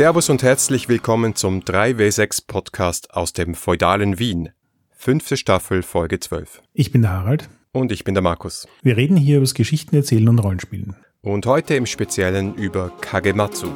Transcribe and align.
Servus 0.00 0.30
und 0.30 0.42
herzlich 0.42 0.88
willkommen 0.88 1.34
zum 1.34 1.60
3W6 1.60 2.46
Podcast 2.46 3.12
aus 3.12 3.34
dem 3.34 3.54
feudalen 3.54 4.18
Wien. 4.18 4.48
Fünfte 4.92 5.36
Staffel, 5.36 5.82
Folge 5.82 6.18
12. 6.18 6.62
Ich 6.72 6.90
bin 6.90 7.02
der 7.02 7.10
Harald. 7.10 7.50
Und 7.72 7.92
ich 7.92 8.02
bin 8.02 8.14
der 8.14 8.22
Markus. 8.22 8.66
Wir 8.82 8.96
reden 8.96 9.18
hier 9.18 9.36
über 9.36 9.44
das 9.44 9.52
Geschichten 9.52 9.94
erzählen 9.94 10.26
und 10.30 10.38
Rollenspielen. 10.38 10.96
Und 11.20 11.44
heute 11.44 11.74
im 11.74 11.84
Speziellen 11.84 12.54
über 12.54 12.90
Kagematsu. 13.02 13.68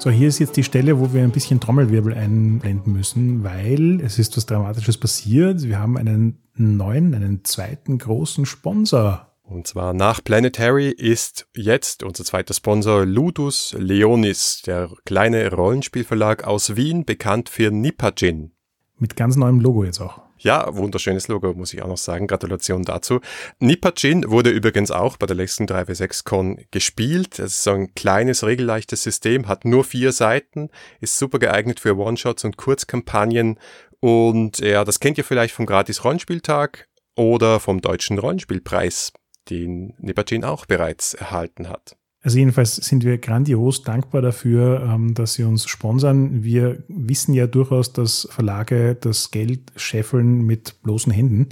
So, 0.00 0.10
hier 0.10 0.28
ist 0.28 0.38
jetzt 0.38 0.56
die 0.56 0.62
Stelle, 0.62 1.00
wo 1.00 1.12
wir 1.12 1.24
ein 1.24 1.32
bisschen 1.32 1.58
Trommelwirbel 1.58 2.14
einblenden 2.14 2.92
müssen, 2.92 3.42
weil 3.42 4.00
es 4.00 4.20
ist 4.20 4.36
was 4.36 4.46
Dramatisches 4.46 4.96
passiert. 4.96 5.64
Wir 5.64 5.80
haben 5.80 5.96
einen 5.96 6.38
neuen, 6.54 7.16
einen 7.16 7.44
zweiten 7.44 7.98
großen 7.98 8.46
Sponsor. 8.46 9.26
Und 9.42 9.66
zwar 9.66 9.94
nach 9.94 10.22
Planetary 10.22 10.90
ist 10.90 11.48
jetzt 11.56 12.04
unser 12.04 12.24
zweiter 12.24 12.54
Sponsor 12.54 13.04
Ludus 13.04 13.74
Leonis, 13.76 14.62
der 14.64 14.88
kleine 15.04 15.50
Rollenspielverlag 15.52 16.44
aus 16.44 16.76
Wien, 16.76 17.04
bekannt 17.04 17.48
für 17.48 17.72
Nipajin. 17.72 18.52
Mit 18.98 19.16
ganz 19.16 19.34
neuem 19.34 19.58
Logo 19.58 19.82
jetzt 19.82 20.00
auch. 20.00 20.27
Ja, 20.38 20.74
wunderschönes 20.74 21.28
Logo, 21.28 21.52
muss 21.54 21.74
ich 21.74 21.82
auch 21.82 21.88
noch 21.88 21.98
sagen. 21.98 22.26
Gratulation 22.26 22.84
dazu. 22.84 23.20
Nipachin 23.58 24.30
wurde 24.30 24.50
übrigens 24.50 24.90
auch 24.90 25.16
bei 25.16 25.26
der 25.26 25.36
letzten 25.36 25.66
3W6Con 25.66 26.64
gespielt. 26.70 27.38
Es 27.38 27.54
ist 27.54 27.62
so 27.64 27.72
ein 27.72 27.94
kleines, 27.94 28.44
regelleichtes 28.44 29.02
System, 29.02 29.48
hat 29.48 29.64
nur 29.64 29.84
vier 29.84 30.12
Seiten, 30.12 30.70
ist 31.00 31.18
super 31.18 31.38
geeignet 31.38 31.80
für 31.80 31.96
One-Shots 31.96 32.44
und 32.44 32.56
Kurzkampagnen. 32.56 33.58
Und 34.00 34.60
ja, 34.60 34.84
das 34.84 35.00
kennt 35.00 35.18
ihr 35.18 35.24
vielleicht 35.24 35.54
vom 35.54 35.66
Gratis-Rollenspieltag 35.66 36.88
oder 37.16 37.58
vom 37.58 37.80
Deutschen 37.80 38.18
Rollenspielpreis, 38.18 39.12
den 39.50 39.94
Nipachin 39.98 40.44
auch 40.44 40.66
bereits 40.66 41.14
erhalten 41.14 41.68
hat. 41.68 41.97
Also 42.28 42.40
jedenfalls 42.40 42.76
sind 42.76 43.04
wir 43.04 43.16
grandios 43.16 43.84
dankbar 43.84 44.20
dafür, 44.20 44.82
ähm, 44.82 45.14
dass 45.14 45.32
Sie 45.32 45.44
uns 45.44 45.66
sponsern. 45.66 46.44
Wir 46.44 46.82
wissen 46.88 47.32
ja 47.32 47.46
durchaus, 47.46 47.94
dass 47.94 48.28
Verlage 48.30 48.94
das 48.96 49.30
Geld 49.30 49.72
scheffeln 49.76 50.42
mit 50.42 50.82
bloßen 50.82 51.10
Händen. 51.10 51.48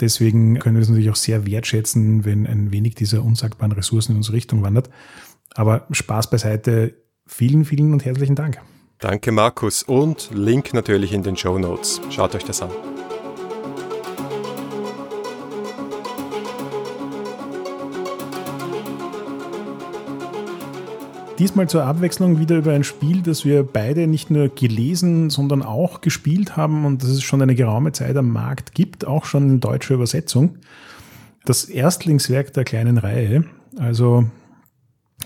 Deswegen 0.00 0.58
können 0.58 0.74
wir 0.74 0.82
es 0.82 0.88
natürlich 0.88 1.10
auch 1.10 1.14
sehr 1.14 1.46
wertschätzen, 1.46 2.24
wenn 2.24 2.44
ein 2.44 2.72
wenig 2.72 2.96
dieser 2.96 3.24
unsagbaren 3.24 3.70
Ressourcen 3.70 4.10
in 4.10 4.16
unsere 4.16 4.34
Richtung 4.34 4.64
wandert. 4.64 4.90
Aber 5.54 5.86
Spaß 5.92 6.28
beiseite. 6.28 6.94
Vielen, 7.28 7.64
vielen 7.64 7.92
und 7.92 8.04
herzlichen 8.04 8.34
Dank. 8.34 8.60
Danke, 8.98 9.30
Markus. 9.30 9.84
Und 9.84 10.30
Link 10.34 10.74
natürlich 10.74 11.12
in 11.12 11.22
den 11.22 11.36
Show 11.36 11.56
Notes. 11.56 12.00
Schaut 12.10 12.34
euch 12.34 12.44
das 12.44 12.62
an. 12.62 12.70
Diesmal 21.38 21.68
zur 21.68 21.84
Abwechslung 21.84 22.38
wieder 22.38 22.56
über 22.56 22.72
ein 22.72 22.84
Spiel, 22.84 23.20
das 23.22 23.44
wir 23.44 23.64
beide 23.64 24.06
nicht 24.06 24.30
nur 24.30 24.48
gelesen, 24.48 25.30
sondern 25.30 25.62
auch 25.62 26.00
gespielt 26.00 26.56
haben 26.56 26.84
und 26.84 27.02
das 27.02 27.10
es 27.10 27.24
schon 27.24 27.42
eine 27.42 27.56
geraume 27.56 27.90
Zeit 27.90 28.16
am 28.16 28.30
Markt 28.30 28.72
gibt, 28.72 29.04
auch 29.04 29.24
schon 29.24 29.50
in 29.50 29.60
deutscher 29.60 29.94
Übersetzung. 29.94 30.58
Das 31.44 31.64
Erstlingswerk 31.64 32.52
der 32.52 32.62
kleinen 32.62 32.98
Reihe, 32.98 33.44
also 33.76 34.26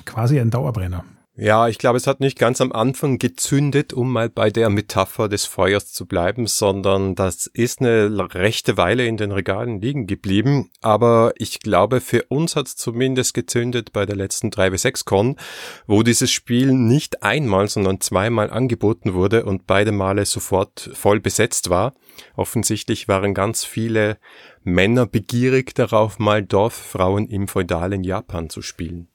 quasi 0.06 0.41
ein 0.41 0.48
Dauerbrenner. 0.48 1.05
Ja, 1.41 1.69
ich 1.69 1.78
glaube, 1.78 1.99
es 1.99 2.09
hat 2.09 2.19
nicht 2.19 2.37
ganz 2.37 2.60
am 2.60 2.72
Anfang 2.72 3.19
gezündet, 3.19 3.93
um 3.93 4.12
mal 4.12 4.28
bei 4.28 4.50
der 4.50 4.71
Metapher 4.71 5.28
des 5.28 5.44
Feuers 5.44 5.93
zu 5.93 6.04
bleiben, 6.04 6.49
sondern 6.49 7.15
das 7.15 7.47
ist 7.47 7.81
eine 7.81 8.10
rechte 8.34 8.76
Weile 8.76 9.06
in 9.06 9.16
den 9.16 9.31
Regalen 9.31 9.81
liegen 9.81 10.09
geblieben. 10.09 10.72
Aber 10.81 11.32
ich 11.37 11.60
glaube, 11.60 12.00
für 12.00 12.25
uns 12.25 12.56
hat 12.56 12.66
es 12.66 12.75
zumindest 12.75 13.34
gezündet 13.34 13.93
bei 13.93 14.04
der 14.04 14.16
letzten 14.16 14.48
3W6-Con, 14.48 15.37
wo 15.87 16.03
dieses 16.03 16.32
Spiel 16.32 16.72
nicht 16.72 17.22
einmal, 17.22 17.69
sondern 17.69 18.00
zweimal 18.00 18.50
angeboten 18.50 19.15
wurde 19.15 19.44
und 19.44 19.69
beide 19.69 19.93
Male 19.93 20.27
sofort 20.27 20.91
voll 20.93 21.21
besetzt 21.21 21.71
war. 21.71 21.94
Offensichtlich 22.34 23.06
waren 23.06 23.32
ganz 23.32 23.65
viele 23.65 24.19
Männer 24.65 25.06
begierig 25.06 25.72
darauf, 25.77 26.19
mal 26.19 26.43
Dorffrauen 26.43 27.28
im 27.28 27.47
feudalen 27.47 28.03
Japan 28.03 28.50
zu 28.50 28.60
spielen. 28.60 29.06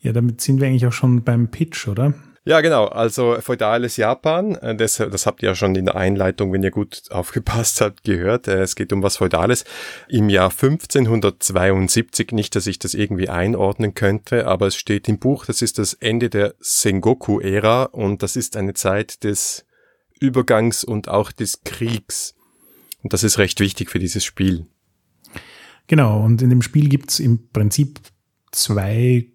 Ja, 0.00 0.12
damit 0.12 0.40
sind 0.40 0.60
wir 0.60 0.68
eigentlich 0.68 0.86
auch 0.86 0.92
schon 0.92 1.22
beim 1.22 1.50
Pitch, 1.50 1.86
oder? 1.88 2.14
Ja, 2.42 2.62
genau. 2.62 2.86
Also 2.86 3.36
feudales 3.40 3.98
Japan, 3.98 4.54
äh, 4.56 4.74
das, 4.74 4.96
das 4.96 5.26
habt 5.26 5.42
ihr 5.42 5.50
ja 5.50 5.54
schon 5.54 5.74
in 5.74 5.84
der 5.84 5.96
Einleitung, 5.96 6.52
wenn 6.52 6.62
ihr 6.62 6.70
gut 6.70 7.02
aufgepasst 7.10 7.80
habt, 7.82 8.02
gehört. 8.04 8.48
Äh, 8.48 8.62
es 8.62 8.76
geht 8.76 8.92
um 8.92 9.02
was 9.02 9.18
Feudales. 9.18 9.64
Im 10.08 10.30
Jahr 10.30 10.50
1572, 10.50 12.32
nicht, 12.32 12.56
dass 12.56 12.66
ich 12.66 12.78
das 12.78 12.94
irgendwie 12.94 13.28
einordnen 13.28 13.92
könnte, 13.92 14.46
aber 14.46 14.68
es 14.68 14.76
steht 14.76 15.06
im 15.08 15.18
Buch, 15.18 15.44
das 15.44 15.60
ist 15.60 15.78
das 15.78 15.92
Ende 15.92 16.30
der 16.30 16.54
Sengoku-Ära 16.60 17.84
und 17.84 18.22
das 18.22 18.36
ist 18.36 18.56
eine 18.56 18.72
Zeit 18.72 19.22
des 19.22 19.66
Übergangs 20.18 20.82
und 20.82 21.08
auch 21.08 21.32
des 21.32 21.62
Kriegs. 21.64 22.34
Und 23.02 23.12
das 23.12 23.22
ist 23.22 23.38
recht 23.38 23.60
wichtig 23.60 23.90
für 23.90 23.98
dieses 23.98 24.24
Spiel. 24.24 24.66
Genau, 25.86 26.22
und 26.22 26.40
in 26.40 26.50
dem 26.50 26.62
Spiel 26.62 26.88
gibt's 26.88 27.20
im 27.20 27.48
Prinzip 27.50 28.00
zwei 28.52 29.26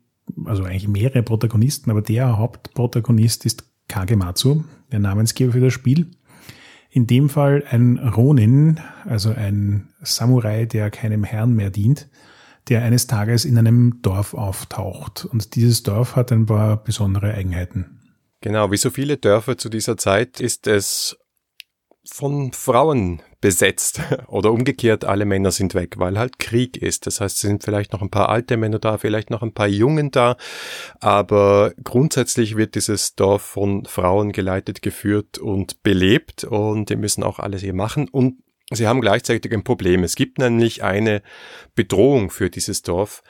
also 0.46 0.64
eigentlich 0.64 0.88
mehrere 0.88 1.24
Protagonisten, 1.24 1.92
aber 1.92 2.02
der 2.02 2.38
Hauptprotagonist 2.38 3.46
ist 3.46 3.66
Kagematsu, 3.88 4.64
der 4.92 5.00
Namensgeber 5.00 5.54
für 5.54 5.62
das 5.62 5.74
Spiel. 5.74 6.12
In 6.90 7.08
dem 7.08 7.30
Fall 7.30 7.64
ein 7.70 7.98
Ronin, 7.98 8.80
also 9.04 9.32
ein 9.32 9.90
Samurai, 10.02 10.66
der 10.66 10.90
keinem 10.92 11.24
Herrn 11.24 11.54
mehr 11.54 11.70
dient, 11.70 12.08
der 12.70 12.84
eines 12.84 13.08
Tages 13.08 13.46
in 13.46 13.58
einem 13.58 14.02
Dorf 14.02 14.34
auftaucht. 14.34 15.26
Und 15.26 15.56
dieses 15.56 15.84
Dorf 15.84 16.16
hat 16.16 16.32
ein 16.32 16.46
paar 16.46 16.84
besondere 16.84 17.34
Eigenheiten. 17.34 18.00
Genau, 18.42 18.72
wie 18.72 18.78
so 18.78 18.90
viele 18.90 19.18
Dörfer 19.18 19.58
zu 19.58 19.70
dieser 19.70 19.98
Zeit 19.98 20.40
ist 20.40 20.68
es 20.68 21.18
von 22.12 22.54
Frauen 22.54 23.22
besetzt. 23.42 24.02
Oder 24.28 24.52
umgekehrt, 24.52 25.06
alle 25.06 25.26
Männer 25.26 25.52
sind 25.52 25.76
weg, 25.76 25.96
weil 25.98 26.18
halt 26.18 26.40
Krieg 26.40 26.78
ist. 26.78 27.08
Das 27.08 27.22
heißt, 27.22 27.36
es 27.36 27.42
sind 27.42 27.64
vielleicht 27.64 27.94
noch 27.94 28.02
ein 28.02 28.10
paar 28.10 28.30
alte 28.30 28.58
Männer 28.58 28.80
da, 28.80 28.98
vielleicht 28.98 29.30
noch 29.30 29.42
ein 29.42 29.54
paar 29.54 29.68
Jungen 29.68 30.12
da, 30.12 30.38
aber 31.00 31.74
grundsätzlich 31.84 32.58
wird 32.58 32.76
dieses 32.76 33.16
Dorf 33.16 33.42
von 33.42 33.86
Frauen 33.86 34.32
geleitet, 34.32 34.82
geführt 34.82 35.38
und 35.38 35.84
belebt. 35.84 36.44
Und 36.44 36.90
die 36.90 36.96
müssen 36.96 37.24
auch 37.24 37.40
alles 37.40 37.62
hier 37.62 37.74
machen. 37.74 38.08
Und 38.10 38.38
Sie 38.72 38.88
haben 38.88 39.00
gleichzeitig 39.00 39.54
ein 39.54 39.64
Problem. 39.64 40.04
Es 40.04 40.16
gibt 40.16 40.40
nämlich 40.40 40.84
eine 40.84 41.22
Bedrohung 41.76 42.32
für 42.32 42.50
dieses 42.50 42.82
Dorf, 42.82 43.22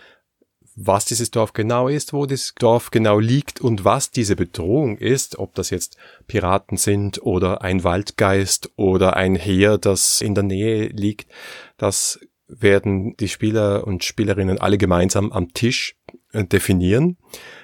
was 0.75 1.05
dieses 1.05 1.31
Dorf 1.31 1.53
genau 1.53 1.87
ist, 1.87 2.11
wo 2.11 2.25
das 2.25 2.53
Dorf 2.59 2.91
genau 2.91 3.19
liegt 3.19 3.61
und 3.61 3.85
was 3.85 4.11
diese 4.11 4.35
Bedrohung 4.35 4.97
ist, 4.97 5.39
ob 5.39 5.55
das 5.55 5.69
jetzt 5.69 5.97
Piraten 6.27 6.77
sind 6.77 7.21
oder 7.21 7.61
ein 7.61 7.83
Waldgeist 7.83 8.71
oder 8.75 9.15
ein 9.15 9.35
Heer, 9.35 9.77
das 9.77 10.19
in 10.21 10.35
der 10.35 10.43
Nähe 10.43 10.87
liegt, 10.87 11.31
das 11.77 12.19
werden 12.47 13.15
die 13.17 13.29
Spieler 13.29 13.87
und 13.87 14.03
Spielerinnen 14.03 14.59
alle 14.59 14.77
gemeinsam 14.77 15.31
am 15.31 15.53
Tisch 15.53 15.95
äh, 16.33 16.43
definieren. 16.43 17.17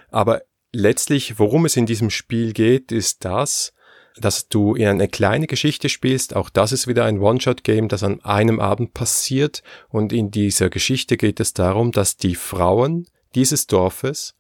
Aber 0.10 0.42
letztlich, 0.72 1.38
worum 1.38 1.66
es 1.66 1.76
in 1.76 1.86
diesem 1.86 2.10
Spiel 2.10 2.54
geht, 2.54 2.92
ist 2.92 3.26
das, 3.26 3.74
dass 4.18 4.48
du 4.50 4.76
in 4.76 4.88
eine 4.88 5.08
kleine 5.08 5.48
Geschichte 5.48 5.90
spielst. 5.90 6.36
Auch 6.36 6.50
das 6.50 6.72
ist 6.72 6.88
wieder 6.88 7.06
ein 7.06 7.20
One-Shot-Game, 7.20 7.88
das 7.88 8.04
an 8.04 8.22
einem 8.22 8.60
Abend 8.60 8.94
passiert. 8.94 9.64
Und 9.90 10.14
in 10.14 10.32
dieser 10.32 10.70
Geschichte 10.70 11.18
geht 11.18 11.40
es 11.40 11.54
darum, 11.54 11.92
dass 11.92 12.18
die 12.18 12.36
Frauen 12.36 13.08
dieses 13.36 13.68
Dorfes 13.68 14.36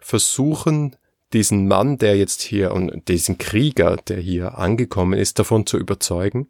versuchen, 0.00 0.96
diesen 1.32 1.66
Mann, 1.66 1.98
der 1.98 2.16
jetzt 2.16 2.42
hier 2.42 2.72
und 2.72 3.08
diesen 3.08 3.38
Krieger, 3.38 3.96
der 3.96 4.18
hier 4.18 4.58
angekommen 4.58 5.18
ist, 5.18 5.38
davon 5.38 5.66
zu 5.66 5.76
überzeugen, 5.78 6.48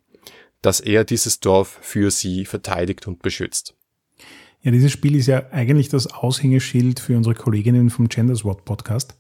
dass 0.60 0.80
er 0.80 1.04
dieses 1.04 1.40
Dorf 1.40 1.78
für 1.80 2.10
sie 2.10 2.44
verteidigt 2.44 3.06
und 3.06 3.22
beschützt. 3.22 3.74
Ja, 4.62 4.70
dieses 4.72 4.92
Spiel 4.92 5.14
ist 5.14 5.26
ja 5.26 5.46
eigentlich 5.50 5.88
das 5.88 6.08
Aushängeschild 6.08 7.00
für 7.00 7.16
unsere 7.16 7.34
Kolleginnen 7.34 7.88
vom 7.88 8.08
Gender 8.08 8.34
SWAT 8.34 8.64
Podcast 8.64 9.16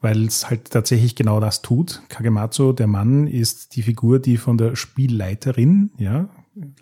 weil 0.00 0.26
es 0.26 0.48
halt 0.48 0.70
tatsächlich 0.70 1.14
genau 1.14 1.40
das 1.40 1.62
tut. 1.62 2.02
Kagematsu, 2.08 2.72
der 2.72 2.86
Mann, 2.86 3.26
ist 3.26 3.76
die 3.76 3.82
Figur, 3.82 4.18
die 4.18 4.36
von 4.36 4.56
der 4.56 4.76
Spielleiterin, 4.76 5.90
ja, 5.98 6.28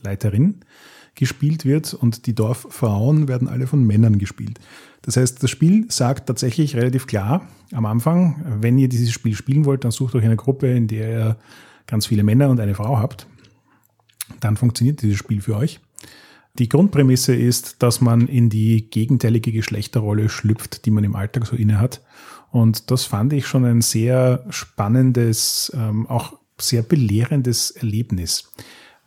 Leiterin, 0.02 0.60
gespielt 1.14 1.64
wird 1.64 1.94
und 1.94 2.26
die 2.26 2.34
Dorffrauen 2.34 3.26
werden 3.26 3.48
alle 3.48 3.66
von 3.66 3.84
Männern 3.84 4.18
gespielt. 4.18 4.60
Das 5.02 5.16
heißt, 5.16 5.42
das 5.42 5.50
Spiel 5.50 5.86
sagt 5.90 6.26
tatsächlich 6.26 6.76
relativ 6.76 7.06
klar 7.06 7.48
am 7.72 7.86
Anfang, 7.86 8.58
wenn 8.60 8.78
ihr 8.78 8.88
dieses 8.88 9.12
Spiel 9.12 9.34
spielen 9.34 9.64
wollt, 9.64 9.84
dann 9.84 9.90
sucht 9.90 10.14
euch 10.14 10.24
eine 10.24 10.36
Gruppe, 10.36 10.68
in 10.68 10.86
der 10.86 11.10
ihr 11.10 11.36
ganz 11.86 12.06
viele 12.06 12.22
Männer 12.22 12.50
und 12.50 12.60
eine 12.60 12.74
Frau 12.74 12.98
habt. 12.98 13.26
Dann 14.40 14.56
funktioniert 14.56 15.02
dieses 15.02 15.18
Spiel 15.18 15.40
für 15.40 15.56
euch. 15.56 15.80
Die 16.58 16.68
Grundprämisse 16.68 17.34
ist, 17.34 17.82
dass 17.82 18.00
man 18.00 18.26
in 18.26 18.50
die 18.50 18.90
gegenteilige 18.90 19.52
Geschlechterrolle 19.52 20.28
schlüpft, 20.28 20.86
die 20.86 20.90
man 20.90 21.04
im 21.04 21.16
Alltag 21.16 21.46
so 21.46 21.56
inne 21.56 21.80
hat 21.80 22.00
und 22.50 22.90
das 22.90 23.04
fand 23.04 23.32
ich 23.32 23.46
schon 23.46 23.64
ein 23.64 23.82
sehr 23.82 24.44
spannendes, 24.50 25.72
ähm, 25.74 26.06
auch 26.06 26.34
sehr 26.60 26.82
belehrendes 26.82 27.70
Erlebnis. 27.70 28.50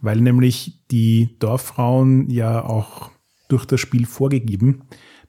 weil 0.02 0.20
nämlich 0.20 0.80
die 0.90 1.36
Dorffrauen 1.40 2.30
ja 2.32 2.66
auch 2.66 3.12
durch 3.48 3.66
das 3.66 3.80
Spiel 3.80 4.08
vorgegeben 4.08 4.82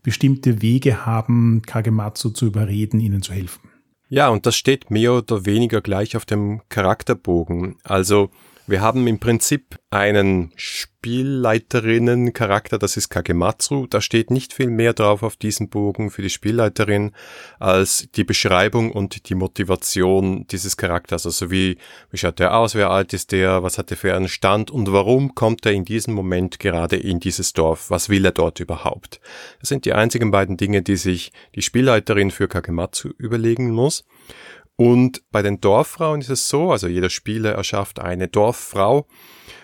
bestimmte 0.03 0.62
Wege 0.62 1.06
haben, 1.06 1.62
Kagematsu 1.62 2.31
zu 2.31 2.47
überreden, 2.47 2.99
ihnen 2.99 3.23
zu 3.23 3.32
helfen. 3.32 3.69
Ja, 4.09 4.29
und 4.29 4.47
das 4.47 4.56
steht 4.56 4.91
mehr 4.91 5.12
oder 5.12 5.47
weniger 5.47 5.81
gleich 5.81 6.17
auf 6.17 6.25
dem 6.25 6.61
Charakterbogen. 6.69 7.76
Also 7.85 8.31
wir 8.67 8.81
haben 8.81 9.06
im 9.09 9.19
Prinzip 9.19 9.76
einen 9.91 10.53
Spielleiterinnen-Charakter, 10.55 12.79
das 12.79 12.97
ist 12.97 13.09
Kagematsu. 13.09 13.88
Da 13.88 14.00
steht 14.00 14.31
nicht 14.31 14.53
viel 14.53 14.70
mehr 14.70 14.93
drauf 14.93 15.25
auf 15.25 15.37
diesem 15.37 15.69
Bogen 15.69 16.11
für 16.11 16.23
die 16.23 16.31
Spielleiterin 16.31 17.11
als 17.59 18.06
die 18.14 18.23
Beschreibung 18.23 18.93
und 18.93 19.29
die 19.29 19.35
Motivation 19.35 20.47
dieses 20.47 20.76
Charakters. 20.76 21.26
Also 21.26 21.50
wie, 21.50 21.76
wie 22.11 22.19
schaut 22.19 22.38
der 22.38 22.56
aus, 22.56 22.76
wer 22.76 22.91
alt 22.91 23.12
ist 23.12 23.32
der, 23.32 23.64
was 23.64 23.79
hat 23.79 23.91
er 23.91 23.97
für 23.97 24.14
einen 24.14 24.29
Stand 24.29 24.70
und 24.70 24.93
warum 24.93 25.35
kommt 25.35 25.67
er 25.67 25.73
in 25.73 25.85
diesem 25.85 26.14
Moment 26.14 26.61
gerade 26.61 26.94
in 26.97 27.19
dieses 27.19 27.53
Dorf? 27.53 27.91
Was 27.91 28.09
will 28.09 28.25
er 28.25 28.32
dort 28.32 28.61
überhaupt? 28.61 29.20
Das 29.61 29.70
sind 29.70 29.85
die 29.85 29.93
einzigen 29.93 30.31
beiden 30.31 30.56
Dinge, 30.56 30.82
die 30.82 30.97
sich 30.97 31.32
die 31.56 31.62
Spielleiterin 31.62 32.31
für 32.31 32.47
Kagematsu 32.47 33.09
überlegen 33.19 33.73
muss. 33.73 34.05
Und 34.76 35.22
bei 35.30 35.42
den 35.42 35.60
Dorffrauen 35.60 36.20
ist 36.20 36.30
es 36.30 36.48
so, 36.48 36.72
also 36.72 36.88
jeder 36.88 37.10
Spieler 37.10 37.52
erschafft 37.52 38.00
eine 38.00 38.28
Dorffrau 38.28 39.06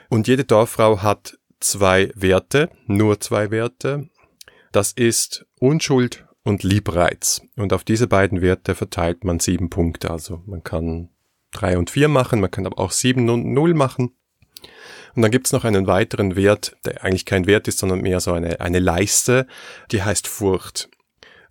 und 0.08 0.28
jede 0.28 0.44
Dorffrau 0.44 1.02
hat 1.02 1.38
zwei 1.60 2.10
Werte, 2.14 2.70
nur 2.86 3.20
zwei 3.20 3.50
Werte. 3.50 4.08
Das 4.72 4.92
ist 4.92 5.46
Unschuld 5.58 6.26
und 6.44 6.62
Liebreiz. 6.62 7.42
Und 7.56 7.72
auf 7.72 7.84
diese 7.84 8.06
beiden 8.06 8.42
Werte 8.42 8.74
verteilt 8.74 9.24
man 9.24 9.40
sieben 9.40 9.70
Punkte. 9.70 10.10
Also 10.10 10.42
man 10.46 10.62
kann 10.62 11.08
drei 11.50 11.78
und 11.78 11.90
vier 11.90 12.08
machen, 12.08 12.40
man 12.40 12.50
kann 12.50 12.66
aber 12.66 12.78
auch 12.78 12.92
sieben 12.92 13.28
und 13.30 13.46
null 13.46 13.74
machen. 13.74 14.14
Und 15.14 15.22
dann 15.22 15.30
gibt's 15.30 15.52
noch 15.52 15.64
einen 15.64 15.86
weiteren 15.86 16.36
Wert, 16.36 16.76
der 16.84 17.02
eigentlich 17.02 17.24
kein 17.24 17.46
Wert 17.46 17.66
ist, 17.66 17.78
sondern 17.78 18.02
mehr 18.02 18.20
so 18.20 18.32
eine, 18.32 18.60
eine 18.60 18.78
Leiste, 18.78 19.46
die 19.90 20.02
heißt 20.02 20.28
Furcht 20.28 20.90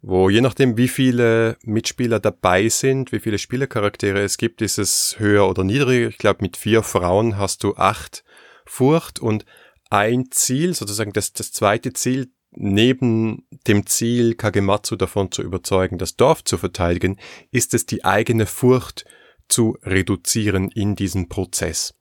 wo 0.01 0.29
je 0.29 0.41
nachdem, 0.41 0.77
wie 0.77 0.87
viele 0.87 1.57
Mitspieler 1.63 2.19
dabei 2.19 2.69
sind, 2.69 3.11
wie 3.11 3.19
viele 3.19 3.37
Spielercharaktere 3.37 4.21
es 4.21 4.37
gibt, 4.37 4.61
ist 4.61 4.77
es 4.77 5.15
höher 5.17 5.49
oder 5.49 5.63
niedriger. 5.63 6.07
Ich 6.07 6.17
glaube, 6.17 6.39
mit 6.41 6.57
vier 6.57 6.83
Frauen 6.83 7.37
hast 7.37 7.63
du 7.63 7.75
acht 7.75 8.23
Furcht 8.65 9.19
und 9.19 9.45
ein 9.89 10.25
Ziel, 10.31 10.73
sozusagen 10.73 11.13
das, 11.13 11.33
das 11.33 11.51
zweite 11.51 11.93
Ziel, 11.93 12.29
neben 12.51 13.45
dem 13.67 13.85
Ziel, 13.85 14.35
Kagematsu 14.35 14.95
davon 14.95 15.31
zu 15.31 15.41
überzeugen, 15.41 15.97
das 15.97 16.15
Dorf 16.15 16.43
zu 16.43 16.57
verteidigen, 16.57 17.17
ist 17.51 17.73
es 17.73 17.85
die 17.85 18.03
eigene 18.03 18.45
Furcht 18.45 19.05
zu 19.47 19.77
reduzieren 19.83 20.69
in 20.69 20.95
diesem 20.95 21.29
Prozess. 21.29 21.93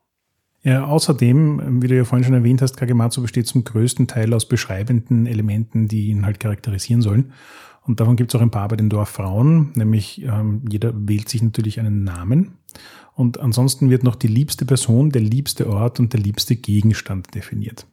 Ja, 0.63 0.85
außerdem, 0.87 1.81
wie 1.81 1.87
du 1.87 1.95
ja 1.95 2.05
vorhin 2.05 2.25
schon 2.25 2.35
erwähnt 2.35 2.61
hast, 2.61 2.77
Kagematsu 2.77 3.23
besteht 3.23 3.47
zum 3.47 3.63
größten 3.63 4.09
Teil 4.09 4.35
aus 4.35 4.49
beschreibenden 4.49 5.27
Elementen, 5.27 5.87
die 5.87 6.09
ihn 6.09 6.27
halt 6.27 6.41
charakterisieren 6.41 7.03
sollen. 7.03 7.33
Und 7.87 8.01
davon 8.01 8.17
gibt 8.17 8.33
es 8.33 8.39
auch 8.39 8.43
ein 8.43 8.51
paar 8.51 8.69
bei 8.69 8.77
den 8.77 8.89
Dorffrauen, 8.89 9.73
nämlich 9.75 10.23
ähm, 10.23 10.63
jeder 10.69 10.93
wählt 10.95 11.29
sich 11.29 11.43
natürlich 11.43 11.79
einen 11.79 12.05
Namen. 12.05 12.59
Und 13.15 13.41
ansonsten 13.41 13.89
wird 13.89 14.03
noch 14.03 14.17
die 14.17 14.27
liebste 14.27 14.67
Person, 14.67 15.11
der 15.11 15.23
liebste 15.23 15.71
Ort 15.71 16.01
und 16.01 16.13
der 16.13 16.21
liebste 16.21 16.57
Gegenstand 16.57 17.35
definiert. 17.35 17.87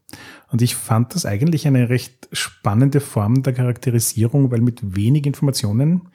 Und 0.52 0.62
ich 0.62 0.76
fand 0.76 1.16
das 1.16 1.26
eigentlich 1.26 1.66
eine 1.66 1.90
recht 1.90 2.28
spannende 2.34 3.00
Form 3.00 3.42
der 3.44 3.54
Charakterisierung, 3.54 4.52
weil 4.52 4.62
mit 4.62 4.96
wenig 4.96 5.26
Informationen 5.26 6.10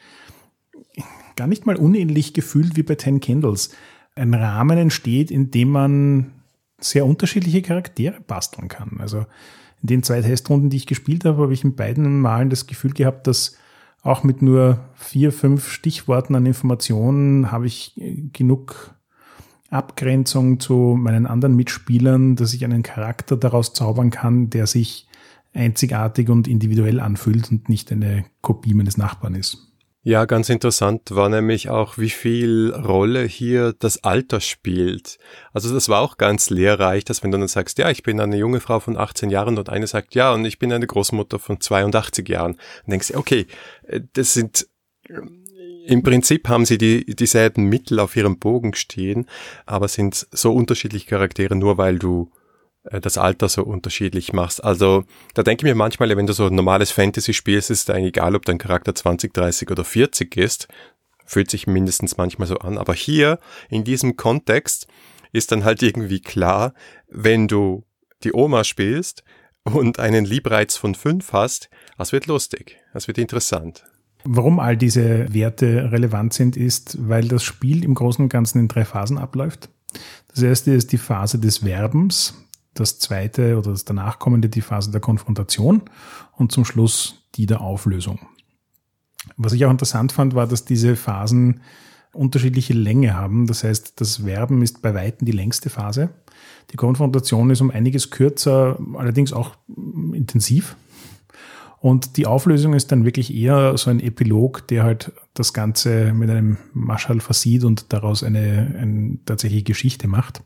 gar 1.37 1.47
nicht 1.47 1.65
mal 1.65 1.77
unähnlich 1.77 2.35
gefühlt 2.35 2.77
wie 2.77 2.83
bei 2.83 2.97
Ten 2.97 3.21
Candles 3.21 3.71
ein 4.15 4.35
Rahmen 4.35 4.77
entsteht, 4.77 5.31
in 5.31 5.51
dem 5.51 5.71
man 5.71 6.33
sehr 6.81 7.07
unterschiedliche 7.07 7.63
Charaktere 7.63 8.21
basteln 8.27 8.69
kann. 8.69 8.99
Also 8.99 9.25
in 9.81 9.87
den 9.87 10.03
zwei 10.03 10.21
Testrunden, 10.21 10.69
die 10.69 10.77
ich 10.77 10.87
gespielt 10.87 11.25
habe, 11.25 11.43
habe 11.43 11.55
ich 11.55 11.65
in 11.65 11.77
beiden 11.77 12.21
Malen 12.21 12.51
das 12.51 12.67
Gefühl 12.67 12.93
gehabt, 12.93 13.27
dass 13.27 13.57
auch 14.03 14.25
mit 14.25 14.43
nur 14.43 14.79
vier, 14.95 15.33
fünf 15.33 15.69
Stichworten 15.69 16.35
an 16.35 16.47
Informationen 16.47 17.51
habe 17.51 17.67
ich 17.67 18.01
genug 18.33 18.95
Abgrenzung 19.71 20.61
zu 20.61 20.97
meinen 20.99 21.27
anderen 21.27 21.57
Mitspielern, 21.57 22.37
dass 22.37 22.55
ich 22.55 22.65
einen 22.65 22.83
Charakter 22.83 23.37
daraus 23.37 23.75
zaubern 23.75 24.11
kann, 24.11 24.51
der 24.51 24.67
sich 24.67 25.09
einzigartig 25.53 26.31
und 26.31 26.49
individuell 26.49 27.01
anfühlt 27.01 27.51
und 27.51 27.69
nicht 27.69 27.93
eine 27.93 28.25
Kopie 28.41 28.75
meines 28.75 28.97
Nachbarn 28.97 29.35
ist. 29.35 29.68
Ja, 30.09 30.25
ganz 30.25 30.49
interessant 30.49 31.11
war 31.11 31.29
nämlich 31.29 31.69
auch, 31.69 31.99
wie 31.99 32.09
viel 32.09 32.73
Rolle 32.75 33.25
hier 33.25 33.75
das 33.79 34.05
Alter 34.05 34.41
spielt. 34.41 35.19
Also 35.53 35.75
das 35.75 35.91
war 35.91 36.01
auch 36.01 36.17
ganz 36.17 36.49
lehrreich, 36.49 37.05
dass 37.05 37.23
wenn 37.23 37.31
du 37.31 37.37
dann 37.37 37.47
sagst, 37.47 37.77
ja, 37.77 37.91
ich 37.91 38.05
bin 38.05 38.19
eine 38.19 38.39
junge 38.39 38.61
Frau 38.61 38.81
von 38.81 38.97
18 38.97 39.29
Jahren 39.29 39.59
und 39.59 39.69
eine 39.69 39.87
sagt, 39.87 40.15
ja, 40.15 40.33
und 40.33 40.47
ich 40.47 40.59
bin 40.59 40.73
eine 40.73 40.87
Großmutter 40.87 41.39
von 41.39 41.61
82 41.61 42.27
Jahren, 42.27 42.55
dann 42.55 42.93
denkst 42.93 43.09
du, 43.09 43.19
okay, 43.19 43.49
äh, 43.83 44.01
das 44.15 44.33
sind 44.33 44.67
im 45.85 46.03
Prinzip 46.03 46.49
haben 46.49 46.65
sie 46.65 46.79
die, 46.79 47.05
dieselben 47.05 47.65
Mittel 47.65 48.01
auf 48.01 48.17
ihrem 48.17 48.39
Bogen 48.39 48.73
stehen, 48.73 49.27
aber 49.67 49.89
sind 49.89 50.27
so 50.33 50.55
unterschiedliche 50.55 51.07
Charaktere, 51.07 51.55
nur 51.55 51.77
weil 51.77 51.99
du 51.99 52.31
äh, 52.33 52.38
das 52.91 53.19
Alter 53.19 53.49
so 53.49 53.65
unterschiedlich 53.65 54.33
machst. 54.33 54.63
Also 54.63 55.05
da 55.35 55.43
denke 55.43 55.67
ich 55.67 55.71
mir 55.71 55.75
manchmal, 55.75 56.15
wenn 56.17 56.27
du 56.27 56.33
so 56.33 56.47
ein 56.47 56.55
normales 56.55 56.91
Fantasy 56.91 57.35
spielst, 57.35 57.71
ist 57.71 57.89
es 57.89 57.95
eigentlich 57.95 58.17
egal, 58.17 58.35
ob 58.35 58.45
dein 58.45 58.59
Charakter 58.59 58.95
20, 58.95 59.33
30 59.35 59.71
oder 59.71 59.85
40 59.85 60.37
ist. 60.37 60.69
Fühlt 61.25 61.51
sich 61.51 61.67
mindestens 61.67 62.17
manchmal 62.17 62.49
so 62.49 62.57
an. 62.59 62.79
Aber 62.79 62.95
hier, 62.95 63.39
in 63.69 63.85
diesem 63.85 64.17
Kontext, 64.17 64.87
ist 65.33 65.53
dann 65.53 65.65
halt 65.65 65.83
irgendwie 65.83 66.21
klar, 66.21 66.73
wenn 67.09 67.49
du 67.49 67.85
die 68.25 68.33
Oma 68.33 68.65
spielst 68.65 69.25
und 69.65 69.99
einen 69.99 70.25
Liebreiz 70.25 70.77
von 70.77 70.95
5 70.95 71.33
hast, 71.33 71.69
das 71.99 72.13
wird 72.13 72.27
lustig, 72.27 72.79
das 72.93 73.09
wird 73.09 73.19
interessant. 73.19 73.85
Warum 74.25 74.59
all 74.59 74.77
diese 74.77 75.33
Werte 75.33 75.93
relevant 75.93 76.33
sind, 76.35 76.57
ist, 76.57 76.97
weil 77.09 77.29
das 77.29 77.45
Spiel 77.45 77.85
im 77.85 77.95
Großen 77.95 78.23
und 78.25 78.29
Ganzen 78.31 78.59
in 78.59 78.69
drei 78.69 78.85
Phasen 78.85 79.19
abläuft. 79.19 79.69
Das 80.29 80.43
erste 80.43 80.73
ist 80.73 80.93
die 80.93 80.99
Phase 80.99 81.39
des 81.39 81.65
Werbens, 81.65 82.35
das 82.81 82.99
zweite 82.99 83.59
oder 83.59 83.73
das 83.73 83.85
danach 83.85 84.19
kommende 84.19 84.49
die 84.49 84.61
Phase 84.61 84.91
der 84.91 85.01
Konfrontation 85.01 85.83
und 86.37 86.53
zum 86.53 86.65
Schluss 86.65 87.27
die 87.35 87.47
der 87.47 87.61
Auflösung. 87.61 88.21
Was 89.37 89.53
ich 89.53 89.65
auch 89.65 89.71
interessant 89.71 90.13
fand, 90.13 90.35
war, 90.35 90.47
dass 90.47 90.65
diese 90.65 90.97
Phasen 90.97 91.61
unterschiedliche 92.13 92.73
Länge 92.73 93.15
haben. 93.15 93.47
Das 93.47 93.65
heißt, 93.65 94.01
das 94.01 94.19
Verben 94.19 94.63
ist 94.63 94.83
bei 94.83 94.95
Weitem 94.95 95.27
die 95.27 95.33
längste 95.33 95.71
Phase. 95.71 96.11
Die 96.73 96.77
Konfrontation 96.77 97.51
ist 97.51 97.61
um 97.61 97.71
einiges 97.71 98.11
kürzer, 98.11 98.79
allerdings 98.95 99.33
auch 99.33 99.57
intensiv. 100.13 100.77
Und 101.81 102.17
die 102.17 102.27
Auflösung 102.27 102.75
ist 102.75 102.91
dann 102.91 103.05
wirklich 103.05 103.33
eher 103.33 103.77
so 103.79 103.91
ein 103.91 104.01
Epilog, 104.01 104.67
der 104.67 104.83
halt 104.83 105.13
das 105.35 105.53
Ganze 105.53 106.13
mit 106.13 106.29
einem 106.29 106.57
Maschall 106.73 107.21
versieht 107.21 107.63
und 107.63 107.93
daraus 107.93 108.25
eine, 108.25 108.75
eine 108.79 109.19
tatsächliche 109.25 109.63
Geschichte 109.63 110.09
macht, 110.09 110.43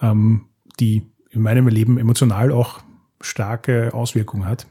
ähm, 0.00 0.46
die 0.78 1.02
in 1.30 1.42
meinem 1.42 1.68
Leben 1.68 1.98
emotional 1.98 2.52
auch 2.52 2.80
starke 3.20 3.94
Auswirkungen 3.94 4.46
hat. 4.46 4.66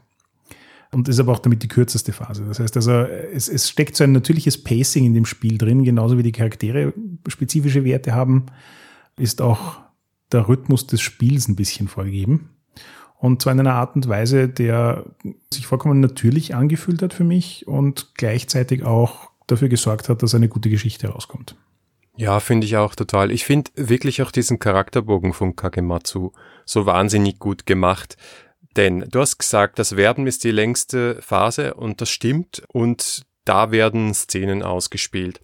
Und 0.91 1.07
ist 1.07 1.19
aber 1.19 1.33
auch 1.33 1.39
damit 1.39 1.61
die 1.61 1.67
kürzeste 1.67 2.13
Phase. 2.13 2.45
Das 2.45 2.59
heißt 2.59 2.75
also, 2.75 2.91
es, 2.91 3.47
es 3.47 3.69
steckt 3.69 3.95
so 3.95 4.03
ein 4.03 4.11
natürliches 4.11 4.63
Pacing 4.63 5.05
in 5.05 5.13
dem 5.13 5.25
Spiel 5.25 5.59
drin, 5.59 5.83
genauso 5.83 6.17
wie 6.17 6.23
die 6.23 6.31
Charaktere 6.31 6.93
spezifische 7.27 7.83
Werte 7.83 8.15
haben, 8.15 8.47
ist 9.15 9.39
auch 9.39 9.77
der 10.31 10.47
Rhythmus 10.47 10.87
des 10.87 11.01
Spiels 11.01 11.47
ein 11.47 11.55
bisschen 11.55 11.87
vorgegeben. 11.87 12.49
Und 13.19 13.41
zwar 13.41 13.53
in 13.53 13.59
einer 13.59 13.75
Art 13.75 13.95
und 13.95 14.07
Weise, 14.07 14.47
der 14.47 15.05
sich 15.53 15.67
vollkommen 15.67 15.99
natürlich 15.99 16.55
angefühlt 16.55 17.01
hat 17.01 17.13
für 17.13 17.25
mich 17.25 17.67
und 17.67 18.15
gleichzeitig 18.15 18.83
auch 18.83 19.29
dafür 19.45 19.69
gesorgt 19.69 20.09
hat, 20.09 20.23
dass 20.23 20.33
eine 20.33 20.47
gute 20.47 20.69
Geschichte 20.69 21.09
rauskommt. 21.09 21.55
Ja, 22.19 22.41
finde 22.41 22.67
ich 22.67 22.75
auch 22.75 22.95
total. 22.95 23.31
Ich 23.31 23.45
finde 23.45 23.71
wirklich 23.75 24.21
auch 24.21 24.31
diesen 24.31 24.59
Charakterbogen 24.59 25.31
von 25.31 25.55
Kagematsu 25.55 26.33
so 26.65 26.85
wahnsinnig 26.85 27.39
gut 27.39 27.65
gemacht. 27.65 28.17
Denn 28.75 29.05
du 29.09 29.21
hast 29.21 29.38
gesagt, 29.38 29.79
das 29.79 29.95
Werden 29.95 30.27
ist 30.27 30.43
die 30.43 30.51
längste 30.51 31.21
Phase 31.21 31.75
und 31.75 32.01
das 32.01 32.09
stimmt 32.09 32.61
und 32.67 33.25
da 33.45 33.71
werden 33.71 34.13
Szenen 34.13 34.63
ausgespielt. 34.63 35.39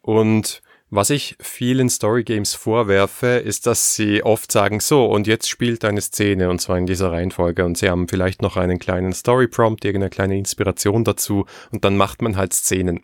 Und 0.00 0.62
was 0.94 1.08
ich 1.08 1.36
vielen 1.40 1.88
Storygames 1.88 2.52
vorwerfe, 2.52 3.38
ist, 3.38 3.66
dass 3.66 3.94
sie 3.94 4.22
oft 4.22 4.52
sagen, 4.52 4.78
so, 4.78 5.06
und 5.06 5.26
jetzt 5.26 5.48
spielt 5.48 5.86
eine 5.86 6.02
Szene, 6.02 6.50
und 6.50 6.60
zwar 6.60 6.76
in 6.76 6.84
dieser 6.84 7.10
Reihenfolge, 7.10 7.64
und 7.64 7.78
sie 7.78 7.88
haben 7.88 8.08
vielleicht 8.08 8.42
noch 8.42 8.58
einen 8.58 8.78
kleinen 8.78 9.14
Story-Prompt, 9.14 9.86
irgendeine 9.86 10.10
kleine 10.10 10.36
Inspiration 10.36 11.02
dazu, 11.02 11.46
und 11.70 11.86
dann 11.86 11.96
macht 11.96 12.20
man 12.20 12.36
halt 12.36 12.52
Szenen. 12.52 13.00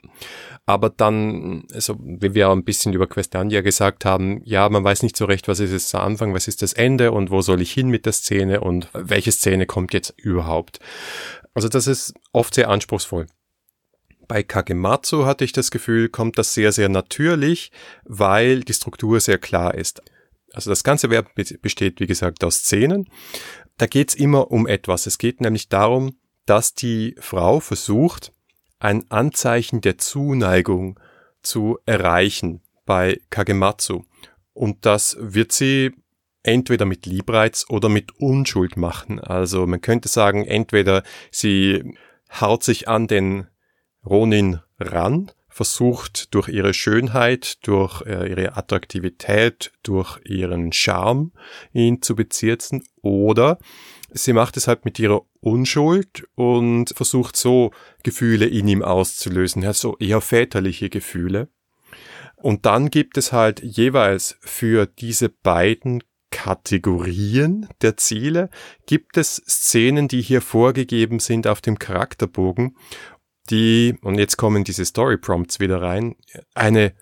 Aber 0.66 0.90
dann, 0.90 1.64
also, 1.72 1.96
wie 1.98 2.34
wir 2.34 2.50
auch 2.50 2.52
ein 2.52 2.64
bisschen 2.64 2.92
über 2.92 3.06
Questandia 3.06 3.62
gesagt 3.62 4.04
haben, 4.04 4.42
ja, 4.44 4.68
man 4.68 4.84
weiß 4.84 5.02
nicht 5.02 5.16
so 5.16 5.24
recht, 5.24 5.48
was 5.48 5.58
ist 5.58 5.72
jetzt 5.72 5.94
der 5.94 6.02
Anfang, 6.02 6.34
was 6.34 6.46
ist 6.46 6.60
das 6.60 6.74
Ende, 6.74 7.10
und 7.10 7.30
wo 7.30 7.40
soll 7.40 7.62
ich 7.62 7.72
hin 7.72 7.88
mit 7.88 8.04
der 8.04 8.12
Szene, 8.12 8.60
und 8.60 8.88
welche 8.92 9.32
Szene 9.32 9.64
kommt 9.64 9.94
jetzt 9.94 10.12
überhaupt. 10.18 10.78
Also 11.54 11.70
das 11.70 11.86
ist 11.86 12.12
oft 12.32 12.52
sehr 12.52 12.68
anspruchsvoll. 12.68 13.28
Bei 14.28 14.42
Kagematsu 14.42 15.24
hatte 15.24 15.44
ich 15.44 15.52
das 15.52 15.70
Gefühl, 15.70 16.10
kommt 16.10 16.38
das 16.38 16.52
sehr, 16.52 16.70
sehr 16.70 16.90
natürlich, 16.90 17.72
weil 18.04 18.60
die 18.60 18.74
Struktur 18.74 19.20
sehr 19.20 19.38
klar 19.38 19.74
ist. 19.74 20.02
Also 20.52 20.70
das 20.70 20.84
ganze 20.84 21.08
Werk 21.10 21.34
besteht, 21.34 22.00
wie 22.00 22.06
gesagt, 22.06 22.44
aus 22.44 22.58
Szenen. 22.58 23.08
Da 23.78 23.86
geht's 23.86 24.14
immer 24.14 24.50
um 24.50 24.66
etwas. 24.66 25.06
Es 25.06 25.18
geht 25.18 25.40
nämlich 25.40 25.68
darum, 25.68 26.18
dass 26.46 26.74
die 26.74 27.14
Frau 27.18 27.60
versucht, 27.60 28.32
ein 28.78 29.10
Anzeichen 29.10 29.80
der 29.80 29.98
Zuneigung 29.98 31.00
zu 31.42 31.78
erreichen 31.86 32.60
bei 32.84 33.20
Kagematsu. 33.30 34.04
Und 34.52 34.84
das 34.84 35.16
wird 35.20 35.52
sie 35.52 35.92
entweder 36.42 36.84
mit 36.84 37.06
Liebreiz 37.06 37.66
oder 37.68 37.88
mit 37.88 38.18
Unschuld 38.18 38.76
machen. 38.76 39.20
Also 39.20 39.66
man 39.66 39.80
könnte 39.80 40.08
sagen, 40.08 40.44
entweder 40.44 41.02
sie 41.30 41.94
haut 42.40 42.62
sich 42.62 42.88
an 42.88 43.06
den 43.06 43.46
Ronin 44.04 44.60
ran, 44.78 45.30
versucht 45.48 46.34
durch 46.34 46.48
ihre 46.48 46.72
Schönheit, 46.72 47.66
durch 47.66 48.02
äh, 48.02 48.30
ihre 48.30 48.56
Attraktivität, 48.56 49.72
durch 49.82 50.20
ihren 50.24 50.72
Charme 50.72 51.32
ihn 51.72 52.00
zu 52.00 52.14
bezirzen. 52.14 52.84
Oder 53.02 53.58
sie 54.10 54.32
macht 54.32 54.56
es 54.56 54.68
halt 54.68 54.84
mit 54.84 54.98
ihrer 54.98 55.22
Unschuld 55.40 56.28
und 56.34 56.90
versucht 56.94 57.36
so 57.36 57.72
Gefühle 58.04 58.46
in 58.46 58.68
ihm 58.68 58.82
auszulösen, 58.82 59.70
so 59.72 59.96
eher 59.98 60.20
väterliche 60.20 60.90
Gefühle. 60.90 61.48
Und 62.36 62.66
dann 62.66 62.90
gibt 62.90 63.18
es 63.18 63.32
halt 63.32 63.60
jeweils 63.60 64.36
für 64.40 64.86
diese 64.86 65.28
beiden 65.28 66.04
Kategorien 66.30 67.68
der 67.80 67.96
Ziele 67.96 68.50
gibt 68.86 69.16
es 69.16 69.36
Szenen, 69.48 70.08
die 70.08 70.20
hier 70.20 70.42
vorgegeben 70.42 71.20
sind 71.20 71.46
auf 71.46 71.60
dem 71.60 71.78
Charakterbogen, 71.78 72.76
die, 73.50 73.96
und 74.02 74.18
jetzt 74.18 74.36
kommen 74.36 74.64
diese 74.64 74.84
Story 74.84 75.16
Prompts 75.16 75.60
wieder 75.60 75.82
rein, 75.82 76.16
eine 76.54 76.92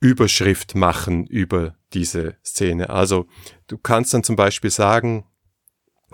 Überschrift 0.00 0.74
machen 0.74 1.26
über 1.26 1.76
diese 1.92 2.36
Szene. 2.44 2.90
Also 2.90 3.26
du 3.66 3.78
kannst 3.78 4.14
dann 4.14 4.22
zum 4.22 4.36
Beispiel 4.36 4.70
sagen, 4.70 5.24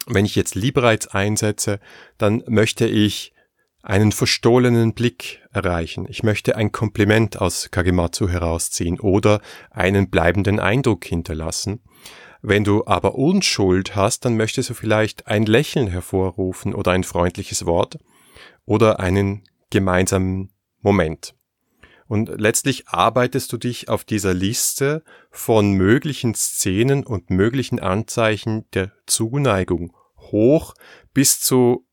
wenn 0.07 0.25
ich 0.25 0.37
jetzt 0.37 0.55
Liebreiz 0.55 1.07
einsetze, 1.07 1.81
dann 2.19 2.43
möchte 2.47 2.87
ich 2.87 3.33
einen 3.83 4.13
verstohlenen 4.13 4.95
Blick 4.95 5.43
erreichen. 5.53 6.07
Ich 6.09 6.23
möchte 6.23 6.57
ein 6.57 6.73
Kompliment 6.73 7.41
aus 7.41 7.71
Kagematsu 7.71 8.29
herausziehen 8.29 8.99
oder 8.99 9.41
einen 9.71 10.09
bleibenden 10.09 10.59
Eindruck 10.59 11.05
hinterlassen. 11.05 11.83
Wenn 12.41 12.65
du 12.65 12.87
aber 12.87 13.15
Unschuld 13.15 13.95
hast, 13.95 14.25
dann 14.25 14.37
möchtest 14.37 14.71
du 14.71 14.75
vielleicht 14.75 15.27
ein 15.27 15.45
Lächeln 15.45 15.87
hervorrufen 15.87 16.75
oder 16.75 16.93
ein 16.93 17.05
freundliches 17.05 17.67
Wort 17.67 17.99
oder 18.65 19.01
einen 19.01 19.45
gemeinsamen 19.75 20.53
Moment. 20.83 21.35
Und 22.07 22.31
letztlich 22.37 22.89
arbeitest 22.89 23.53
du 23.53 23.57
dich 23.57 23.89
auf 23.89 24.05
dieser 24.05 24.33
Liste 24.33 25.03
von 25.31 25.73
möglichen 25.73 26.35
Szenen 26.35 27.05
und 27.05 27.31
möglichen 27.31 27.81
Anzeichen 27.81 28.67
der 28.73 28.93
Zuneigung 29.07 29.93
hoch 30.17 30.75
bis 31.13 31.41
zu 31.41 31.89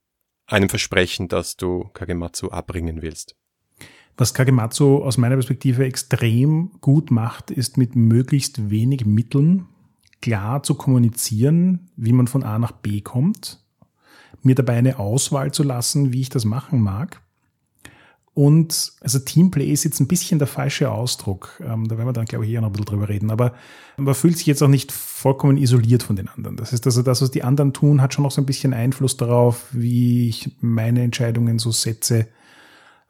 einem 0.46 0.70
Versprechen, 0.70 1.28
das 1.28 1.56
du 1.56 1.90
Kagematsu 1.94 2.50
abbringen 2.50 3.02
willst. 3.02 3.36
Was 4.16 4.36
Kagematsu 4.36 4.98
aus 4.98 5.18
meiner 5.18 5.36
Perspektive 5.36 5.86
extrem 5.86 6.74
gut 6.82 7.10
macht, 7.10 7.50
ist 7.50 7.78
mit 7.78 7.96
möglichst 7.96 8.70
wenig 8.70 9.08
Mitteln 9.08 9.68
klar 10.22 10.62
zu 10.62 10.76
kommunizieren, 10.76 11.90
wie 11.96 12.14
man 12.14 12.28
von 12.28 12.44
A 12.44 12.60
nach 12.60 12.74
B 12.74 13.02
kommt, 13.02 13.66
mir 14.44 14.54
dabei 14.54 14.76
eine 14.76 15.00
Auswahl 15.00 15.52
zu 15.52 15.64
lassen, 15.64 16.14
wie 16.14 16.22
ich 16.22 16.30
das 16.30 16.46
machen 16.46 16.80
mag 16.80 17.24
und 18.34 18.94
also 19.02 19.20
Teamplay 19.20 19.72
ist 19.72 19.84
jetzt 19.84 20.00
ein 20.00 20.08
bisschen 20.08 20.40
der 20.40 20.48
falsche 20.48 20.90
Ausdruck. 20.90 21.62
Ähm, 21.66 21.90
da 21.90 21.98
werden 21.98 22.08
wir 22.08 22.14
dann, 22.14 22.26
glaube 22.26 22.46
ich, 22.46 22.52
eher 22.52 22.62
noch 22.62 22.70
ein 22.70 22.72
bisschen 22.72 22.86
drüber 22.86 23.10
reden. 23.10 23.30
Aber 23.30 23.54
man 23.98 24.16
fühlt 24.16 24.38
sich 24.38 24.48
jetzt 24.48 24.64
auch 24.64 24.70
nicht 24.70 24.94
vollkommen 24.94 25.58
isoliert 25.58 26.04
von 26.04 26.16
den 26.16 26.30
anderen. 26.30 26.56
Das 26.56 26.72
heißt 26.72 26.86
also, 26.86 27.02
das, 27.02 27.22
was 27.22 27.32
die 27.32 27.44
anderen 27.44 27.74
tun, 27.74 28.02
hat 28.02 28.14
schon 28.14 28.24
noch 28.24 28.32
so 28.32 28.42
ein 28.42 28.46
bisschen 28.46 28.74
Einfluss 28.74 29.18
darauf, 29.18 29.66
wie 29.72 30.30
ich 30.30 30.56
meine 30.62 31.04
Entscheidungen 31.04 31.60
so 31.60 31.72
setze. 31.72 32.28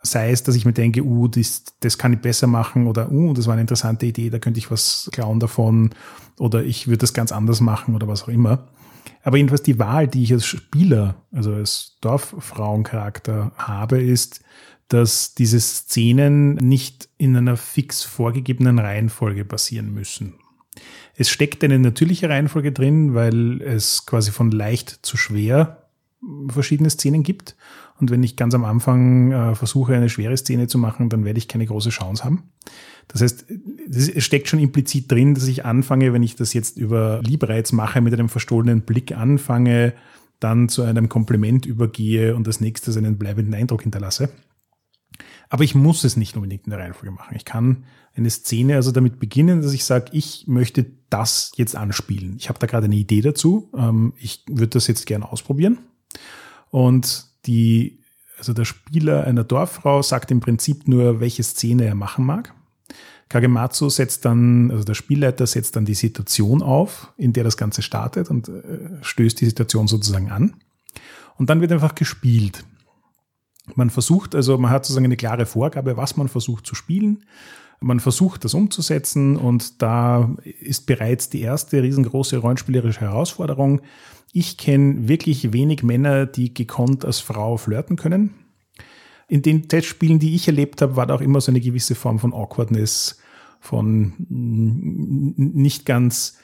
Sei 0.01 0.31
es, 0.31 0.41
dass 0.41 0.55
ich 0.55 0.65
mir 0.65 0.73
denke, 0.73 1.03
uh, 1.03 1.27
das, 1.27 1.65
das 1.81 1.99
kann 1.99 2.13
ich 2.13 2.19
besser 2.19 2.47
machen 2.47 2.87
oder 2.87 3.11
uh, 3.11 3.33
das 3.33 3.45
war 3.45 3.53
eine 3.53 3.61
interessante 3.61 4.07
Idee, 4.07 4.31
da 4.31 4.39
könnte 4.39 4.57
ich 4.57 4.71
was 4.71 5.07
klauen 5.11 5.39
davon 5.39 5.91
oder 6.39 6.63
ich 6.63 6.87
würde 6.87 6.97
das 6.97 7.13
ganz 7.13 7.31
anders 7.31 7.61
machen 7.61 7.93
oder 7.93 8.07
was 8.07 8.23
auch 8.23 8.29
immer. 8.29 8.67
Aber 9.21 9.37
jedenfalls 9.37 9.61
die 9.61 9.77
Wahl, 9.77 10.07
die 10.07 10.23
ich 10.23 10.33
als 10.33 10.47
Spieler, 10.47 11.13
also 11.31 11.53
als 11.53 11.97
Dorffrauencharakter 12.01 13.51
habe, 13.55 14.01
ist, 14.01 14.41
dass 14.93 15.35
diese 15.35 15.59
Szenen 15.59 16.55
nicht 16.55 17.09
in 17.17 17.35
einer 17.35 17.55
fix 17.55 18.03
vorgegebenen 18.03 18.77
Reihenfolge 18.77 19.45
passieren 19.45 19.93
müssen. 19.93 20.33
Es 21.15 21.29
steckt 21.29 21.63
eine 21.63 21.79
natürliche 21.79 22.29
Reihenfolge 22.29 22.71
drin, 22.71 23.13
weil 23.13 23.61
es 23.61 24.05
quasi 24.05 24.31
von 24.31 24.51
leicht 24.51 24.99
zu 25.01 25.17
schwer 25.17 25.89
verschiedene 26.49 26.89
Szenen 26.89 27.23
gibt. 27.23 27.55
Und 27.99 28.11
wenn 28.11 28.23
ich 28.23 28.35
ganz 28.35 28.53
am 28.53 28.65
Anfang 28.65 29.31
äh, 29.31 29.55
versuche, 29.55 29.95
eine 29.95 30.09
schwere 30.09 30.35
Szene 30.35 30.67
zu 30.67 30.77
machen, 30.77 31.09
dann 31.09 31.23
werde 31.23 31.37
ich 31.37 31.47
keine 31.47 31.65
große 31.65 31.89
Chance 31.89 32.23
haben. 32.23 32.43
Das 33.07 33.21
heißt, 33.21 33.45
es 33.89 34.23
steckt 34.23 34.47
schon 34.47 34.59
implizit 34.59 35.11
drin, 35.11 35.35
dass 35.35 35.47
ich 35.47 35.65
anfange, 35.65 36.11
wenn 36.13 36.23
ich 36.23 36.35
das 36.35 36.53
jetzt 36.53 36.77
über 36.77 37.21
Liebreiz 37.23 37.71
mache, 37.71 38.01
mit 38.01 38.13
einem 38.13 38.29
verstohlenen 38.29 38.81
Blick 38.81 39.15
anfange, 39.15 39.93
dann 40.39 40.69
zu 40.69 40.81
einem 40.81 41.09
Kompliment 41.09 41.65
übergehe 41.65 42.35
und 42.35 42.47
als 42.47 42.59
nächstes 42.59 42.97
einen 42.97 43.17
bleibenden 43.17 43.53
Eindruck 43.53 43.83
hinterlasse. 43.83 44.29
Aber 45.49 45.63
ich 45.63 45.75
muss 45.75 46.03
es 46.03 46.17
nicht 46.17 46.35
unbedingt 46.35 46.65
in 46.65 46.71
der 46.71 46.79
Reihenfolge 46.79 47.11
machen. 47.11 47.35
Ich 47.35 47.45
kann 47.45 47.83
eine 48.15 48.29
Szene 48.29 48.75
also 48.75 48.91
damit 48.91 49.19
beginnen, 49.19 49.61
dass 49.61 49.73
ich 49.73 49.85
sage, 49.85 50.07
ich 50.11 50.45
möchte 50.47 50.85
das 51.09 51.51
jetzt 51.55 51.75
anspielen. 51.75 52.35
Ich 52.37 52.49
habe 52.49 52.59
da 52.59 52.67
gerade 52.67 52.85
eine 52.85 52.95
Idee 52.95 53.21
dazu. 53.21 53.69
Ähm, 53.75 54.13
ich 54.17 54.43
würde 54.47 54.67
das 54.67 54.87
jetzt 54.87 55.05
gerne 55.05 55.31
ausprobieren. 55.31 55.79
Und 56.69 57.25
die, 57.45 57.99
also 58.37 58.53
der 58.53 58.65
Spieler 58.65 59.25
einer 59.25 59.43
Dorffrau 59.43 60.01
sagt 60.01 60.31
im 60.31 60.39
Prinzip 60.39 60.87
nur, 60.87 61.19
welche 61.19 61.43
Szene 61.43 61.85
er 61.85 61.95
machen 61.95 62.25
mag. 62.25 62.53
Kagematsu 63.29 63.89
setzt 63.89 64.25
dann, 64.25 64.71
also 64.71 64.83
der 64.83 64.93
Spielleiter 64.93 65.47
setzt 65.47 65.77
dann 65.77 65.85
die 65.85 65.93
Situation 65.93 66.61
auf, 66.61 67.13
in 67.15 67.31
der 67.31 67.45
das 67.45 67.55
Ganze 67.55 67.81
startet 67.81 68.29
und 68.29 68.49
äh, 68.49 68.97
stößt 69.01 69.39
die 69.39 69.45
Situation 69.45 69.87
sozusagen 69.87 70.31
an. 70.31 70.55
Und 71.37 71.49
dann 71.49 71.61
wird 71.61 71.71
einfach 71.71 71.95
gespielt. 71.95 72.65
Man 73.75 73.89
versucht, 73.89 74.35
also 74.35 74.57
man 74.57 74.71
hat 74.71 74.85
sozusagen 74.85 75.05
eine 75.05 75.17
klare 75.17 75.45
Vorgabe, 75.45 75.97
was 75.97 76.17
man 76.17 76.27
versucht 76.27 76.65
zu 76.65 76.75
spielen. 76.75 77.25
Man 77.79 77.99
versucht 77.99 78.45
das 78.45 78.53
umzusetzen 78.53 79.37
und 79.37 79.81
da 79.81 80.35
ist 80.43 80.85
bereits 80.85 81.29
die 81.29 81.41
erste 81.41 81.81
riesengroße 81.81 82.37
rollenspielerische 82.37 83.01
Herausforderung. 83.01 83.81
Ich 84.33 84.57
kenne 84.57 85.07
wirklich 85.07 85.51
wenig 85.51 85.81
Männer, 85.81 86.25
die 86.25 86.53
gekonnt 86.53 87.05
als 87.05 87.19
Frau 87.19 87.57
flirten 87.57 87.95
können. 87.95 88.35
In 89.27 89.41
den 89.41 89.67
Testspielen, 89.67 90.19
die 90.19 90.35
ich 90.35 90.47
erlebt 90.47 90.81
habe, 90.81 90.95
war 90.95 91.07
da 91.07 91.15
auch 91.15 91.21
immer 91.21 91.41
so 91.41 91.51
eine 91.51 91.61
gewisse 91.61 91.95
Form 91.95 92.19
von 92.19 92.33
Awkwardness, 92.33 93.17
von 93.59 94.13
nicht 94.27 95.85
ganz, 95.85 96.37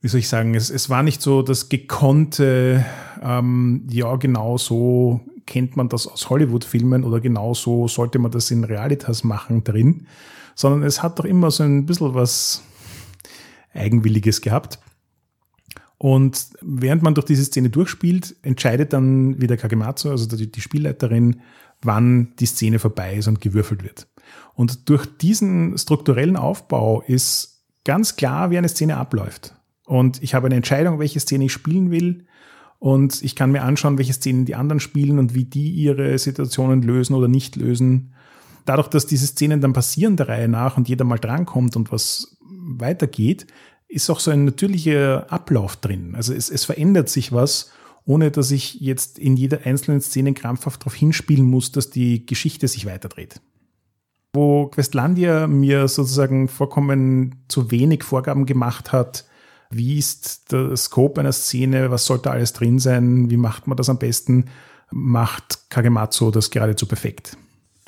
wie 0.00 0.08
soll 0.08 0.20
ich 0.20 0.28
sagen, 0.28 0.54
es, 0.54 0.70
es 0.70 0.88
war 0.88 1.02
nicht 1.02 1.20
so 1.20 1.42
das 1.42 1.68
gekonnte, 1.68 2.84
ähm, 3.22 3.86
ja 3.90 4.16
genau 4.16 4.56
so 4.56 5.20
kennt 5.46 5.76
man 5.76 5.88
das 5.88 6.06
aus 6.06 6.30
Hollywood-Filmen 6.30 7.04
oder 7.04 7.20
genauso 7.20 7.88
sollte 7.88 8.18
man 8.18 8.30
das 8.30 8.50
in 8.50 8.64
Realitas 8.64 9.24
machen 9.24 9.64
drin, 9.64 10.06
sondern 10.54 10.82
es 10.82 11.02
hat 11.02 11.18
doch 11.18 11.24
immer 11.24 11.50
so 11.50 11.62
ein 11.62 11.86
bisschen 11.86 12.14
was 12.14 12.62
Eigenwilliges 13.74 14.40
gehabt. 14.40 14.78
Und 15.98 16.48
während 16.60 17.02
man 17.02 17.14
durch 17.14 17.26
diese 17.26 17.44
Szene 17.44 17.70
durchspielt, 17.70 18.34
entscheidet 18.42 18.92
dann 18.92 19.40
wieder 19.40 19.56
Kagematsu, 19.56 20.10
also 20.10 20.36
die, 20.36 20.50
die 20.50 20.60
Spielleiterin, 20.60 21.40
wann 21.80 22.32
die 22.40 22.46
Szene 22.46 22.78
vorbei 22.78 23.16
ist 23.16 23.28
und 23.28 23.40
gewürfelt 23.40 23.84
wird. 23.84 24.08
Und 24.54 24.88
durch 24.88 25.06
diesen 25.06 25.78
strukturellen 25.78 26.36
Aufbau 26.36 27.02
ist 27.02 27.64
ganz 27.84 28.16
klar, 28.16 28.50
wie 28.50 28.58
eine 28.58 28.68
Szene 28.68 28.96
abläuft. 28.96 29.54
Und 29.86 30.22
ich 30.22 30.34
habe 30.34 30.46
eine 30.46 30.56
Entscheidung, 30.56 30.98
welche 30.98 31.20
Szene 31.20 31.44
ich 31.44 31.52
spielen 31.52 31.90
will 31.90 32.26
und 32.82 33.22
ich 33.22 33.36
kann 33.36 33.52
mir 33.52 33.62
anschauen, 33.62 33.96
welche 33.96 34.12
Szenen 34.12 34.44
die 34.44 34.56
anderen 34.56 34.80
spielen 34.80 35.20
und 35.20 35.34
wie 35.36 35.44
die 35.44 35.70
ihre 35.70 36.18
Situationen 36.18 36.82
lösen 36.82 37.14
oder 37.14 37.28
nicht 37.28 37.54
lösen. 37.54 38.12
Dadurch, 38.64 38.88
dass 38.88 39.06
diese 39.06 39.28
Szenen 39.28 39.60
dann 39.60 39.72
passieren 39.72 40.16
der 40.16 40.28
Reihe 40.28 40.48
nach 40.48 40.76
und 40.76 40.88
jeder 40.88 41.04
mal 41.04 41.20
drankommt 41.20 41.76
und 41.76 41.92
was 41.92 42.36
weitergeht, 42.40 43.46
ist 43.86 44.10
auch 44.10 44.18
so 44.18 44.32
ein 44.32 44.46
natürlicher 44.46 45.32
Ablauf 45.32 45.76
drin. 45.76 46.16
Also 46.16 46.34
es, 46.34 46.50
es 46.50 46.64
verändert 46.64 47.08
sich 47.08 47.30
was, 47.30 47.70
ohne 48.04 48.32
dass 48.32 48.50
ich 48.50 48.80
jetzt 48.80 49.16
in 49.16 49.36
jeder 49.36 49.64
einzelnen 49.64 50.00
Szene 50.00 50.34
krampfhaft 50.34 50.80
darauf 50.80 50.96
hinspielen 50.96 51.46
muss, 51.46 51.70
dass 51.70 51.90
die 51.90 52.26
Geschichte 52.26 52.66
sich 52.66 52.84
weiterdreht. 52.84 53.40
Wo 54.32 54.66
Questlandia 54.66 55.46
mir 55.46 55.86
sozusagen 55.86 56.48
vollkommen 56.48 57.44
zu 57.46 57.70
wenig 57.70 58.02
Vorgaben 58.02 58.44
gemacht 58.44 58.90
hat, 58.90 59.24
wie 59.72 59.98
ist 59.98 60.52
der 60.52 60.76
Scope 60.76 61.20
einer 61.20 61.32
Szene? 61.32 61.90
Was 61.90 62.06
sollte 62.06 62.30
alles 62.30 62.52
drin 62.52 62.78
sein? 62.78 63.30
Wie 63.30 63.36
macht 63.36 63.66
man 63.66 63.76
das 63.76 63.88
am 63.88 63.98
besten? 63.98 64.46
Macht 64.90 65.70
Kagematsu 65.70 66.30
das 66.30 66.50
geradezu 66.50 66.86
perfekt. 66.86 67.36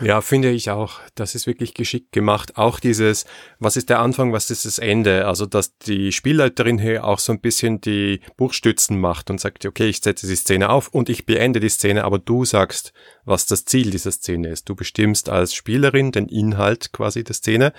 Ja, 0.03 0.21
finde 0.23 0.51
ich 0.51 0.71
auch. 0.71 1.01
Das 1.15 1.37
ist 1.37 1.47
wirklich 1.47 1.73
geschickt 1.73 2.11
gemacht. 2.11 2.57
Auch 2.57 2.81
dieses, 2.81 3.27
was 3.61 3.77
ist 3.77 3.91
der 3.91 4.01
Anfang, 4.01 4.33
was 4.33 4.51
ist 4.51 4.65
das 4.65 4.79
Ende? 4.79 5.27
Also, 5.27 5.47
dass 5.47 5.79
die 5.79 6.11
Spielleiterin 6.11 6.79
hier 6.79 7.05
auch 7.05 7.21
so 7.21 7.33
ein 7.33 7.41
bisschen 7.41 7.81
die 7.81 8.21
Buchstützen 8.37 8.99
macht 8.99 9.31
und 9.31 9.41
sagt, 9.41 9.65
okay, 9.65 9.87
ich 9.87 9.99
setze 9.99 10.27
die 10.27 10.35
Szene 10.35 10.71
auf 10.71 10.89
und 10.89 11.09
ich 11.09 11.27
beende 11.27 11.61
die 11.61 11.69
Szene, 11.69 12.03
aber 12.03 12.19
du 12.19 12.45
sagst, 12.45 12.93
was 13.25 13.47
das 13.47 13.67
Ziel 13.67 13.93
dieser 13.93 14.11
Szene 14.11 14.49
ist. 14.49 14.69
Du 14.69 14.75
bestimmst 14.75 15.29
als 15.29 15.55
Spielerin 15.55 16.11
den 16.11 16.27
Inhalt 16.27 16.93
quasi 16.93 17.23
der 17.23 17.35
Szene 17.37 17.73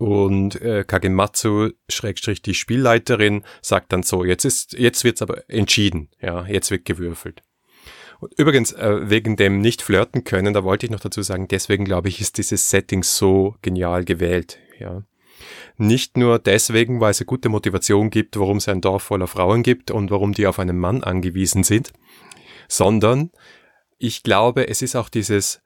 und 0.00 0.58
äh, 0.62 0.82
Kagematsu, 0.82 1.72
Schrägstrich 1.90 2.40
die 2.40 2.54
Spielleiterin, 2.54 3.44
sagt 3.60 3.92
dann 3.92 4.02
so, 4.02 4.24
jetzt 4.24 4.46
ist, 4.46 4.72
jetzt 4.72 5.04
wird's 5.04 5.20
aber 5.20 5.42
entschieden, 5.50 6.08
ja, 6.22 6.46
jetzt 6.46 6.70
wird 6.70 6.86
gewürfelt. 6.86 7.42
Und 8.18 8.32
übrigens, 8.38 8.72
äh, 8.72 9.10
wegen 9.10 9.36
dem 9.36 9.60
nicht 9.60 9.82
flirten 9.82 10.24
können, 10.24 10.54
da 10.54 10.64
wollte 10.64 10.86
ich 10.86 10.90
noch 10.90 11.00
dazu 11.00 11.20
sagen, 11.20 11.48
deswegen 11.48 11.84
glaube 11.84 12.08
ich, 12.08 12.18
ist 12.18 12.38
dieses 12.38 12.70
Setting 12.70 13.02
so 13.02 13.56
genial 13.60 14.06
gewählt, 14.06 14.58
ja. 14.78 15.02
Nicht 15.76 16.16
nur 16.16 16.38
deswegen, 16.38 17.00
weil 17.00 17.10
es 17.10 17.20
eine 17.20 17.26
gute 17.26 17.50
Motivation 17.50 18.08
gibt, 18.08 18.38
warum 18.38 18.56
es 18.56 18.68
ein 18.68 18.80
Dorf 18.80 19.02
voller 19.02 19.26
Frauen 19.26 19.62
gibt 19.62 19.90
und 19.90 20.10
warum 20.10 20.32
die 20.32 20.46
auf 20.46 20.58
einen 20.58 20.78
Mann 20.78 21.04
angewiesen 21.04 21.62
sind, 21.62 21.92
sondern 22.68 23.32
ich 23.98 24.22
glaube, 24.22 24.66
es 24.66 24.80
ist 24.80 24.96
auch 24.96 25.10
dieses 25.10 25.60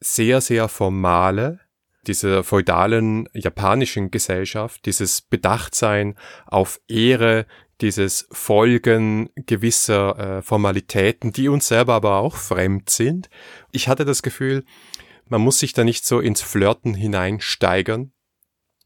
sehr, 0.00 0.40
sehr 0.40 0.66
formale, 0.68 1.60
dieser 2.06 2.44
feudalen 2.44 3.28
japanischen 3.32 4.10
Gesellschaft, 4.10 4.86
dieses 4.86 5.20
Bedachtsein 5.20 6.16
auf 6.46 6.80
Ehre, 6.88 7.46
dieses 7.80 8.28
Folgen 8.30 9.30
gewisser 9.34 10.18
äh, 10.38 10.42
Formalitäten, 10.42 11.32
die 11.32 11.48
uns 11.48 11.68
selber 11.68 11.94
aber 11.94 12.16
auch 12.16 12.36
fremd 12.36 12.90
sind. 12.90 13.30
Ich 13.72 13.88
hatte 13.88 14.04
das 14.04 14.22
Gefühl, 14.22 14.64
man 15.28 15.40
muss 15.40 15.58
sich 15.58 15.72
da 15.72 15.84
nicht 15.84 16.04
so 16.04 16.20
ins 16.20 16.42
Flirten 16.42 16.94
hineinsteigern, 16.94 18.12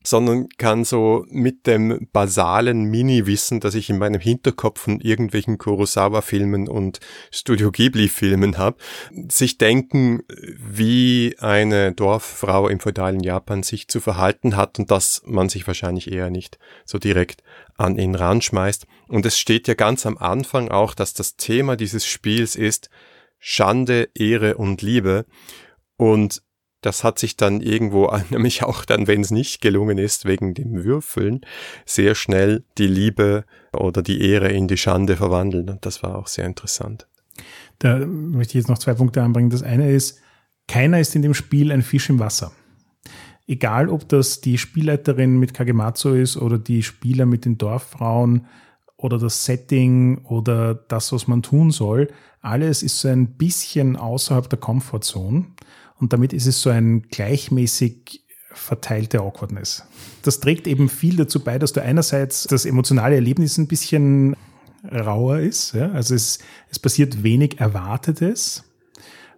sondern 0.07 0.49
kann 0.59 0.85
so 0.85 1.25
mit 1.31 1.67
dem 1.67 2.09
basalen 2.13 2.85
Mini-Wissen, 2.85 3.61
das 3.61 3.75
ich 3.75 3.89
in 3.89 3.99
meinem 3.99 4.21
Hinterkopf 4.21 4.83
von 4.83 5.01
irgendwelchen 5.01 5.57
Kurosawa-Filmen 5.57 6.69
und 6.69 7.01
Studio 7.31 7.73
Ghibli-Filmen 7.73 8.59
habe, 8.59 8.77
sich 9.29 9.57
denken, 9.57 10.23
wie 10.29 11.37
eine 11.39 11.93
Dorffrau 11.93 12.69
im 12.69 12.81
feudalen 12.81 13.21
Japan 13.21 13.63
sich 13.63 13.89
zu 13.89 14.01
verhalten 14.01 14.57
hat 14.57 14.79
und 14.79 14.91
dass 14.91 15.23
man 15.25 15.49
sich 15.49 15.67
wahrscheinlich 15.67 16.13
eher 16.13 16.31
nicht 16.31 16.59
so 16.85 16.99
direkt 16.99 17.43
an 17.77 17.99
ihn 17.99 18.15
ranschmeißt. 18.15 18.87
Und 19.09 19.25
es 19.25 19.39
steht 19.39 19.67
ja 19.69 19.75
ganz 19.75 20.05
am 20.05 20.19
Anfang 20.19 20.69
auch, 20.71 20.95
dass 20.95 21.15
das 21.15 21.37
Thema 21.37 21.77
dieses 21.77 22.07
Spiels 22.07 22.57
ist 22.57 22.91
Schande, 23.39 24.09
Ehre 24.15 24.57
und 24.57 24.81
Liebe. 24.81 25.27
Und 25.97 26.43
das 26.85 27.03
hat 27.03 27.19
sich 27.19 27.37
dann 27.37 27.61
irgendwo, 27.61 28.15
nämlich 28.31 28.63
auch 28.63 28.85
dann, 28.85 29.07
wenn 29.07 29.23
es 29.23 29.31
nicht 29.31 29.61
gelungen 29.61 29.99
ist, 29.99 30.25
wegen 30.25 30.55
dem 30.55 30.85
Würfeln, 30.85 31.41
sehr 31.87 32.15
schnell 32.15 32.65
die 32.79 32.87
Liebe 32.87 33.45
oder 33.73 34.03
die 34.03 34.21
Ehre 34.21 34.49
in 34.49 34.69
die 34.69 34.77
Schande 34.77 35.17
verwandelt. 35.17 35.71
Und 35.71 35.87
das 35.87 36.03
war 36.03 36.17
auch 36.17 36.27
sehr 36.27 36.45
interessant. 36.45 37.09
Da 37.79 37.99
möchte 37.99 38.53
ich 38.53 38.63
jetzt 38.63 38.69
noch 38.69 38.79
zwei 38.79 38.95
Punkte 38.95 39.23
anbringen. 39.23 39.51
Das 39.51 39.63
eine 39.63 39.91
ist, 39.91 40.21
keiner 40.69 41.01
ist 41.01 41.17
in 41.17 41.23
dem 41.23 41.35
Spiel 41.35 41.73
ein 41.73 41.83
Fisch 41.83 42.09
im 42.11 42.19
Wasser. 42.19 42.53
Egal, 43.47 43.89
ob 43.89 44.09
das 44.09 44.41
die 44.41 44.57
Spielleiterin 44.57 45.39
mit 45.39 45.53
Kagematsu 45.53 46.11
ist 46.11 46.37
oder 46.37 46.59
die 46.59 46.83
Spieler 46.83 47.27
mit 47.27 47.45
den 47.45 47.59
Dorffrauen 47.59 48.47
oder 48.97 49.19
das 49.19 49.45
Setting 49.45 50.19
oder 50.25 50.75
das, 50.75 51.13
was 51.13 51.27
man 51.29 51.43
tun 51.43 51.71
soll, 51.71 52.09
alles 52.41 52.83
ist 52.83 53.01
so 53.01 53.09
ein 53.09 53.37
bisschen 53.37 53.97
außerhalb 53.97 54.49
der 54.49 54.59
Comfortzone. 54.59 55.47
Und 56.05 56.13
damit 56.13 56.35
ist 56.35 56.45
es 56.45 56.61
so 56.61 56.69
ein 56.69 57.01
gleichmäßig 57.09 58.27
verteilte 58.53 59.21
Awkwardness. 59.23 59.85
Das 60.21 60.39
trägt 60.39 60.67
eben 60.67 60.91
viel 60.91 61.17
dazu 61.17 61.43
bei, 61.43 61.59
dass 61.59 61.73
du 61.73 61.81
einerseits 61.81 62.45
das 62.45 62.67
emotionale 62.67 63.15
Erlebnis 63.15 63.57
ein 63.57 63.69
bisschen 63.69 64.37
rauer 64.93 65.39
ist. 65.39 65.73
Ja? 65.73 65.91
Also 65.93 66.15
es, 66.15 66.41
es 66.71 66.79
passiert 66.79 67.23
wenig 67.23 67.59
Erwartetes. 67.59 68.65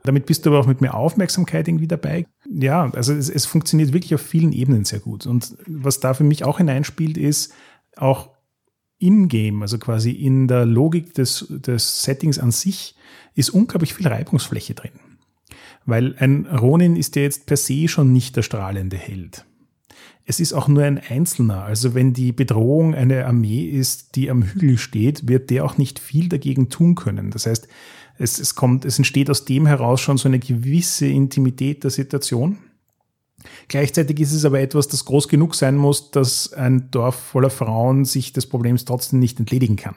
Damit 0.03 0.27
bist 0.27 0.45
du 0.45 0.51
aber 0.51 0.59
auch 0.59 0.67
mit 0.67 0.81
mehr 0.81 0.97
Aufmerksamkeit 0.97 1.69
irgendwie 1.69 1.87
dabei. 1.87 2.27
Ja, 2.51 2.91
also 2.95 3.13
es, 3.13 3.31
es 3.31 3.47
funktioniert 3.47 3.93
wirklich 3.93 4.17
auf 4.17 4.23
vielen 4.23 4.51
Ebenen 4.51 4.85
sehr 4.85 4.99
gut. 4.99 5.25
Und 5.25 5.57
was 5.69 6.01
da 6.01 6.15
für 6.15 6.25
mich 6.25 6.43
auch 6.43 6.59
hineinspielt, 6.59 7.17
ist 7.17 7.53
auch 7.95 8.31
in-game, 8.99 9.63
also 9.63 9.79
quasi 9.79 10.11
in 10.11 10.49
der 10.49 10.67
Logik 10.67 11.15
des, 11.15 11.47
des 11.49 12.03
Settings 12.03 12.41
an 12.41 12.51
sich, 12.51 12.97
ist 13.37 13.51
unglaublich 13.51 13.95
viel 13.95 14.09
Reibungsfläche 14.09 14.75
drin. 14.75 14.99
Weil 15.87 16.17
ein 16.19 16.47
Ronin 16.47 16.97
ist 16.97 17.17
ja 17.17 17.23
jetzt 17.23 17.47
per 17.47 17.57
se 17.57 17.89
schon 17.89 18.13
nicht 18.13 18.37
der 18.37 18.43
strahlende 18.43 18.97
Held. 18.97 19.47
Es 20.29 20.41
ist 20.41 20.53
auch 20.53 20.67
nur 20.67 20.83
ein 20.83 20.99
Einzelner. 20.99 21.63
Also 21.63 21.95
wenn 21.95 22.13
die 22.13 22.33
Bedrohung 22.33 22.97
eine 22.97 23.27
Armee 23.27 23.63
ist, 23.63 24.17
die 24.17 24.29
am 24.29 24.43
Hügel 24.43 24.77
steht, 24.77 25.29
wird 25.29 25.51
der 25.51 25.65
auch 25.65 25.79
nicht 25.79 26.01
viel 26.01 26.29
dagegen 26.29 26.69
tun 26.69 26.97
können. 26.97 27.31
Das 27.31 27.47
heißt, 27.47 27.69
es, 28.19 28.41
es 28.41 28.57
kommt, 28.57 28.85
es 28.85 28.99
entsteht 28.99 29.31
aus 29.31 29.45
dem 29.45 29.67
heraus 29.67 30.01
schon 30.01 30.19
so 30.19 30.29
eine 30.29 30.41
gewisse 30.41 31.07
Intimität 31.07 31.85
der 31.85 31.93
Situation. 31.93 32.59
Gleichzeitig 33.69 34.19
ist 34.19 34.33
es 34.33 34.45
aber 34.45 34.61
etwas, 34.61 34.89
das 34.89 35.05
groß 35.05 35.29
genug 35.29 35.55
sein 35.55 35.77
muss, 35.77 36.11
dass 36.11 36.53
ein 36.53 36.91
Dorf 36.91 37.15
voller 37.15 37.51
Frauen 37.51 38.05
sich 38.05 38.33
des 38.33 38.47
Problems 38.47 38.85
trotzdem 38.85 39.21
nicht 39.21 39.39
entledigen 39.39 39.77
kann. 39.77 39.95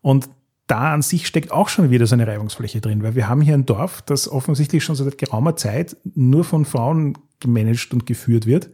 Und 0.00 0.28
da 0.66 0.94
an 0.94 1.02
sich 1.02 1.26
steckt 1.26 1.52
auch 1.52 1.68
schon 1.68 1.90
wieder 1.90 2.06
so 2.06 2.14
eine 2.14 2.26
Reibungsfläche 2.26 2.80
drin, 2.80 3.02
weil 3.02 3.14
wir 3.14 3.28
haben 3.28 3.40
hier 3.40 3.54
ein 3.54 3.66
Dorf, 3.66 4.02
das 4.02 4.28
offensichtlich 4.28 4.82
schon 4.82 4.96
seit 4.96 5.18
geraumer 5.18 5.56
Zeit 5.56 5.96
nur 6.14 6.44
von 6.44 6.64
Frauen 6.64 7.18
gemanagt 7.40 7.92
und 7.92 8.06
geführt 8.06 8.46
wird. 8.46 8.70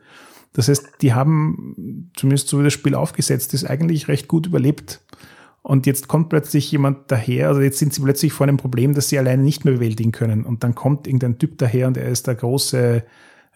Das 0.52 0.68
heißt, 0.68 0.84
die 1.00 1.14
haben, 1.14 2.10
zumindest 2.16 2.48
so 2.48 2.58
wie 2.60 2.64
das 2.64 2.72
Spiel 2.72 2.94
aufgesetzt 2.94 3.54
ist, 3.54 3.64
eigentlich 3.64 4.08
recht 4.08 4.28
gut 4.28 4.46
überlebt. 4.46 5.00
Und 5.62 5.86
jetzt 5.86 6.08
kommt 6.08 6.28
plötzlich 6.28 6.70
jemand 6.72 7.10
daher, 7.10 7.48
also 7.48 7.60
jetzt 7.60 7.78
sind 7.78 7.92
sie 7.92 8.02
plötzlich 8.02 8.32
vor 8.32 8.46
einem 8.46 8.56
Problem, 8.56 8.94
das 8.94 9.08
sie 9.08 9.18
alleine 9.18 9.42
nicht 9.42 9.64
mehr 9.64 9.74
bewältigen 9.74 10.12
können. 10.12 10.44
Und 10.44 10.64
dann 10.64 10.74
kommt 10.74 11.06
irgendein 11.06 11.38
Typ 11.38 11.58
daher 11.58 11.86
und 11.86 11.96
er 11.96 12.08
ist 12.08 12.26
der 12.26 12.34
große 12.34 13.04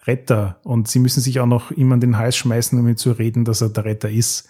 Retter. 0.05 0.59
Und 0.63 0.87
sie 0.87 0.99
müssen 0.99 1.21
sich 1.21 1.39
auch 1.39 1.47
noch 1.47 1.71
immer 1.71 1.95
an 1.95 2.01
den 2.01 2.17
Hals 2.17 2.35
schmeißen, 2.37 2.77
um 2.77 2.87
ihm 2.87 2.97
zu 2.97 3.11
reden, 3.11 3.43
dass 3.43 3.61
er 3.61 3.69
der 3.69 3.85
Retter 3.85 4.09
ist 4.09 4.47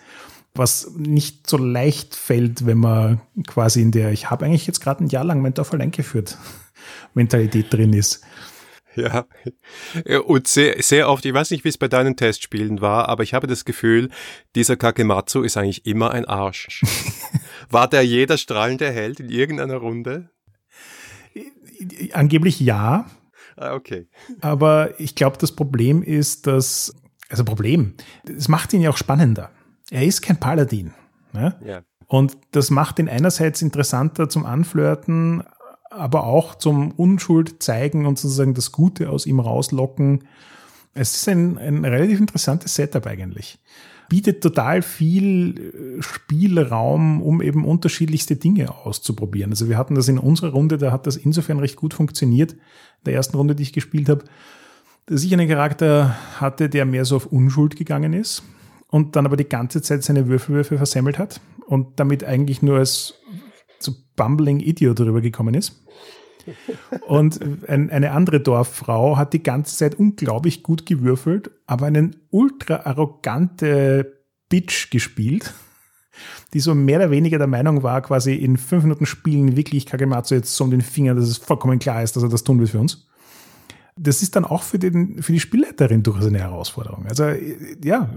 was 0.57 0.91
nicht 0.95 1.47
so 1.47 1.57
leicht 1.57 2.15
fällt, 2.15 2.65
wenn 2.65 2.77
man 2.77 3.21
quasi 3.47 3.81
in 3.81 3.91
der, 3.91 4.11
ich 4.11 4.29
habe 4.29 4.45
eigentlich 4.45 4.67
jetzt 4.67 4.79
gerade 4.79 5.03
ein 5.03 5.09
Jahr 5.09 5.23
lang 5.23 5.41
mein 5.41 5.53
Dorf 5.53 5.73
allein 5.73 5.91
geführt, 5.91 6.37
Mentalität 7.13 7.71
drin 7.71 7.93
ist. 7.93 8.23
Ja, 8.95 9.25
und 10.25 10.47
sehr, 10.47 10.81
sehr 10.81 11.09
oft, 11.09 11.25
ich 11.25 11.33
weiß 11.33 11.51
nicht, 11.51 11.65
wie 11.65 11.69
es 11.69 11.77
bei 11.77 11.89
deinen 11.89 12.15
Testspielen 12.15 12.79
war, 12.79 13.09
aber 13.09 13.23
ich 13.23 13.33
habe 13.33 13.45
das 13.45 13.65
Gefühl, 13.65 14.09
dieser 14.55 14.77
Kakematsu 14.77 15.41
ist 15.41 15.57
eigentlich 15.57 15.85
immer 15.85 16.11
ein 16.11 16.23
Arsch. 16.23 16.81
war 17.69 17.89
der 17.89 18.03
jeder 18.03 18.37
strahlende 18.37 18.89
Held 18.89 19.19
in 19.19 19.29
irgendeiner 19.29 19.75
Runde? 19.75 20.29
Angeblich 22.13 22.61
ja. 22.61 23.05
Ah, 23.57 23.73
okay. 23.73 24.07
Aber 24.39 24.97
ich 24.97 25.15
glaube, 25.15 25.37
das 25.39 25.51
Problem 25.51 26.01
ist, 26.01 26.47
dass, 26.47 26.95
also 27.27 27.43
Problem, 27.43 27.95
es 28.25 28.47
macht 28.47 28.71
ihn 28.71 28.81
ja 28.81 28.91
auch 28.91 28.97
spannender 28.97 29.51
er 29.91 30.03
ist 30.03 30.21
kein 30.21 30.39
Paladin. 30.39 30.93
Ne? 31.33 31.55
Ja. 31.65 31.81
Und 32.07 32.37
das 32.51 32.69
macht 32.69 32.99
ihn 32.99 33.09
einerseits 33.09 33.61
interessanter 33.61 34.29
zum 34.29 34.45
Anflirten, 34.45 35.43
aber 35.89 36.25
auch 36.25 36.55
zum 36.55 36.91
Unschuld 36.91 37.63
zeigen 37.63 38.05
und 38.05 38.19
sozusagen 38.19 38.53
das 38.53 38.71
Gute 38.71 39.09
aus 39.09 39.25
ihm 39.25 39.39
rauslocken. 39.39 40.25
Es 40.93 41.15
ist 41.15 41.29
ein, 41.29 41.57
ein 41.57 41.83
relativ 41.83 42.19
interessantes 42.19 42.75
Setup 42.75 43.05
eigentlich. 43.07 43.59
Bietet 44.07 44.43
total 44.43 44.83
viel 44.83 45.97
äh, 45.97 46.01
Spielraum, 46.01 47.21
um 47.23 47.41
eben 47.41 47.65
unterschiedlichste 47.65 48.35
Dinge 48.35 48.73
auszuprobieren. 48.85 49.51
Also 49.51 49.67
wir 49.67 49.77
hatten 49.77 49.95
das 49.95 50.07
in 50.07 50.19
unserer 50.19 50.51
Runde, 50.51 50.77
da 50.77 50.91
hat 50.91 51.07
das 51.07 51.17
insofern 51.17 51.59
recht 51.59 51.75
gut 51.75 51.95
funktioniert, 51.95 52.53
in 52.53 52.59
der 53.05 53.15
ersten 53.15 53.35
Runde, 53.35 53.55
die 53.55 53.63
ich 53.63 53.73
gespielt 53.73 54.09
habe, 54.09 54.25
dass 55.07 55.23
ich 55.23 55.33
einen 55.33 55.47
Charakter 55.47 56.15
hatte, 56.39 56.69
der 56.69 56.85
mehr 56.85 57.05
so 57.05 57.15
auf 57.15 57.25
Unschuld 57.25 57.75
gegangen 57.75 58.13
ist 58.13 58.43
und 58.89 59.15
dann 59.15 59.25
aber 59.25 59.37
die 59.37 59.49
ganze 59.49 59.81
Zeit 59.81 60.03
seine 60.03 60.27
Würfelwürfe 60.27 60.77
versemmelt 60.77 61.19
hat 61.19 61.41
und 61.65 61.99
damit 61.99 62.23
eigentlich 62.23 62.61
nur 62.61 62.77
als 62.77 63.15
so 63.79 63.93
bumbling 64.15 64.59
Idiot 64.59 64.99
darüber 64.99 65.21
gekommen 65.21 65.53
ist. 65.53 65.81
Und 67.07 67.39
ein, 67.67 67.89
eine 67.89 68.11
andere 68.11 68.39
Dorffrau 68.39 69.17
hat 69.17 69.33
die 69.33 69.41
ganze 69.41 69.75
Zeit 69.77 69.95
unglaublich 69.95 70.61
gut 70.61 70.85
gewürfelt, 70.85 71.49
aber 71.65 71.87
einen 71.87 72.17
ultra 72.29 72.81
arrogante 72.85 74.21
Bitch 74.47 74.91
gespielt, 74.91 75.55
die 76.53 76.59
so 76.59 76.75
mehr 76.75 76.99
oder 76.99 77.09
weniger 77.09 77.39
der 77.39 77.47
Meinung 77.47 77.81
war, 77.81 78.01
quasi 78.03 78.35
in 78.35 78.57
fünf 78.57 78.83
Minuten 78.83 79.07
Spielen 79.07 79.57
wirklich 79.57 79.87
Kagematsu 79.87 80.35
jetzt 80.35 80.55
so 80.55 80.63
um 80.63 80.71
den 80.71 80.81
Finger, 80.81 81.15
dass 81.15 81.27
es 81.27 81.37
vollkommen 81.37 81.79
klar 81.79 82.03
ist, 82.03 82.15
dass 82.15 82.23
er 82.23 82.29
das 82.29 82.43
tun 82.43 82.59
will 82.59 82.67
für 82.67 82.79
uns 82.79 83.07
das 83.97 84.21
ist 84.21 84.35
dann 84.35 84.43
auch 84.43 84.63
für, 84.63 84.77
den, 84.77 85.23
für 85.23 85.31
die 85.31 85.39
Spielleiterin 85.39 86.03
durchaus 86.03 86.25
eine 86.25 86.39
Herausforderung. 86.39 87.05
Also 87.07 87.29
ja, 87.83 88.09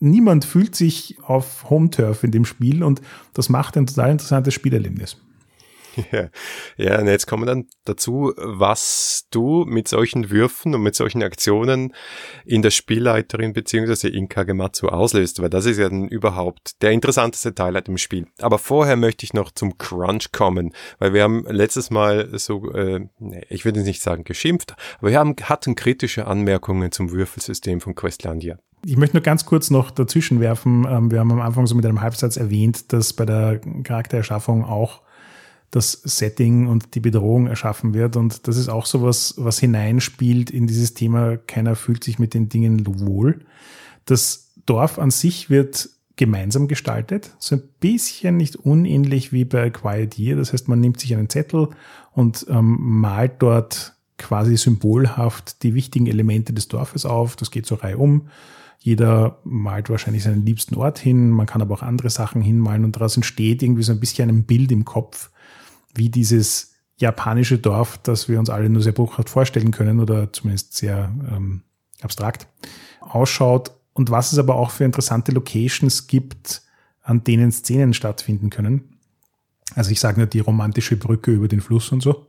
niemand 0.00 0.44
fühlt 0.44 0.74
sich 0.74 1.18
auf 1.22 1.70
Home 1.70 1.90
Turf 1.90 2.24
in 2.24 2.32
dem 2.32 2.44
Spiel 2.44 2.82
und 2.82 3.00
das 3.32 3.48
macht 3.48 3.76
ein 3.76 3.86
total 3.86 4.10
interessantes 4.10 4.54
Spielerlebnis. 4.54 5.16
Ja, 6.12 6.28
ja, 6.76 6.98
und 7.00 7.06
jetzt 7.06 7.26
kommen 7.26 7.42
wir 7.42 7.46
dann 7.46 7.66
dazu, 7.84 8.32
was 8.36 9.26
du 9.30 9.64
mit 9.64 9.88
solchen 9.88 10.30
Würfen 10.30 10.74
und 10.74 10.82
mit 10.82 10.94
solchen 10.94 11.22
Aktionen 11.22 11.94
in 12.44 12.62
der 12.62 12.70
Spielleiterin 12.70 13.52
beziehungsweise 13.52 14.08
in 14.08 14.28
Kagematsu 14.28 14.88
auslöst, 14.88 15.40
weil 15.40 15.50
das 15.50 15.66
ist 15.66 15.78
ja 15.78 15.88
dann 15.88 16.08
überhaupt 16.08 16.82
der 16.82 16.92
interessanteste 16.92 17.54
Teil 17.54 17.74
im 17.86 17.98
Spiel. 17.98 18.26
Aber 18.40 18.58
vorher 18.58 18.96
möchte 18.96 19.24
ich 19.24 19.34
noch 19.34 19.50
zum 19.50 19.78
Crunch 19.78 20.32
kommen, 20.32 20.72
weil 20.98 21.12
wir 21.12 21.22
haben 21.22 21.44
letztes 21.48 21.90
Mal 21.90 22.28
so, 22.38 22.72
äh, 22.72 23.08
ich 23.48 23.64
würde 23.64 23.82
nicht 23.82 24.02
sagen 24.02 24.24
geschimpft, 24.24 24.76
aber 24.98 25.10
wir 25.10 25.18
haben, 25.18 25.34
hatten 25.42 25.74
kritische 25.74 26.26
Anmerkungen 26.26 26.92
zum 26.92 27.10
Würfelsystem 27.10 27.80
von 27.80 27.94
Questlandia. 27.94 28.58
Ich 28.86 28.96
möchte 28.96 29.16
nur 29.16 29.22
ganz 29.22 29.46
kurz 29.46 29.70
noch 29.70 29.90
dazwischen 29.90 30.40
werfen. 30.40 30.86
Ähm, 30.88 31.10
wir 31.10 31.20
haben 31.20 31.32
am 31.32 31.40
Anfang 31.40 31.66
so 31.66 31.74
mit 31.74 31.86
einem 31.86 32.00
Halbsatz 32.00 32.36
erwähnt, 32.36 32.92
dass 32.92 33.12
bei 33.12 33.24
der 33.24 33.60
Charaktererschaffung 33.82 34.64
auch 34.64 35.00
das 35.70 35.92
Setting 35.92 36.66
und 36.66 36.94
die 36.94 37.00
Bedrohung 37.00 37.46
erschaffen 37.46 37.94
wird. 37.94 38.16
Und 38.16 38.46
das 38.46 38.56
ist 38.56 38.68
auch 38.68 38.86
sowas, 38.86 39.34
was 39.36 39.58
hineinspielt 39.58 40.50
in 40.50 40.66
dieses 40.66 40.94
Thema, 40.94 41.36
keiner 41.36 41.74
fühlt 41.76 42.04
sich 42.04 42.18
mit 42.18 42.34
den 42.34 42.48
Dingen 42.48 42.84
wohl. 43.00 43.44
Das 44.04 44.52
Dorf 44.66 44.98
an 44.98 45.10
sich 45.10 45.50
wird 45.50 45.90
gemeinsam 46.16 46.68
gestaltet, 46.68 47.32
so 47.38 47.56
ein 47.56 47.62
bisschen 47.80 48.36
nicht 48.36 48.56
unähnlich 48.56 49.32
wie 49.32 49.44
bei 49.44 49.70
Quiet 49.70 50.16
Year. 50.18 50.36
Das 50.36 50.52
heißt, 50.52 50.68
man 50.68 50.80
nimmt 50.80 51.00
sich 51.00 51.14
einen 51.14 51.28
Zettel 51.28 51.68
und 52.12 52.46
ähm, 52.48 52.76
malt 52.78 53.34
dort 53.40 53.94
quasi 54.16 54.56
symbolhaft 54.56 55.62
die 55.64 55.74
wichtigen 55.74 56.06
Elemente 56.06 56.52
des 56.52 56.68
Dorfes 56.68 57.04
auf. 57.04 57.34
Das 57.34 57.50
geht 57.50 57.66
so 57.66 57.74
Reihe 57.74 57.98
um. 57.98 58.28
Jeder 58.78 59.38
malt 59.44 59.90
wahrscheinlich 59.90 60.22
seinen 60.22 60.44
liebsten 60.46 60.76
Ort 60.76 60.98
hin. 60.98 61.30
Man 61.30 61.46
kann 61.46 61.62
aber 61.62 61.74
auch 61.74 61.82
andere 61.82 62.10
Sachen 62.10 62.42
hinmalen 62.42 62.84
und 62.84 62.94
daraus 62.94 63.16
entsteht 63.16 63.62
irgendwie 63.62 63.82
so 63.82 63.92
ein 63.92 64.00
bisschen 64.00 64.28
ein 64.28 64.44
Bild 64.44 64.70
im 64.70 64.84
Kopf, 64.84 65.30
wie 65.94 66.10
dieses 66.10 66.74
japanische 66.96 67.58
Dorf, 67.58 67.98
das 67.98 68.28
wir 68.28 68.38
uns 68.38 68.50
alle 68.50 68.68
nur 68.68 68.82
sehr 68.82 68.92
buchhaft 68.92 69.28
vorstellen 69.28 69.70
können 69.70 70.00
oder 70.00 70.32
zumindest 70.32 70.74
sehr 70.74 71.12
ähm, 71.30 71.62
abstrakt 72.00 72.46
ausschaut 73.00 73.72
und 73.92 74.10
was 74.10 74.32
es 74.32 74.38
aber 74.38 74.56
auch 74.56 74.70
für 74.70 74.84
interessante 74.84 75.32
Locations 75.32 76.06
gibt, 76.06 76.62
an 77.02 77.24
denen 77.24 77.52
Szenen 77.52 77.94
stattfinden 77.94 78.50
können. 78.50 78.98
Also 79.74 79.90
ich 79.90 80.00
sage 80.00 80.18
nur 80.18 80.26
die 80.26 80.40
romantische 80.40 80.96
Brücke 80.96 81.32
über 81.32 81.48
den 81.48 81.60
Fluss 81.60 81.90
und 81.92 82.02
so. 82.02 82.26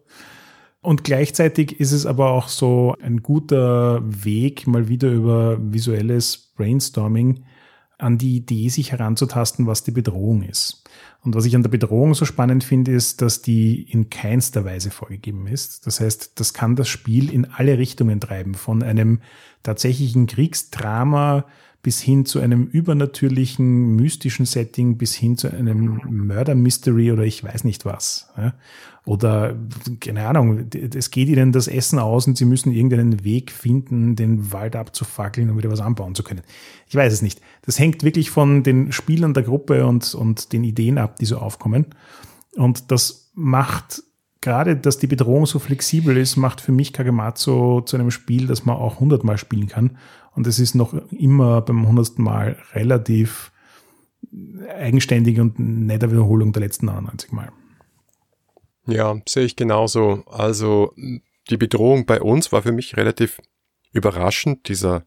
Und 0.81 1.03
gleichzeitig 1.03 1.79
ist 1.79 1.91
es 1.91 2.05
aber 2.05 2.31
auch 2.31 2.47
so 2.47 2.95
ein 3.01 3.23
guter 3.23 4.01
Weg, 4.05 4.67
mal 4.67 4.87
wieder 4.87 5.09
über 5.09 5.57
visuelles 5.59 6.53
Brainstorming 6.55 7.43
an 7.97 8.17
die 8.17 8.35
Idee 8.35 8.69
sich 8.69 8.91
heranzutasten, 8.91 9.65
was 9.65 9.83
die 9.83 9.91
Bedrohung 9.91 10.43
ist. 10.43 10.83
Und 11.25 11.33
was 11.33 11.45
ich 11.45 11.55
an 11.55 11.63
der 11.63 11.69
Bedrohung 11.69 12.13
so 12.13 12.23
spannend 12.23 12.63
finde, 12.63 12.91
ist, 12.91 13.21
dass 13.21 13.41
die 13.41 13.81
in 13.91 14.11
keinster 14.11 14.63
Weise 14.63 14.91
vorgegeben 14.91 15.47
ist. 15.47 15.87
Das 15.87 15.99
heißt, 15.99 16.39
das 16.39 16.53
kann 16.53 16.75
das 16.75 16.87
Spiel 16.87 17.33
in 17.33 17.45
alle 17.45 17.79
Richtungen 17.79 18.19
treiben, 18.21 18.53
von 18.53 18.83
einem 18.83 19.19
tatsächlichen 19.63 20.27
Kriegsdrama 20.27 21.45
bis 21.81 21.99
hin 21.99 22.25
zu 22.25 22.39
einem 22.39 22.65
übernatürlichen, 22.65 23.95
mystischen 23.95 24.45
Setting, 24.45 24.97
bis 24.97 25.13
hin 25.13 25.37
zu 25.37 25.51
einem 25.51 26.01
Murder-Mystery 26.09 27.11
oder 27.11 27.23
ich 27.23 27.43
weiß 27.43 27.63
nicht 27.63 27.85
was. 27.85 28.29
Oder, 29.05 29.55
keine 29.99 30.27
Ahnung, 30.27 30.65
es 30.73 31.11
geht 31.11 31.29
ihnen 31.29 31.51
das 31.51 31.67
Essen 31.67 31.99
aus 31.99 32.25
und 32.25 32.37
sie 32.37 32.45
müssen 32.45 32.71
irgendeinen 32.71 33.23
Weg 33.23 33.51
finden, 33.51 34.15
den 34.15 34.51
Wald 34.51 34.75
abzufackeln, 34.75 35.51
um 35.51 35.57
wieder 35.57 35.69
was 35.69 35.79
anbauen 35.79 36.15
zu 36.15 36.23
können. 36.23 36.41
Ich 36.87 36.95
weiß 36.95 37.13
es 37.13 37.21
nicht. 37.21 37.39
Das 37.61 37.77
hängt 37.77 38.03
wirklich 38.03 38.31
von 38.31 38.63
den 38.63 38.91
Spielern 38.91 39.35
der 39.35 39.43
Gruppe 39.43 39.85
und, 39.85 40.15
und 40.15 40.53
den 40.53 40.63
Ideen 40.63 40.97
ab, 40.97 41.17
die 41.17 41.25
so 41.25 41.37
aufkommen. 41.37 41.85
Und 42.55 42.91
das 42.91 43.31
macht 43.35 44.01
gerade, 44.41 44.75
dass 44.75 44.97
die 44.97 45.07
Bedrohung 45.07 45.45
so 45.45 45.59
flexibel 45.59 46.17
ist, 46.17 46.35
macht 46.35 46.61
für 46.61 46.71
mich 46.71 46.91
Kagematsu 46.91 47.81
zu 47.81 47.97
einem 47.97 48.09
Spiel, 48.09 48.47
das 48.47 48.65
man 48.65 48.75
auch 48.75 48.99
hundertmal 48.99 49.37
spielen 49.37 49.67
kann. 49.67 49.97
Und 50.33 50.47
es 50.47 50.57
ist 50.57 50.73
noch 50.73 50.93
immer 51.11 51.61
beim 51.61 51.87
hundertsten 51.87 52.23
Mal 52.23 52.57
relativ 52.73 53.51
eigenständig 54.79 55.39
und 55.39 55.59
netter 55.59 56.11
Wiederholung 56.11 56.53
der 56.53 56.63
letzten 56.63 56.87
99 56.87 57.31
Mal. 57.31 57.51
Ja, 58.87 59.19
sehe 59.27 59.45
ich 59.45 59.55
genauso. 59.55 60.23
Also 60.27 60.93
die 61.49 61.57
Bedrohung 61.57 62.05
bei 62.05 62.21
uns 62.21 62.51
war 62.51 62.61
für 62.61 62.71
mich 62.71 62.97
relativ 62.97 63.41
überraschend. 63.91 64.67
Dieser 64.67 65.05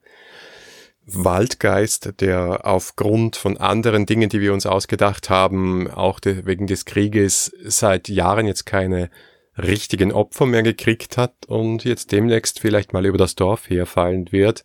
Waldgeist, 1.06 2.20
der 2.20 2.66
aufgrund 2.66 3.36
von 3.36 3.56
anderen 3.56 4.04
Dingen, 4.04 4.28
die 4.28 4.40
wir 4.40 4.52
uns 4.52 4.66
ausgedacht 4.66 5.30
haben, 5.30 5.90
auch 5.90 6.20
de 6.20 6.44
wegen 6.44 6.66
des 6.66 6.84
Krieges 6.84 7.52
seit 7.64 8.08
Jahren 8.08 8.46
jetzt 8.46 8.66
keine 8.66 9.10
richtigen 9.56 10.12
Opfer 10.12 10.46
mehr 10.46 10.62
gekriegt 10.62 11.16
hat 11.16 11.46
und 11.46 11.84
jetzt 11.84 12.12
demnächst 12.12 12.60
vielleicht 12.60 12.92
mal 12.92 13.06
über 13.06 13.18
das 13.18 13.34
Dorf 13.34 13.68
herfallen 13.68 14.30
wird. 14.30 14.64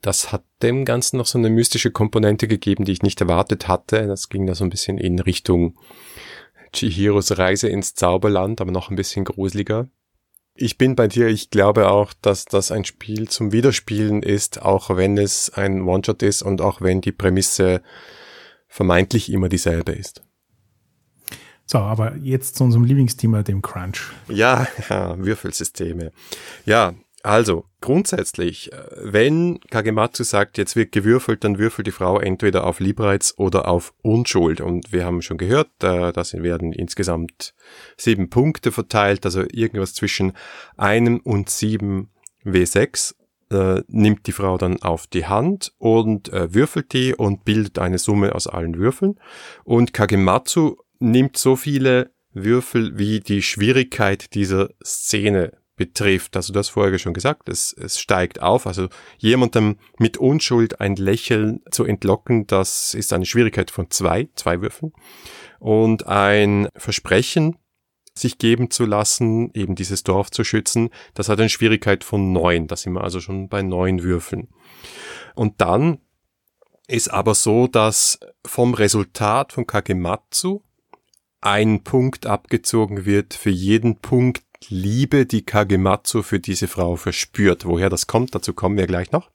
Das 0.00 0.32
hat 0.32 0.44
dem 0.62 0.84
Ganzen 0.84 1.18
noch 1.18 1.26
so 1.26 1.38
eine 1.38 1.50
mystische 1.50 1.90
Komponente 1.90 2.48
gegeben, 2.48 2.84
die 2.84 2.92
ich 2.92 3.02
nicht 3.02 3.20
erwartet 3.20 3.68
hatte. 3.68 4.06
Das 4.06 4.28
ging 4.28 4.46
da 4.46 4.54
so 4.54 4.64
ein 4.64 4.70
bisschen 4.70 4.96
in 4.96 5.18
Richtung 5.18 5.76
Chihiros 6.72 7.38
Reise 7.38 7.68
ins 7.68 7.94
Zauberland, 7.94 8.60
aber 8.60 8.70
noch 8.70 8.90
ein 8.90 8.96
bisschen 8.96 9.24
gruseliger. 9.24 9.88
Ich 10.54 10.76
bin 10.76 10.96
bei 10.96 11.06
dir, 11.06 11.28
ich 11.28 11.50
glaube 11.50 11.88
auch, 11.88 12.12
dass 12.20 12.44
das 12.44 12.72
ein 12.72 12.84
Spiel 12.84 13.28
zum 13.28 13.52
Wiederspielen 13.52 14.22
ist, 14.22 14.60
auch 14.60 14.96
wenn 14.96 15.16
es 15.16 15.50
ein 15.50 15.82
One-Shot 15.82 16.22
ist 16.22 16.42
und 16.42 16.60
auch 16.60 16.80
wenn 16.80 17.00
die 17.00 17.12
Prämisse 17.12 17.80
vermeintlich 18.66 19.30
immer 19.30 19.48
dieselbe 19.48 19.92
ist. 19.92 20.22
So, 21.64 21.78
aber 21.78 22.16
jetzt 22.16 22.56
zu 22.56 22.64
unserem 22.64 22.84
Lieblingsthema, 22.84 23.42
dem 23.42 23.62
Crunch. 23.62 24.10
Ja, 24.28 24.66
ja 24.88 25.18
Würfelsysteme. 25.18 26.12
Ja, 26.64 26.94
also, 27.22 27.64
grundsätzlich, 27.80 28.72
äh, 28.72 28.76
wenn 29.02 29.60
Kagematsu 29.70 30.22
sagt, 30.22 30.56
jetzt 30.56 30.76
wird 30.76 30.92
gewürfelt, 30.92 31.42
dann 31.42 31.58
würfelt 31.58 31.86
die 31.86 31.92
Frau 31.92 32.18
entweder 32.20 32.64
auf 32.64 32.80
Liebreiz 32.80 33.34
oder 33.36 33.68
auf 33.68 33.92
Unschuld. 34.02 34.60
Und 34.60 34.92
wir 34.92 35.04
haben 35.04 35.22
schon 35.22 35.38
gehört, 35.38 35.68
äh, 35.82 36.12
da 36.12 36.22
werden 36.32 36.72
insgesamt 36.72 37.54
sieben 37.96 38.30
Punkte 38.30 38.70
verteilt, 38.70 39.24
also 39.24 39.42
irgendwas 39.42 39.94
zwischen 39.94 40.32
einem 40.76 41.18
und 41.18 41.50
sieben 41.50 42.10
W6 42.44 43.14
äh, 43.50 43.82
nimmt 43.88 44.26
die 44.26 44.32
Frau 44.32 44.58
dann 44.58 44.82
auf 44.82 45.06
die 45.06 45.26
Hand 45.26 45.72
und 45.78 46.32
äh, 46.32 46.54
würfelt 46.54 46.92
die 46.92 47.14
und 47.14 47.44
bildet 47.44 47.78
eine 47.78 47.98
Summe 47.98 48.34
aus 48.34 48.46
allen 48.46 48.78
Würfeln. 48.78 49.18
Und 49.64 49.92
Kagematsu 49.92 50.76
nimmt 50.98 51.36
so 51.36 51.56
viele 51.56 52.12
Würfel, 52.32 52.98
wie 52.98 53.20
die 53.20 53.42
Schwierigkeit 53.42 54.34
dieser 54.34 54.70
Szene 54.84 55.52
betrifft. 55.78 56.36
Also 56.36 56.52
du 56.52 56.58
hast 56.58 56.68
vorher 56.68 56.98
schon 56.98 57.14
gesagt, 57.14 57.48
es, 57.48 57.72
es 57.72 57.98
steigt 57.98 58.42
auf. 58.42 58.66
Also 58.66 58.88
jemandem 59.16 59.78
mit 59.98 60.18
Unschuld 60.18 60.80
ein 60.80 60.96
Lächeln 60.96 61.62
zu 61.70 61.84
entlocken, 61.84 62.46
das 62.46 62.92
ist 62.92 63.14
eine 63.14 63.24
Schwierigkeit 63.24 63.70
von 63.70 63.90
zwei, 63.90 64.28
zwei 64.34 64.60
Würfen. 64.60 64.92
Und 65.58 66.06
ein 66.06 66.68
Versprechen, 66.76 67.56
sich 68.14 68.38
geben 68.38 68.70
zu 68.70 68.84
lassen, 68.84 69.50
eben 69.54 69.74
dieses 69.74 70.02
Dorf 70.02 70.30
zu 70.30 70.44
schützen, 70.44 70.90
das 71.14 71.28
hat 71.28 71.40
eine 71.40 71.48
Schwierigkeit 71.48 72.04
von 72.04 72.32
neun. 72.32 72.66
Da 72.66 72.76
sind 72.76 72.92
wir 72.92 73.02
also 73.04 73.20
schon 73.20 73.48
bei 73.48 73.62
neun 73.62 74.02
Würfeln. 74.02 74.48
Und 75.34 75.60
dann 75.60 76.00
ist 76.88 77.08
aber 77.08 77.34
so, 77.34 77.66
dass 77.66 78.18
vom 78.44 78.74
Resultat 78.74 79.52
von 79.52 79.66
Kagematsu 79.66 80.62
ein 81.40 81.84
Punkt 81.84 82.26
abgezogen 82.26 83.04
wird 83.04 83.34
für 83.34 83.50
jeden 83.50 84.00
Punkt, 84.00 84.42
Liebe, 84.68 85.26
die 85.26 85.44
Kagematsu 85.44 86.22
für 86.22 86.40
diese 86.40 86.68
Frau 86.68 86.96
verspürt. 86.96 87.64
Woher 87.64 87.90
das 87.90 88.06
kommt, 88.06 88.34
dazu 88.34 88.52
kommen 88.52 88.76
wir 88.76 88.86
gleich 88.86 89.12
noch. 89.12 89.30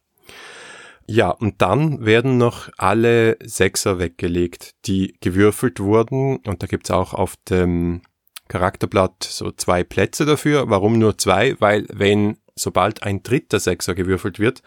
Ja, 1.05 1.29
und 1.29 1.62
dann 1.62 2.05
werden 2.05 2.38
noch 2.38 2.69
alle 2.77 3.38
Sechser 3.43 3.99
weggelegt, 3.99 4.71
die 4.86 5.15
gewürfelt 5.19 5.79
wurden. 5.79 6.38
Und 6.38 6.63
da 6.63 6.67
gibt's 6.67 6.91
auch 6.91 7.13
auf 7.13 7.36
dem 7.49 8.01
Charakterblatt 8.47 9.23
so 9.23 9.51
zwei 9.51 9.83
Plätze 9.83 10.25
dafür. 10.25 10.69
Warum 10.69 10.99
nur 10.99 11.17
zwei? 11.17 11.59
Weil 11.59 11.88
wenn 11.91 12.38
sobald 12.55 13.03
ein 13.03 13.23
dritter 13.23 13.59
Sechser 13.59 13.95
gewürfelt 13.95 14.39
wird, 14.39 14.62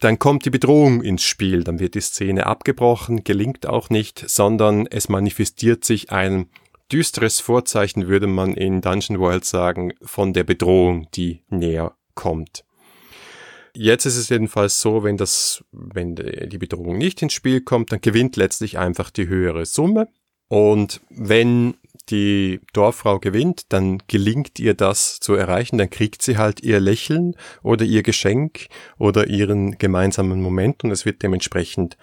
dann 0.00 0.18
kommt 0.18 0.44
die 0.44 0.50
Bedrohung 0.50 1.02
ins 1.02 1.22
Spiel. 1.24 1.64
Dann 1.64 1.78
wird 1.78 1.94
die 1.94 2.00
Szene 2.00 2.46
abgebrochen, 2.46 3.24
gelingt 3.24 3.66
auch 3.66 3.90
nicht, 3.90 4.28
sondern 4.28 4.86
es 4.86 5.08
manifestiert 5.08 5.84
sich 5.84 6.10
ein 6.10 6.48
düsteres 6.90 7.40
Vorzeichen 7.40 8.08
würde 8.08 8.26
man 8.26 8.54
in 8.54 8.80
Dungeon 8.80 9.18
World 9.18 9.44
sagen 9.44 9.92
von 10.02 10.32
der 10.32 10.44
Bedrohung, 10.44 11.08
die 11.12 11.42
näher 11.48 11.96
kommt. 12.14 12.64
Jetzt 13.74 14.06
ist 14.06 14.16
es 14.16 14.28
jedenfalls 14.28 14.80
so, 14.80 15.04
wenn 15.04 15.16
das, 15.16 15.64
wenn 15.70 16.16
die 16.16 16.58
Bedrohung 16.58 16.98
nicht 16.98 17.22
ins 17.22 17.32
Spiel 17.32 17.60
kommt, 17.60 17.92
dann 17.92 18.00
gewinnt 18.00 18.36
letztlich 18.36 18.78
einfach 18.78 19.10
die 19.10 19.28
höhere 19.28 19.66
Summe. 19.66 20.08
Und 20.48 21.02
wenn 21.10 21.74
die 22.08 22.60
Dorffrau 22.72 23.18
gewinnt, 23.18 23.72
dann 23.72 24.02
gelingt 24.08 24.58
ihr 24.58 24.74
das 24.74 25.20
zu 25.20 25.34
erreichen, 25.34 25.76
dann 25.76 25.90
kriegt 25.90 26.22
sie 26.22 26.38
halt 26.38 26.62
ihr 26.62 26.80
Lächeln 26.80 27.36
oder 27.62 27.84
ihr 27.84 28.02
Geschenk 28.02 28.68
oder 28.98 29.28
ihren 29.28 29.76
gemeinsamen 29.76 30.40
Moment 30.40 30.84
und 30.84 30.90
es 30.90 31.04
wird 31.04 31.22
dementsprechend 31.22 31.98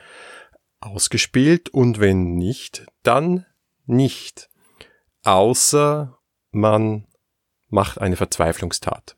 ausgespielt 0.79 1.69
und 1.69 1.99
wenn 1.99 2.35
nicht, 2.35 2.85
dann 3.01 3.45
nicht 3.87 4.49
außer 5.25 6.17
man 6.51 7.05
macht 7.69 7.99
eine 7.99 8.15
Verzweiflungstat. 8.15 9.17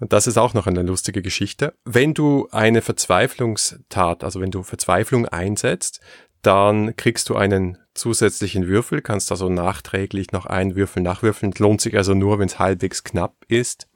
Und 0.00 0.12
das 0.12 0.26
ist 0.26 0.38
auch 0.38 0.54
noch 0.54 0.66
eine 0.66 0.82
lustige 0.82 1.22
Geschichte. 1.22 1.74
Wenn 1.84 2.14
du 2.14 2.48
eine 2.50 2.82
Verzweiflungstat, 2.82 4.24
also 4.24 4.40
wenn 4.40 4.50
du 4.50 4.62
Verzweiflung 4.62 5.26
einsetzt, 5.26 6.00
dann 6.42 6.94
kriegst 6.96 7.28
du 7.28 7.36
einen 7.36 7.78
zusätzlichen 7.94 8.66
Würfel, 8.66 9.00
kannst 9.00 9.30
also 9.30 9.48
nachträglich 9.48 10.32
noch 10.32 10.46
einen 10.46 10.74
Würfel 10.74 11.02
nachwürfeln. 11.02 11.54
Lohnt 11.58 11.80
sich 11.80 11.96
also 11.96 12.12
nur, 12.14 12.38
wenn 12.38 12.48
es 12.48 12.58
halbwegs 12.58 13.04
knapp 13.04 13.36
ist. 13.48 13.88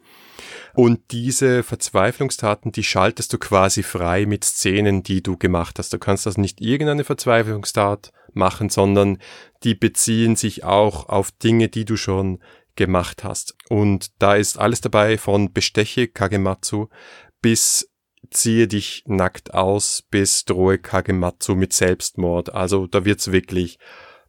Und 0.72 1.10
diese 1.10 1.62
Verzweiflungstaten, 1.62 2.72
die 2.72 2.84
schaltest 2.84 3.32
du 3.32 3.38
quasi 3.38 3.82
frei 3.82 4.24
mit 4.24 4.44
Szenen, 4.44 5.02
die 5.02 5.22
du 5.22 5.36
gemacht 5.36 5.78
hast. 5.78 5.92
Du 5.92 5.98
kannst 5.98 6.26
also 6.26 6.40
nicht 6.40 6.60
irgendeine 6.60 7.04
Verzweiflungstat 7.04 8.12
machen, 8.34 8.68
sondern 8.68 9.18
die 9.64 9.74
beziehen 9.74 10.36
sich 10.36 10.64
auch 10.64 11.08
auf 11.08 11.30
Dinge, 11.30 11.68
die 11.68 11.84
du 11.84 11.96
schon 11.96 12.40
gemacht 12.76 13.24
hast. 13.24 13.56
Und 13.68 14.10
da 14.20 14.34
ist 14.34 14.58
alles 14.58 14.80
dabei 14.80 15.18
von 15.18 15.52
Besteche 15.52 16.08
Kagematsu 16.08 16.88
bis 17.40 17.90
ziehe 18.30 18.68
dich 18.68 19.04
nackt 19.06 19.54
aus 19.54 20.02
bis 20.10 20.44
drohe 20.44 20.78
Kagematsu 20.78 21.54
mit 21.54 21.72
Selbstmord. 21.72 22.52
Also 22.52 22.86
da 22.86 23.04
wird's 23.04 23.32
wirklich 23.32 23.78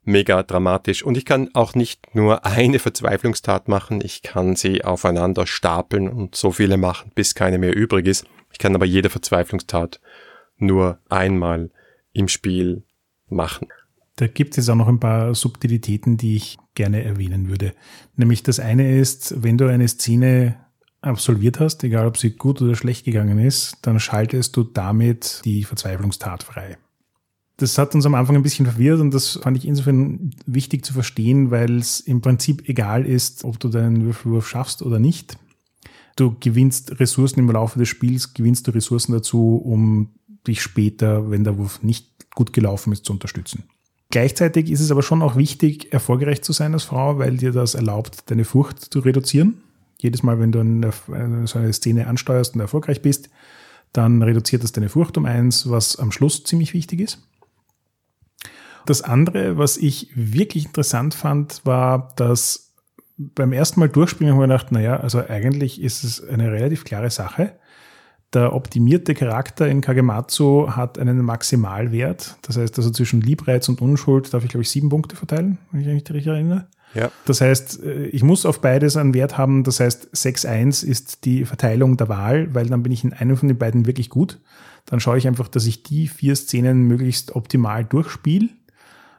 mega 0.03 0.43
dramatisch. 0.43 1.03
Und 1.03 1.17
ich 1.17 1.25
kann 1.25 1.49
auch 1.53 1.75
nicht 1.75 2.15
nur 2.15 2.45
eine 2.45 2.79
Verzweiflungstat 2.79 3.67
machen, 3.67 4.01
ich 4.03 4.21
kann 4.21 4.55
sie 4.55 4.83
aufeinander 4.83 5.45
stapeln 5.45 6.09
und 6.09 6.35
so 6.35 6.51
viele 6.51 6.77
machen, 6.77 7.11
bis 7.15 7.35
keine 7.35 7.57
mehr 7.57 7.75
übrig 7.75 8.07
ist. 8.07 8.25
Ich 8.51 8.57
kann 8.57 8.75
aber 8.75 8.85
jede 8.85 9.09
Verzweiflungstat 9.09 9.99
nur 10.57 10.99
einmal 11.09 11.71
im 12.13 12.27
Spiel 12.27 12.83
machen. 13.27 13.67
Da 14.19 14.27
gibt 14.27 14.57
es 14.57 14.67
auch 14.67 14.75
noch 14.75 14.89
ein 14.89 14.99
paar 14.99 15.33
Subtilitäten, 15.33 16.17
die 16.17 16.35
ich 16.35 16.57
gerne 16.75 17.05
erwähnen 17.05 17.47
würde. 17.47 17.73
Nämlich 18.17 18.43
das 18.43 18.59
eine 18.59 18.99
ist, 18.99 19.41
wenn 19.41 19.57
du 19.57 19.67
eine 19.67 19.87
Szene 19.87 20.57
absolviert 20.99 21.61
hast, 21.61 21.85
egal 21.85 22.05
ob 22.05 22.17
sie 22.17 22.31
gut 22.31 22.61
oder 22.61 22.75
schlecht 22.75 23.05
gegangen 23.05 23.39
ist, 23.39 23.77
dann 23.83 23.97
schaltest 24.01 24.57
du 24.57 24.63
damit 24.63 25.39
die 25.45 25.63
Verzweiflungstat 25.63 26.43
frei. 26.43 26.77
Das 27.55 27.77
hat 27.77 27.95
uns 27.95 28.05
am 28.05 28.13
Anfang 28.13 28.35
ein 28.35 28.43
bisschen 28.43 28.65
verwirrt 28.65 28.99
und 28.99 29.13
das 29.13 29.39
fand 29.41 29.55
ich 29.55 29.65
insofern 29.65 30.31
wichtig 30.45 30.83
zu 30.83 30.91
verstehen, 30.91 31.49
weil 31.49 31.77
es 31.77 32.01
im 32.01 32.19
Prinzip 32.19 32.67
egal 32.67 33.05
ist, 33.05 33.45
ob 33.45 33.57
du 33.57 33.69
deinen 33.69 34.03
Würfelwurf 34.03 34.49
schaffst 34.49 34.81
oder 34.81 34.99
nicht. 34.99 35.37
Du 36.17 36.35
gewinnst 36.37 36.99
Ressourcen 36.99 37.39
im 37.39 37.49
Laufe 37.49 37.79
des 37.79 37.87
Spiels, 37.87 38.33
gewinnst 38.33 38.67
du 38.67 38.71
Ressourcen 38.71 39.13
dazu, 39.13 39.55
um 39.55 40.09
dich 40.45 40.61
später, 40.61 41.31
wenn 41.31 41.45
der 41.45 41.57
Wurf 41.57 41.83
nicht 41.83 42.09
gut 42.35 42.51
gelaufen 42.51 42.91
ist, 42.91 43.05
zu 43.05 43.13
unterstützen. 43.13 43.63
Gleichzeitig 44.11 44.71
ist 44.71 44.79
es 44.79 44.91
aber 44.91 45.03
schon 45.03 45.21
auch 45.21 45.35
wichtig, 45.35 45.93
erfolgreich 45.93 46.41
zu 46.41 46.51
sein 46.51 46.73
als 46.73 46.83
Frau, 46.83 47.19
weil 47.19 47.37
dir 47.37 47.51
das 47.51 47.75
erlaubt, 47.75 48.29
deine 48.31 48.43
Furcht 48.43 48.91
zu 48.91 48.99
reduzieren. 48.99 49.61
Jedes 49.99 50.23
Mal, 50.23 50.39
wenn 50.39 50.51
du 50.51 50.59
eine, 50.59 50.91
so 51.45 51.59
eine 51.59 51.73
Szene 51.73 52.07
ansteuerst 52.07 52.55
und 52.55 52.61
erfolgreich 52.61 53.01
bist, 53.01 53.29
dann 53.93 54.21
reduziert 54.23 54.63
das 54.63 54.71
deine 54.71 54.89
Furcht 54.89 55.17
um 55.17 55.25
eins, 55.25 55.69
was 55.69 55.97
am 55.97 56.11
Schluss 56.11 56.43
ziemlich 56.43 56.73
wichtig 56.73 57.01
ist. 57.01 57.19
Das 58.85 59.03
andere, 59.03 59.57
was 59.57 59.77
ich 59.77 60.09
wirklich 60.15 60.65
interessant 60.65 61.13
fand, 61.13 61.61
war, 61.65 62.13
dass 62.15 62.73
beim 63.17 63.51
ersten 63.51 63.79
Mal 63.79 63.89
durchspielen 63.89 64.33
haben 64.33 64.39
wir 64.39 64.47
gedacht, 64.47 64.71
naja, 64.71 64.97
also 64.97 65.19
eigentlich 65.19 65.81
ist 65.81 66.03
es 66.03 66.25
eine 66.27 66.51
relativ 66.51 66.85
klare 66.85 67.11
Sache. 67.11 67.59
Der 68.33 68.53
optimierte 68.53 69.15
Charakter 69.15 69.67
in 69.67 69.81
Kagematsu 69.81 70.71
hat 70.75 70.99
einen 70.99 71.23
Maximalwert. 71.23 72.37
Das 72.43 72.57
heißt 72.57 72.77
also 72.77 72.91
zwischen 72.91 73.21
Liebreiz 73.21 73.67
und 73.69 73.81
Unschuld 73.81 74.31
darf 74.33 74.43
ich, 74.43 74.49
glaube 74.49 74.61
ich, 74.61 74.69
sieben 74.69 74.89
Punkte 74.89 75.15
verteilen, 75.15 75.57
wenn 75.71 75.81
ich 75.81 75.87
mich 75.87 76.09
richtig 76.09 76.27
erinnere. 76.27 76.67
Ja. 76.93 77.11
Das 77.25 77.41
heißt, 77.41 77.83
äh, 77.83 78.05
ich 78.07 78.23
muss 78.23 78.45
auf 78.45 78.61
beides 78.61 78.97
einen 78.97 79.13
Wert 79.13 79.37
haben. 79.37 79.63
Das 79.63 79.79
heißt, 79.79 80.09
6-1 80.13 80.85
ist 80.85 81.25
die 81.25 81.45
Verteilung 81.45 81.97
der 81.97 82.09
Wahl, 82.09 82.53
weil 82.53 82.67
dann 82.67 82.83
bin 82.83 82.91
ich 82.91 83.03
in 83.03 83.13
einem 83.13 83.37
von 83.37 83.47
den 83.47 83.57
beiden 83.57 83.85
wirklich 83.85 84.09
gut. 84.09 84.39
Dann 84.85 84.99
schaue 84.99 85.17
ich 85.17 85.27
einfach, 85.27 85.47
dass 85.47 85.65
ich 85.65 85.83
die 85.83 86.07
vier 86.07 86.35
Szenen 86.35 86.83
möglichst 86.83 87.35
optimal 87.35 87.85
durchspiele. 87.85 88.49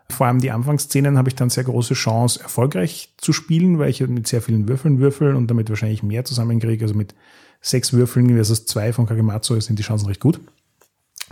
Vor 0.09 0.27
allem 0.27 0.40
die 0.40 0.51
Anfangsszenen 0.51 1.16
habe 1.16 1.29
ich 1.29 1.37
dann 1.37 1.51
sehr 1.51 1.62
große 1.62 1.94
Chance, 1.94 2.40
erfolgreich 2.42 3.14
zu 3.18 3.33
spielen, 3.33 3.79
weil 3.79 3.90
ich 3.90 4.01
mit 4.01 4.27
sehr 4.27 4.42
vielen 4.42 4.68
Würfeln 4.68 4.99
würfel 4.99 5.37
und 5.37 5.49
damit 5.49 5.68
wahrscheinlich 5.68 6.03
mehr 6.03 6.25
zusammenkriege. 6.25 6.85
Also 6.85 6.96
mit 6.96 7.14
sechs 7.61 7.92
Würfeln 7.92 8.29
versus 8.29 8.66
zwei 8.66 8.92
von 8.92 9.07
Kagematsu 9.07 9.61
sind 9.61 9.79
die 9.79 9.83
Chancen 9.83 10.07
recht 10.07 10.20
gut. 10.20 10.40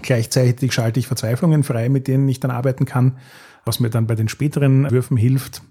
Gleichzeitig 0.02 0.72
schalte 0.72 1.00
ich 1.00 1.06
Verzweiflungen 1.06 1.64
frei, 1.64 1.88
mit 1.88 2.06
denen 2.06 2.28
ich 2.28 2.40
dann 2.40 2.50
arbeiten 2.50 2.84
kann, 2.84 3.18
was 3.64 3.80
mir 3.80 3.90
dann 3.90 4.06
bei 4.06 4.14
den 4.14 4.28
späteren 4.28 4.90
Würfen 4.90 5.16
hilft. 5.16 5.62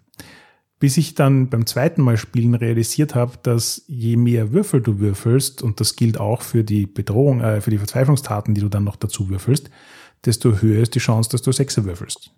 Bis 0.79 0.97
ich 0.97 1.15
dann 1.15 1.49
beim 1.49 1.65
zweiten 1.65 2.01
Mal 2.01 2.17
spielen 2.17 2.53
realisiert 2.53 3.15
habe, 3.15 3.39
dass 3.41 3.83
je 3.87 4.15
mehr 4.15 4.51
Würfel 4.51 4.81
du 4.81 4.99
würfelst, 4.99 5.63
und 5.63 5.79
das 5.79 5.95
gilt 5.95 6.19
auch 6.19 6.41
für 6.41 6.63
die 6.63 6.85
Bedrohung, 6.85 7.41
äh, 7.41 7.61
für 7.61 7.71
die 7.71 7.79
Verzweiflungstaten, 7.79 8.53
die 8.53 8.61
du 8.61 8.69
dann 8.69 8.83
noch 8.83 8.95
dazu 8.95 9.29
würfelst, 9.29 9.71
desto 10.25 10.61
höher 10.61 10.83
ist 10.83 10.93
die 10.93 10.99
Chance, 10.99 11.29
dass 11.31 11.41
du 11.41 11.51
Sechser 11.51 11.85
würfelst. 11.85 12.31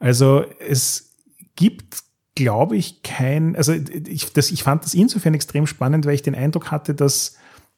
Also 0.00 0.44
es 0.58 1.12
gibt 1.54 2.02
glaube 2.34 2.76
ich, 2.76 3.02
kein, 3.02 3.56
also 3.56 3.72
ich, 3.72 4.32
das, 4.32 4.50
ich 4.50 4.62
fand 4.62 4.84
das 4.84 4.94
insofern 4.94 5.34
extrem 5.34 5.66
spannend, 5.66 6.06
weil 6.06 6.14
ich 6.14 6.22
den 6.22 6.34
Eindruck 6.34 6.70
hatte, 6.70 6.94
dass 6.94 7.36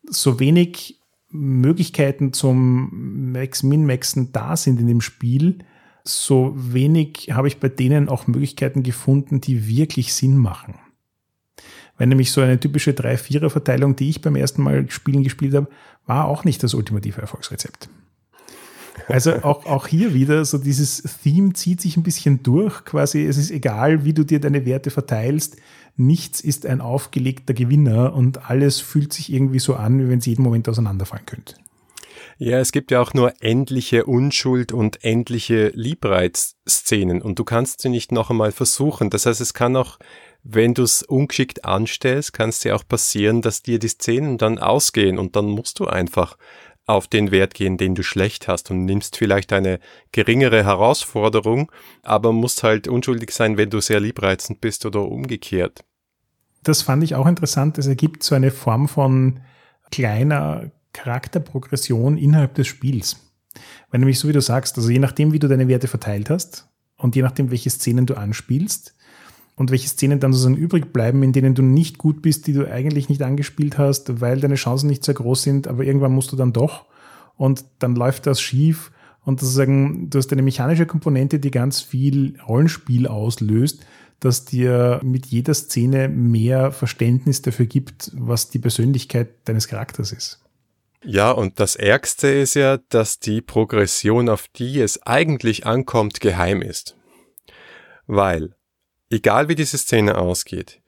so 0.08 0.38
wenig 0.38 1.00
Möglichkeiten 1.30 2.32
zum 2.32 3.32
Max-Min-Maxen 3.32 4.32
da 4.32 4.56
sind 4.56 4.80
in 4.80 4.86
dem 4.86 5.00
Spiel, 5.00 5.58
so 6.04 6.52
wenig 6.54 7.30
habe 7.32 7.48
ich 7.48 7.58
bei 7.58 7.68
denen 7.68 8.08
auch 8.08 8.26
Möglichkeiten 8.26 8.82
gefunden, 8.82 9.40
die 9.40 9.66
wirklich 9.66 10.14
Sinn 10.14 10.36
machen. 10.36 10.74
Weil 11.96 12.08
nämlich 12.08 12.30
so 12.30 12.40
eine 12.40 12.60
typische 12.60 12.90
3-4er-Verteilung, 12.90 13.96
die 13.96 14.10
ich 14.10 14.20
beim 14.20 14.36
ersten 14.36 14.62
Mal 14.62 14.90
spielen 14.90 15.22
gespielt 15.22 15.54
habe, 15.54 15.68
war 16.06 16.26
auch 16.26 16.44
nicht 16.44 16.62
das 16.62 16.74
ultimative 16.74 17.20
Erfolgsrezept. 17.20 17.88
Also 19.08 19.34
auch, 19.42 19.66
auch 19.66 19.86
hier 19.86 20.14
wieder 20.14 20.44
so 20.44 20.58
dieses 20.58 21.02
Theme 21.22 21.52
zieht 21.52 21.80
sich 21.80 21.96
ein 21.96 22.02
bisschen 22.02 22.42
durch. 22.42 22.84
Quasi, 22.84 23.24
es 23.24 23.36
ist 23.36 23.50
egal, 23.50 24.04
wie 24.04 24.14
du 24.14 24.24
dir 24.24 24.40
deine 24.40 24.64
Werte 24.64 24.90
verteilst. 24.90 25.56
Nichts 25.96 26.40
ist 26.40 26.66
ein 26.66 26.80
aufgelegter 26.80 27.54
Gewinner 27.54 28.14
und 28.14 28.50
alles 28.50 28.80
fühlt 28.80 29.12
sich 29.12 29.32
irgendwie 29.32 29.60
so 29.60 29.74
an, 29.74 30.00
wie 30.00 30.08
wenn 30.08 30.18
es 30.18 30.26
jeden 30.26 30.42
Moment 30.42 30.68
auseinanderfallen 30.68 31.26
könnte. 31.26 31.54
Ja, 32.38 32.58
es 32.58 32.72
gibt 32.72 32.90
ja 32.90 33.00
auch 33.00 33.14
nur 33.14 33.32
endliche 33.40 34.06
Unschuld 34.06 34.72
und 34.72 35.04
endliche 35.04 35.68
Liebreiz-Szenen 35.68 37.22
und 37.22 37.38
du 37.38 37.44
kannst 37.44 37.80
sie 37.80 37.88
nicht 37.88 38.10
noch 38.10 38.30
einmal 38.30 38.50
versuchen. 38.50 39.08
Das 39.10 39.26
heißt, 39.26 39.40
es 39.40 39.54
kann 39.54 39.76
auch, 39.76 39.98
wenn 40.42 40.74
du 40.74 40.82
es 40.82 41.04
ungeschickt 41.04 41.64
anstellst, 41.64 42.32
kann 42.32 42.48
es 42.48 42.58
dir 42.58 42.74
auch 42.74 42.86
passieren, 42.86 43.40
dass 43.40 43.62
dir 43.62 43.78
die 43.78 43.88
Szenen 43.88 44.36
dann 44.36 44.58
ausgehen 44.58 45.18
und 45.18 45.36
dann 45.36 45.46
musst 45.46 45.78
du 45.78 45.86
einfach 45.86 46.36
auf 46.86 47.08
den 47.08 47.30
Wert 47.30 47.54
gehen, 47.54 47.76
den 47.78 47.94
du 47.94 48.02
schlecht 48.02 48.48
hast 48.48 48.70
und 48.70 48.84
nimmst 48.84 49.16
vielleicht 49.16 49.52
eine 49.52 49.80
geringere 50.12 50.64
Herausforderung, 50.64 51.72
aber 52.02 52.32
musst 52.32 52.62
halt 52.62 52.88
unschuldig 52.88 53.30
sein, 53.30 53.56
wenn 53.56 53.70
du 53.70 53.80
sehr 53.80 54.00
liebreizend 54.00 54.60
bist 54.60 54.84
oder 54.84 55.02
umgekehrt. 55.02 55.84
Das 56.62 56.82
fand 56.82 57.02
ich 57.02 57.14
auch 57.14 57.26
interessant. 57.26 57.78
Es 57.78 57.86
ergibt 57.86 58.22
so 58.22 58.34
eine 58.34 58.50
Form 58.50 58.88
von 58.88 59.40
kleiner 59.90 60.70
Charakterprogression 60.92 62.16
innerhalb 62.16 62.54
des 62.54 62.66
Spiels. 62.66 63.16
Weil 63.90 64.00
nämlich 64.00 64.18
so 64.18 64.28
wie 64.28 64.32
du 64.32 64.40
sagst, 64.40 64.76
also 64.76 64.90
je 64.90 64.98
nachdem, 64.98 65.32
wie 65.32 65.38
du 65.38 65.48
deine 65.48 65.68
Werte 65.68 65.88
verteilt 65.88 66.30
hast 66.30 66.68
und 66.96 67.16
je 67.16 67.22
nachdem, 67.22 67.50
welche 67.50 67.70
Szenen 67.70 68.06
du 68.06 68.14
anspielst, 68.14 68.94
und 69.56 69.70
welche 69.70 69.88
Szenen 69.88 70.20
dann 70.20 70.32
sozusagen 70.32 70.56
übrig 70.56 70.92
bleiben, 70.92 71.22
in 71.22 71.32
denen 71.32 71.54
du 71.54 71.62
nicht 71.62 71.98
gut 71.98 72.22
bist, 72.22 72.46
die 72.46 72.52
du 72.52 72.70
eigentlich 72.70 73.08
nicht 73.08 73.22
angespielt 73.22 73.78
hast, 73.78 74.20
weil 74.20 74.40
deine 74.40 74.56
Chancen 74.56 74.88
nicht 74.88 75.04
sehr 75.04 75.14
groß 75.14 75.42
sind, 75.42 75.68
aber 75.68 75.84
irgendwann 75.84 76.12
musst 76.12 76.32
du 76.32 76.36
dann 76.36 76.52
doch 76.52 76.86
und 77.36 77.64
dann 77.78 77.94
läuft 77.94 78.26
das 78.26 78.40
schief 78.40 78.90
und 79.24 79.40
sozusagen, 79.40 80.10
du 80.10 80.18
hast 80.18 80.32
eine 80.32 80.42
mechanische 80.42 80.86
Komponente, 80.86 81.38
die 81.38 81.50
ganz 81.50 81.80
viel 81.80 82.38
Rollenspiel 82.46 83.06
auslöst, 83.06 83.84
das 84.20 84.44
dir 84.44 85.00
mit 85.02 85.26
jeder 85.26 85.54
Szene 85.54 86.08
mehr 86.08 86.72
Verständnis 86.72 87.42
dafür 87.42 87.66
gibt, 87.66 88.10
was 88.14 88.50
die 88.50 88.58
Persönlichkeit 88.58 89.28
deines 89.44 89.68
Charakters 89.68 90.12
ist. 90.12 90.40
Ja, 91.04 91.30
und 91.30 91.60
das 91.60 91.76
Ärgste 91.76 92.28
ist 92.28 92.54
ja, 92.54 92.78
dass 92.88 93.18
die 93.18 93.42
Progression, 93.42 94.30
auf 94.30 94.48
die 94.48 94.80
es 94.80 95.02
eigentlich 95.02 95.66
ankommt, 95.66 96.20
geheim 96.20 96.62
ist. 96.62 96.96
Weil 98.06 98.54
Egal 99.14 99.48
wie 99.48 99.54
diese 99.54 99.78
Szene 99.78 100.18
ausgeht, 100.18 100.82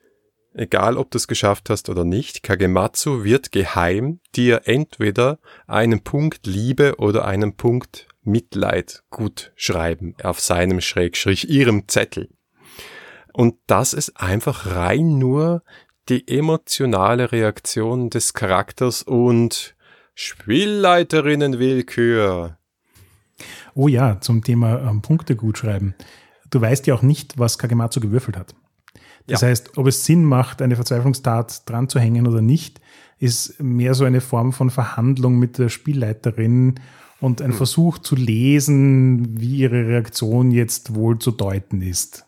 egal 0.53 0.97
ob 0.97 1.09
du 1.11 1.17
es 1.17 1.29
geschafft 1.29 1.69
hast 1.69 1.87
oder 1.87 2.03
nicht, 2.03 2.43
Kagematsu 2.43 3.23
wird 3.23 3.53
geheim 3.53 4.19
dir 4.35 4.63
entweder 4.65 5.39
einen 5.65 6.01
Punkt 6.01 6.45
Liebe 6.45 6.95
oder 6.97 7.23
einen 7.23 7.55
Punkt 7.55 8.09
Mitleid 8.23 9.03
gut 9.11 9.53
schreiben 9.55 10.13
auf 10.23 10.41
seinem 10.41 10.81
Schrägstrich 10.81 11.49
ihrem 11.49 11.87
Zettel. 11.87 12.27
Und 13.31 13.55
das 13.65 13.93
ist 13.93 14.19
einfach 14.19 14.75
rein 14.75 15.17
nur 15.17 15.63
die 16.09 16.27
emotionale 16.27 17.31
Reaktion 17.31 18.09
des 18.09 18.33
Charakters 18.33 19.03
und 19.03 19.73
Spielleiterinnenwillkür. 20.15 22.57
Oh 23.73 23.87
ja, 23.87 24.19
zum 24.19 24.43
Thema 24.43 24.81
ähm, 24.81 25.01
Punkte 25.01 25.37
gut 25.37 25.59
schreiben 25.59 25.95
du 26.49 26.61
weißt 26.61 26.87
ja 26.87 26.95
auch 26.95 27.01
nicht, 27.01 27.37
was 27.37 27.57
Kagematsu 27.57 27.99
gewürfelt 27.99 28.37
hat. 28.37 28.55
Das 29.27 29.41
ja. 29.41 29.49
heißt, 29.49 29.77
ob 29.77 29.87
es 29.87 30.05
Sinn 30.05 30.23
macht, 30.23 30.61
eine 30.61 30.75
Verzweiflungstat 30.75 31.69
dran 31.69 31.89
zu 31.89 31.99
hängen 31.99 32.27
oder 32.27 32.41
nicht, 32.41 32.79
ist 33.19 33.61
mehr 33.61 33.93
so 33.93 34.05
eine 34.05 34.21
Form 34.21 34.53
von 34.53 34.69
Verhandlung 34.69 35.37
mit 35.37 35.57
der 35.57 35.69
Spielleiterin 35.69 36.79
und 37.19 37.41
ein 37.41 37.51
hm. 37.51 37.57
Versuch 37.57 37.97
zu 37.97 38.15
lesen, 38.15 39.39
wie 39.41 39.57
ihre 39.57 39.87
Reaktion 39.87 40.51
jetzt 40.51 40.95
wohl 40.95 41.19
zu 41.19 41.31
deuten 41.31 41.81
ist. 41.81 42.25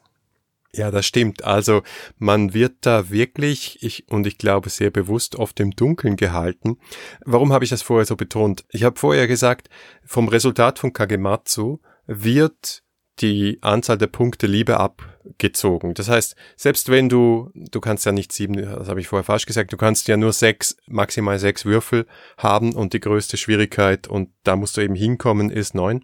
Ja, 0.74 0.92
das 0.92 1.06
stimmt. 1.06 1.44
Also 1.44 1.82
man 2.18 2.54
wird 2.54 2.78
da 2.82 3.10
wirklich, 3.10 3.82
ich 3.82 4.08
und 4.10 4.28
ich 4.28 4.38
glaube 4.38 4.70
sehr 4.70 4.92
bewusst, 4.92 5.36
oft 5.36 5.60
im 5.60 5.72
Dunkeln 5.72 6.16
gehalten. 6.16 6.78
Warum 7.26 7.52
habe 7.54 7.64
ich 7.64 7.72
das 7.72 7.82
vorher 7.82 8.06
so 8.06 8.16
betont? 8.16 8.66
Ich 8.70 8.84
habe 8.84 9.00
vorher 9.00 9.28
gesagt, 9.28 9.70
vom 10.06 10.28
Resultat 10.28 10.78
von 10.78 10.94
Kagematsu 10.94 11.80
wird 12.06 12.84
die 13.22 13.60
Anzahl 13.62 13.98
der 13.98 14.08
Punkte 14.08 14.48
Liebe 14.48 14.80
abgezogen. 14.80 15.94
Das 15.94 16.10
heißt, 16.10 16.36
selbst 16.56 16.90
wenn 16.90 17.10
du, 17.10 17.52
du 17.54 17.80
kannst 17.82 18.06
ja 18.06 18.12
nicht 18.12 18.32
sieben, 18.32 18.56
das 18.56 18.88
habe 18.88 19.02
ich 19.02 19.08
vorher 19.08 19.24
falsch 19.24 19.46
gesagt, 19.46 19.74
du 19.74 19.78
kannst 19.78 20.08
ja 20.08 20.18
nur 20.18 20.34
sechs, 20.34 20.78
maximal 20.88 21.40
sechs 21.40 21.66
Würfel 21.66 22.06
haben 22.38 22.74
und 22.74 22.94
die 22.94 23.00
größte 23.00 23.38
Schwierigkeit, 23.38 24.08
und 24.08 24.30
da 24.44 24.56
musst 24.56 24.78
du 24.78 24.82
eben 24.82 24.96
hinkommen, 24.96 25.50
ist 25.50 25.76
neun 25.76 26.04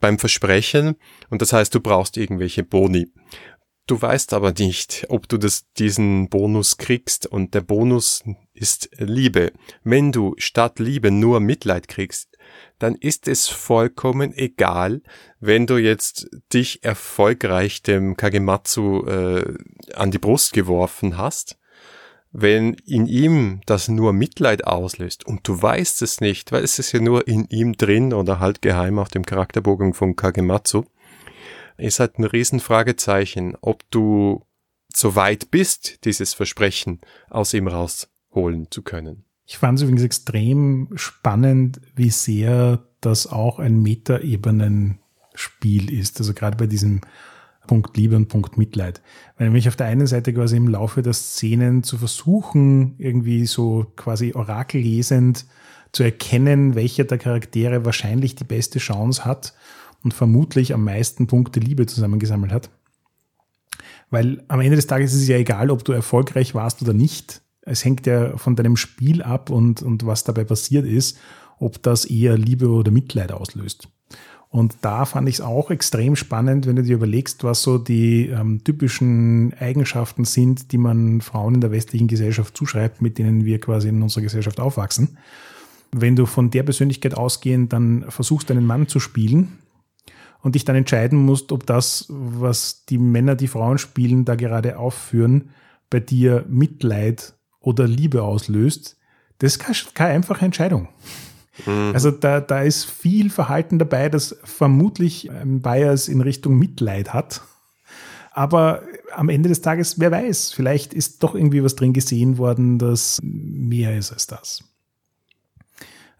beim 0.00 0.18
Versprechen. 0.18 0.96
Und 1.28 1.42
das 1.42 1.52
heißt, 1.52 1.74
du 1.74 1.80
brauchst 1.80 2.16
irgendwelche 2.16 2.62
Boni. 2.62 3.12
Du 3.88 4.00
weißt 4.00 4.34
aber 4.34 4.52
nicht, 4.52 5.06
ob 5.08 5.28
du 5.28 5.38
das, 5.38 5.72
diesen 5.78 6.28
Bonus 6.28 6.76
kriegst 6.76 7.26
und 7.26 7.54
der 7.54 7.62
Bonus 7.62 8.22
ist 8.52 8.90
Liebe. 8.98 9.52
Wenn 9.82 10.12
du 10.12 10.34
statt 10.36 10.78
Liebe 10.78 11.10
nur 11.10 11.40
Mitleid 11.40 11.88
kriegst, 11.88 12.36
dann 12.78 12.94
ist 12.94 13.28
es 13.28 13.48
vollkommen 13.48 14.32
egal, 14.34 15.02
wenn 15.40 15.66
du 15.66 15.76
jetzt 15.76 16.28
dich 16.52 16.84
erfolgreich 16.84 17.82
dem 17.82 18.16
Kagematsu 18.16 19.06
äh, 19.06 19.54
an 19.94 20.10
die 20.10 20.18
Brust 20.18 20.52
geworfen 20.52 21.16
hast, 21.16 21.58
wenn 22.30 22.74
in 22.86 23.06
ihm 23.06 23.60
das 23.66 23.88
nur 23.88 24.12
Mitleid 24.12 24.66
auslöst 24.66 25.26
und 25.26 25.46
du 25.48 25.60
weißt 25.60 26.02
es 26.02 26.20
nicht, 26.20 26.52
weil 26.52 26.62
es 26.62 26.78
ist 26.78 26.92
ja 26.92 27.00
nur 27.00 27.26
in 27.26 27.46
ihm 27.48 27.76
drin 27.76 28.12
oder 28.12 28.38
halt 28.38 28.62
geheim 28.62 28.98
auf 28.98 29.08
dem 29.08 29.24
Charakterbogen 29.24 29.94
von 29.94 30.14
Kagematsu, 30.14 30.84
ist 31.78 32.00
halt 32.00 32.18
ein 32.18 32.24
Riesenfragezeichen, 32.24 33.56
ob 33.60 33.88
du 33.90 34.44
so 34.92 35.14
weit 35.14 35.50
bist, 35.50 36.04
dieses 36.04 36.34
Versprechen 36.34 37.00
aus 37.30 37.54
ihm 37.54 37.68
rausholen 37.68 38.70
zu 38.70 38.82
können. 38.82 39.27
Ich 39.50 39.56
fand 39.56 39.78
es 39.78 39.82
übrigens 39.82 40.02
extrem 40.02 40.90
spannend, 40.94 41.80
wie 41.96 42.10
sehr 42.10 42.84
das 43.00 43.26
auch 43.26 43.58
ein 43.58 43.82
Metaebenen-Spiel 43.82 45.90
ist. 45.90 46.20
Also 46.20 46.34
gerade 46.34 46.58
bei 46.58 46.66
diesem 46.66 47.00
Punkt 47.66 47.96
Liebe 47.96 48.14
und 48.14 48.28
Punkt 48.28 48.58
Mitleid. 48.58 49.00
Weil 49.38 49.46
nämlich 49.46 49.66
auf 49.66 49.76
der 49.76 49.86
einen 49.86 50.06
Seite 50.06 50.34
quasi 50.34 50.58
im 50.58 50.68
Laufe 50.68 51.00
der 51.00 51.14
Szenen 51.14 51.82
zu 51.82 51.96
versuchen, 51.96 52.96
irgendwie 52.98 53.46
so 53.46 53.90
quasi 53.96 54.34
orakellesend 54.34 55.46
zu 55.92 56.02
erkennen, 56.02 56.74
welcher 56.74 57.04
der 57.04 57.16
Charaktere 57.16 57.86
wahrscheinlich 57.86 58.34
die 58.34 58.44
beste 58.44 58.78
Chance 58.78 59.24
hat 59.24 59.54
und 60.04 60.12
vermutlich 60.12 60.74
am 60.74 60.84
meisten 60.84 61.26
Punkte 61.26 61.60
Liebe 61.60 61.86
zusammengesammelt 61.86 62.52
hat. 62.52 62.68
Weil 64.10 64.44
am 64.48 64.60
Ende 64.60 64.76
des 64.76 64.86
Tages 64.86 65.14
ist 65.14 65.22
es 65.22 65.28
ja 65.28 65.38
egal, 65.38 65.70
ob 65.70 65.86
du 65.86 65.92
erfolgreich 65.92 66.54
warst 66.54 66.82
oder 66.82 66.92
nicht. 66.92 67.40
Es 67.68 67.84
hängt 67.84 68.06
ja 68.06 68.36
von 68.36 68.56
deinem 68.56 68.76
Spiel 68.76 69.22
ab 69.22 69.50
und, 69.50 69.82
und 69.82 70.06
was 70.06 70.24
dabei 70.24 70.44
passiert 70.44 70.86
ist, 70.86 71.18
ob 71.58 71.82
das 71.82 72.04
eher 72.04 72.36
Liebe 72.38 72.68
oder 72.68 72.90
Mitleid 72.90 73.32
auslöst. 73.32 73.88
Und 74.50 74.76
da 74.80 75.04
fand 75.04 75.28
ich 75.28 75.36
es 75.36 75.40
auch 75.42 75.70
extrem 75.70 76.16
spannend, 76.16 76.66
wenn 76.66 76.76
du 76.76 76.82
dir 76.82 76.94
überlegst, 76.94 77.44
was 77.44 77.62
so 77.62 77.76
die 77.76 78.28
ähm, 78.28 78.64
typischen 78.64 79.52
Eigenschaften 79.60 80.24
sind, 80.24 80.72
die 80.72 80.78
man 80.78 81.20
Frauen 81.20 81.56
in 81.56 81.60
der 81.60 81.70
westlichen 81.70 82.08
Gesellschaft 82.08 82.56
zuschreibt, 82.56 83.02
mit 83.02 83.18
denen 83.18 83.44
wir 83.44 83.60
quasi 83.60 83.88
in 83.88 84.00
unserer 84.00 84.22
Gesellschaft 84.22 84.58
aufwachsen. 84.58 85.18
Wenn 85.92 86.16
du 86.16 86.24
von 86.24 86.50
der 86.50 86.62
Persönlichkeit 86.62 87.14
ausgehend 87.14 87.74
dann 87.74 88.06
versuchst, 88.08 88.50
einen 88.50 88.64
Mann 88.64 88.88
zu 88.88 89.00
spielen, 89.00 89.58
und 90.40 90.54
dich 90.54 90.64
dann 90.64 90.76
entscheiden 90.76 91.18
musst, 91.18 91.52
ob 91.52 91.66
das, 91.66 92.06
was 92.08 92.84
die 92.84 92.98
Männer, 92.98 93.34
die 93.34 93.48
Frauen 93.48 93.78
spielen, 93.78 94.24
da 94.24 94.36
gerade 94.36 94.78
aufführen, 94.78 95.50
bei 95.90 96.00
dir 96.00 96.44
Mitleid 96.48 97.34
oder 97.68 97.86
Liebe 97.86 98.22
auslöst, 98.22 98.96
das 99.38 99.56
ist 99.56 99.94
keine, 99.94 100.12
einfache 100.12 100.44
Entscheidung. 100.44 100.88
Mhm. 101.66 101.92
Also 101.92 102.10
da, 102.10 102.40
da 102.40 102.62
ist 102.62 102.84
viel 102.86 103.30
Verhalten 103.30 103.78
dabei, 103.78 104.08
das 104.08 104.36
vermutlich 104.42 105.30
ein 105.30 105.60
Bias 105.60 106.08
in 106.08 106.20
Richtung 106.20 106.58
Mitleid 106.58 107.12
hat. 107.12 107.42
Aber 108.32 108.82
am 109.14 109.28
Ende 109.28 109.48
des 109.48 109.60
Tages, 109.60 109.98
wer 109.98 110.10
weiß, 110.10 110.52
vielleicht 110.52 110.94
ist 110.94 111.22
doch 111.22 111.34
irgendwie 111.34 111.62
was 111.62 111.76
drin 111.76 111.92
gesehen 111.92 112.38
worden, 112.38 112.78
das 112.78 113.18
mehr 113.22 113.96
ist 113.96 114.12
als 114.12 114.26
das. 114.26 114.64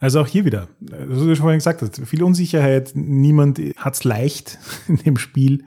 Also 0.00 0.20
auch 0.20 0.26
hier 0.26 0.44
wieder, 0.44 0.68
was 0.80 1.18
du 1.18 1.26
schon 1.34 1.37
vorhin 1.37 1.58
gesagt 1.58 1.82
hast, 1.82 2.00
viel 2.06 2.22
Unsicherheit, 2.22 2.92
niemand 2.94 3.61
hat 3.76 3.94
es 3.94 4.04
leicht 4.04 4.58
in 4.88 4.96
dem 4.96 5.16
Spiel. 5.16 5.64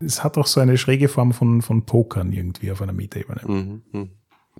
Es 0.00 0.22
hat 0.24 0.36
auch 0.38 0.46
so 0.46 0.60
eine 0.60 0.76
schräge 0.76 1.08
Form 1.08 1.32
von, 1.32 1.62
von 1.62 1.84
Pokern 1.84 2.32
irgendwie 2.32 2.72
auf 2.72 2.82
einer 2.82 2.92
Metaebene. 2.92 3.40
Mhm, 3.46 3.82
mhm. 3.92 4.10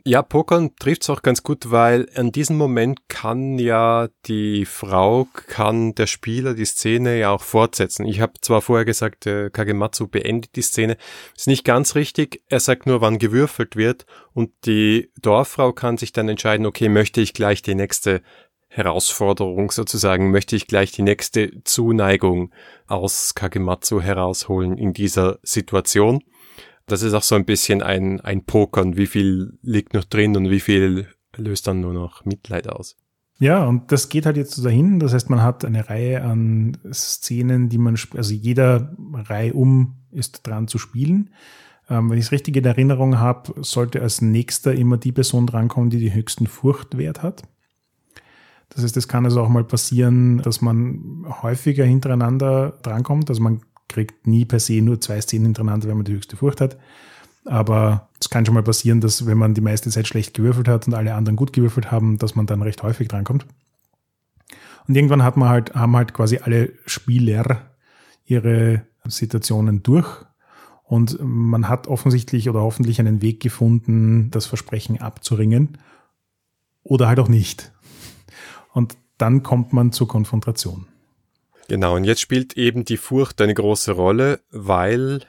Ja, 0.05 0.23
Pokern 0.23 0.75
trifft 0.81 1.03
es 1.03 1.11
auch 1.11 1.23
ganz 1.23 1.45
gut, 1.45 1.71
weil 1.71 2.09
an 2.17 2.33
diesem 2.33 2.57
Moment 2.57 3.09
kann 3.09 3.57
ja 3.59 4.09
die 4.27 4.65
Frau, 4.65 5.29
kann 5.47 5.95
der 5.95 6.09
Spieler 6.09 6.55
die 6.55 6.65
Szene 6.65 7.21
ja 7.21 7.31
auch 7.31 7.43
fortsetzen. 7.43 8.05
Ich 8.07 8.21
habe 8.21 8.33
zwar 8.41 8.63
vorher 8.63 8.85
gesagt, 8.85 9.27
äh, 9.27 9.49
Kagematsu 9.51 10.09
beendet 10.09 10.57
die 10.57 10.63
Szene, 10.63 10.97
ist 11.37 11.47
nicht 11.47 11.65
ganz 11.65 11.95
richtig. 11.95 12.43
Er 12.49 12.59
sagt 12.59 12.87
nur, 12.87 13.01
wann 13.01 13.19
gewürfelt 13.19 13.77
wird 13.77 14.05
und 14.33 14.51
die 14.67 15.13
Dorffrau 15.21 15.73
kann 15.73 15.99
sich 15.99 16.11
dann 16.11 16.29
entscheiden, 16.29 16.67
okay, 16.67 16.89
möchte 16.89 17.21
ich 17.21 17.33
gleich 17.33 17.63
die 17.63 17.77
nächste 17.77 18.23
Herausforderung 18.75 19.71
sozusagen 19.71 20.31
möchte 20.31 20.57
ich 20.57 20.67
gleich 20.67 20.93
die 20.93 21.03
nächste 21.03 21.63
Zuneigung 21.63 22.55
aus 22.87 23.35
Kagematsu 23.35 24.01
herausholen 24.01 24.79
in 24.79 24.95
dieser 24.95 25.39
Situation. 25.43 26.25
Das 26.93 27.03
ist 27.03 27.15
auch 27.15 27.23
so 27.23 27.37
ein 27.37 27.47
bisschen 27.47 27.83
ein, 27.83 28.21
ein 28.21 28.45
Pokern. 28.45 28.99
Wie 28.99 29.07
viel 29.07 29.59
liegt 29.63 29.95
noch 29.95 30.05
drin 30.05 30.37
und 30.37 30.51
wie 30.51 30.61
viel 30.61 31.07
löst 31.39 31.67
dann 31.67 31.81
nur 31.81 31.95
noch 31.95 32.27
Mitleid 32.27 32.69
aus? 32.69 32.99
Ja, 33.39 33.65
und 33.65 33.91
das 33.91 34.11
geht 34.11 34.27
halt 34.27 34.37
jetzt 34.37 34.57
so 34.57 34.63
dahin. 34.63 35.01
Das 35.01 35.15
heißt, 35.15 35.31
man 35.31 35.43
hat 35.43 35.65
eine 35.65 35.89
Reihe 35.89 36.23
an 36.23 36.77
Szenen, 36.93 37.71
die 37.71 37.79
man, 37.79 37.99
also 38.15 38.35
jeder 38.35 38.95
Reihe 39.15 39.55
um 39.55 39.95
ist 40.11 40.47
dran 40.47 40.69
zu 40.69 40.77
spielen. 40.77 41.31
Ähm, 41.89 42.11
wenn 42.11 42.19
ich 42.19 42.27
es 42.27 42.33
richtig 42.33 42.59
in 42.59 42.65
Erinnerung 42.67 43.19
habe, 43.19 43.55
sollte 43.63 44.03
als 44.03 44.21
nächster 44.21 44.75
immer 44.75 44.99
die 44.99 45.13
Person 45.13 45.47
drankommen, 45.47 45.89
die 45.89 45.99
die 45.99 46.13
höchsten 46.13 46.47
Furchtwert 46.47 47.23
hat. 47.23 47.43
Das 48.69 48.85
heißt, 48.85 48.99
es 48.99 49.09
kann 49.09 49.25
also 49.25 49.41
auch 49.41 49.49
mal 49.49 49.65
passieren, 49.65 50.43
dass 50.43 50.61
man 50.61 51.25
häufiger 51.41 51.87
hintereinander 51.87 52.79
drankommt. 52.83 53.31
Also 53.31 53.43
man 53.43 53.63
kriegt 53.93 54.27
nie 54.27 54.45
per 54.45 54.61
se 54.61 54.81
nur 54.83 55.01
zwei 55.01 55.21
Szenen 55.21 55.47
hintereinander, 55.47 55.89
wenn 55.89 55.97
man 55.97 56.05
die 56.05 56.15
höchste 56.15 56.37
Furcht 56.37 56.61
hat. 56.61 56.79
Aber 57.45 58.09
es 58.21 58.31
kann 58.31 58.47
schon 58.47 58.55
mal 58.55 58.63
passieren, 58.63 59.01
dass 59.01 59.27
wenn 59.27 59.39
man 59.39 59.55
die 59.55 59.61
meiste 59.61 59.91
Zeit 59.91 60.07
schlecht 60.07 60.35
gewürfelt 60.35 60.69
hat 60.69 60.87
und 60.87 60.95
alle 60.95 61.15
anderen 61.15 61.37
gut 61.37 61.53
gewürfelt 61.53 61.91
haben, 61.91 62.19
dass 62.19 62.35
man 62.35 62.47
dann 62.47 62.63
recht 62.63 62.83
häufig 62.83 63.09
drankommt. 63.09 63.47
Und 64.87 64.95
irgendwann 64.97 65.23
hat 65.23 65.37
man 65.37 65.49
halt, 65.49 65.75
haben 65.75 65.97
halt 65.97 66.15
quasi 66.15 66.39
alle 66.39 66.73
Spieler 66.87 67.71
ihre 68.25 68.83
Situationen 69.05 69.83
durch. 69.83 70.09
Und 70.85 71.19
man 71.21 71.69
hat 71.69 71.87
offensichtlich 71.87 72.49
oder 72.49 72.61
hoffentlich 72.61 73.01
einen 73.01 73.23
Weg 73.23 73.41
gefunden, 73.41 74.31
das 74.31 74.47
Versprechen 74.47 75.01
abzuringen. 75.01 75.79
Oder 76.83 77.09
halt 77.09 77.21
auch 77.21 77.29
nicht. 77.29 77.73
Und 78.73 78.97
dann 79.19 79.43
kommt 79.43 79.73
man 79.73 79.93
zur 79.93 80.09
Konfrontation. 80.09 80.87
Genau, 81.69 81.97
und 81.97 82.05
jetzt 82.05 82.21
spielt 82.21 82.57
eben 82.57 82.85
die 82.85 82.97
Furcht 82.97 83.41
eine 83.41 83.55
große 83.55 83.93
Rolle, 83.93 84.41
weil 84.51 85.21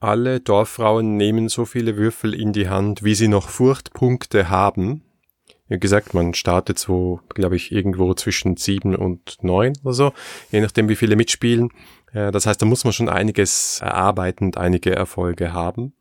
alle 0.00 0.40
Dorffrauen 0.40 1.16
nehmen 1.16 1.48
so 1.48 1.64
viele 1.64 1.96
Würfel 1.96 2.34
in 2.34 2.52
die 2.52 2.68
Hand, 2.68 3.04
wie 3.04 3.14
sie 3.14 3.28
noch 3.28 3.48
Furchtpunkte 3.48 4.50
haben. 4.50 5.02
Wie 5.68 5.78
gesagt, 5.78 6.12
man 6.12 6.34
startet 6.34 6.78
so, 6.78 7.20
glaube 7.30 7.56
ich, 7.56 7.72
irgendwo 7.72 8.12
zwischen 8.14 8.56
sieben 8.56 8.94
und 8.94 9.38
neun 9.42 9.72
oder 9.82 9.94
so, 9.94 10.12
je 10.50 10.60
nachdem, 10.60 10.88
wie 10.88 10.96
viele 10.96 11.16
mitspielen. 11.16 11.70
Das 12.12 12.44
heißt, 12.44 12.60
da 12.60 12.66
muss 12.66 12.84
man 12.84 12.92
schon 12.92 13.08
einiges 13.08 13.80
erarbeiten 13.80 14.44
und 14.44 14.58
einige 14.58 14.94
Erfolge 14.94 15.52
haben. 15.52 15.94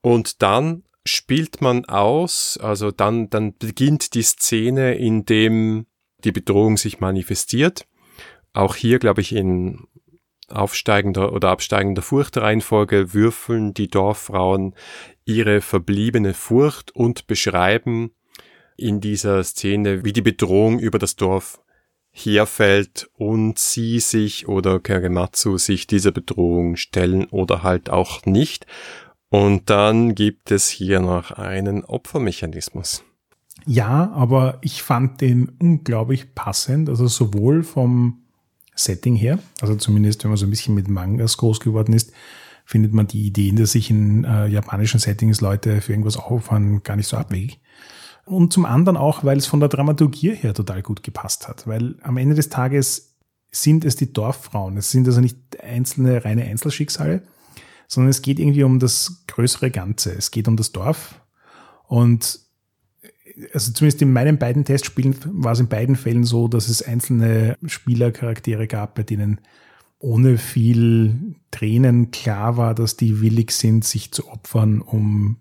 Und 0.00 0.42
dann 0.42 0.82
spielt 1.04 1.60
man 1.60 1.84
aus, 1.84 2.58
also 2.60 2.90
dann, 2.90 3.30
dann 3.30 3.56
beginnt 3.56 4.14
die 4.14 4.22
Szene, 4.22 4.94
in 4.94 5.24
dem 5.26 5.86
die 6.24 6.32
Bedrohung 6.32 6.76
sich 6.76 6.98
manifestiert. 6.98 7.86
Auch 8.52 8.74
hier, 8.74 8.98
glaube 8.98 9.20
ich, 9.20 9.34
in 9.34 9.86
aufsteigender 10.48 11.32
oder 11.32 11.50
absteigender 11.50 12.02
Furchtreihenfolge 12.02 13.14
würfeln 13.14 13.74
die 13.74 13.88
Dorffrauen 13.88 14.74
ihre 15.24 15.60
verbliebene 15.60 16.34
Furcht 16.34 16.94
und 16.94 17.26
beschreiben 17.26 18.12
in 18.76 19.00
dieser 19.00 19.42
Szene, 19.44 20.04
wie 20.04 20.12
die 20.12 20.22
Bedrohung 20.22 20.78
über 20.78 20.98
das 20.98 21.16
Dorf 21.16 21.60
herfällt 22.10 23.08
und 23.14 23.58
sie 23.58 23.98
sich 24.00 24.46
oder 24.46 24.80
Kagematsu 24.80 25.56
sich 25.56 25.86
dieser 25.86 26.12
Bedrohung 26.12 26.76
stellen 26.76 27.26
oder 27.26 27.62
halt 27.62 27.88
auch 27.88 28.26
nicht. 28.26 28.66
Und 29.30 29.70
dann 29.70 30.14
gibt 30.14 30.50
es 30.50 30.68
hier 30.68 31.00
noch 31.00 31.30
einen 31.30 31.84
Opfermechanismus. 31.84 33.02
Ja, 33.64 34.10
aber 34.12 34.58
ich 34.60 34.82
fand 34.82 35.22
den 35.22 35.52
unglaublich 35.58 36.34
passend, 36.34 36.90
also 36.90 37.06
sowohl 37.06 37.62
vom 37.62 38.21
Setting 38.74 39.16
her, 39.16 39.38
also 39.60 39.74
zumindest 39.76 40.24
wenn 40.24 40.30
man 40.30 40.38
so 40.38 40.46
ein 40.46 40.50
bisschen 40.50 40.74
mit 40.74 40.88
Mangas 40.88 41.36
groß 41.36 41.60
geworden 41.60 41.92
ist, 41.92 42.12
findet 42.64 42.94
man 42.94 43.06
die 43.06 43.26
Ideen, 43.26 43.56
dass 43.56 43.72
sich 43.72 43.90
in 43.90 44.24
äh, 44.24 44.46
japanischen 44.46 45.00
Settings 45.00 45.40
Leute 45.40 45.80
für 45.80 45.92
irgendwas 45.92 46.16
auffahren, 46.16 46.82
gar 46.82 46.96
nicht 46.96 47.08
so 47.08 47.16
abwegig. 47.16 47.60
Und 48.24 48.52
zum 48.52 48.64
anderen 48.64 48.96
auch, 48.96 49.24
weil 49.24 49.36
es 49.36 49.46
von 49.46 49.60
der 49.60 49.68
Dramaturgie 49.68 50.34
her 50.34 50.54
total 50.54 50.82
gut 50.82 51.02
gepasst 51.02 51.48
hat, 51.48 51.66
weil 51.66 51.96
am 52.02 52.16
Ende 52.16 52.34
des 52.34 52.48
Tages 52.48 53.16
sind 53.50 53.84
es 53.84 53.96
die 53.96 54.12
Dorffrauen. 54.12 54.76
Es 54.76 54.90
sind 54.90 55.06
also 55.06 55.20
nicht 55.20 55.38
einzelne 55.60 56.24
reine 56.24 56.44
Einzelschicksale, 56.44 57.22
sondern 57.86 58.10
es 58.10 58.22
geht 58.22 58.38
irgendwie 58.38 58.64
um 58.64 58.78
das 58.78 59.24
größere 59.26 59.70
Ganze. 59.70 60.12
Es 60.12 60.30
geht 60.30 60.48
um 60.48 60.56
das 60.56 60.72
Dorf. 60.72 61.20
Und 61.86 62.40
also 63.52 63.72
zumindest 63.72 64.02
in 64.02 64.12
meinen 64.12 64.38
beiden 64.38 64.64
Testspielen 64.64 65.16
war 65.24 65.52
es 65.52 65.60
in 65.60 65.68
beiden 65.68 65.96
Fällen 65.96 66.24
so, 66.24 66.48
dass 66.48 66.68
es 66.68 66.82
einzelne 66.82 67.56
Spielercharaktere 67.66 68.66
gab, 68.66 68.94
bei 68.94 69.02
denen 69.02 69.40
ohne 69.98 70.36
viel 70.36 71.36
Tränen 71.50 72.10
klar 72.10 72.56
war, 72.56 72.74
dass 72.74 72.96
die 72.96 73.20
willig 73.20 73.52
sind, 73.52 73.84
sich 73.84 74.12
zu 74.12 74.28
opfern, 74.28 74.80
um 74.80 75.36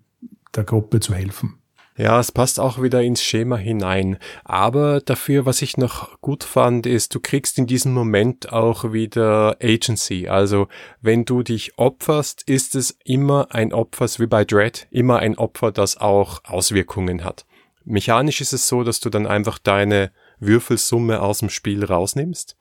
der 0.55 0.63
Gruppe 0.63 0.99
zu 0.99 1.13
helfen. 1.13 1.55
Ja, 1.97 2.19
es 2.19 2.31
passt 2.31 2.59
auch 2.59 2.81
wieder 2.81 3.01
ins 3.01 3.21
Schema 3.21 3.57
hinein. 3.57 4.17
Aber 4.43 5.01
dafür, 5.01 5.45
was 5.45 5.61
ich 5.61 5.77
noch 5.77 6.19
gut 6.21 6.43
fand, 6.43 6.85
ist, 6.85 7.13
du 7.13 7.19
kriegst 7.19 7.57
in 7.57 7.67
diesem 7.67 7.93
Moment 7.93 8.51
auch 8.51 8.93
wieder 8.93 9.57
Agency. 9.61 10.27
Also, 10.27 10.67
wenn 11.01 11.25
du 11.25 11.43
dich 11.43 11.77
opferst, 11.77 12.43
ist 12.49 12.75
es 12.75 12.97
immer 13.03 13.53
ein 13.53 13.73
Opfer, 13.73 14.07
wie 14.17 14.27
bei 14.27 14.45
Dread, 14.45 14.87
immer 14.89 15.19
ein 15.19 15.37
Opfer, 15.37 15.71
das 15.71 15.97
auch 15.97 16.43
Auswirkungen 16.45 17.23
hat. 17.23 17.45
Mechanisch 17.91 18.41
ist 18.41 18.53
es 18.53 18.67
so, 18.67 18.83
dass 18.83 18.99
du 18.99 19.09
dann 19.09 19.27
einfach 19.27 19.59
deine 19.59 20.11
Würfelsumme 20.39 21.21
aus 21.21 21.39
dem 21.39 21.49
Spiel 21.49 21.83
rausnimmst. 21.83 22.57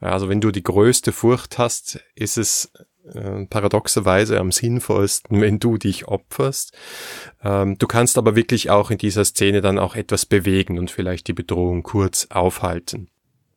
Also 0.00 0.28
wenn 0.28 0.40
du 0.40 0.52
die 0.52 0.62
größte 0.62 1.12
Furcht 1.12 1.58
hast, 1.58 2.00
ist 2.14 2.38
es 2.38 2.72
äh, 3.12 3.46
paradoxerweise 3.46 4.38
am 4.38 4.52
sinnvollsten, 4.52 5.40
wenn 5.40 5.58
du 5.58 5.76
dich 5.78 6.06
opferst. 6.06 6.76
Ähm, 7.42 7.76
du 7.78 7.86
kannst 7.88 8.16
aber 8.18 8.36
wirklich 8.36 8.70
auch 8.70 8.90
in 8.90 8.98
dieser 8.98 9.24
Szene 9.24 9.60
dann 9.60 9.78
auch 9.78 9.96
etwas 9.96 10.26
bewegen 10.26 10.78
und 10.78 10.90
vielleicht 10.90 11.26
die 11.26 11.32
Bedrohung 11.32 11.82
kurz 11.82 12.28
aufhalten. 12.30 13.08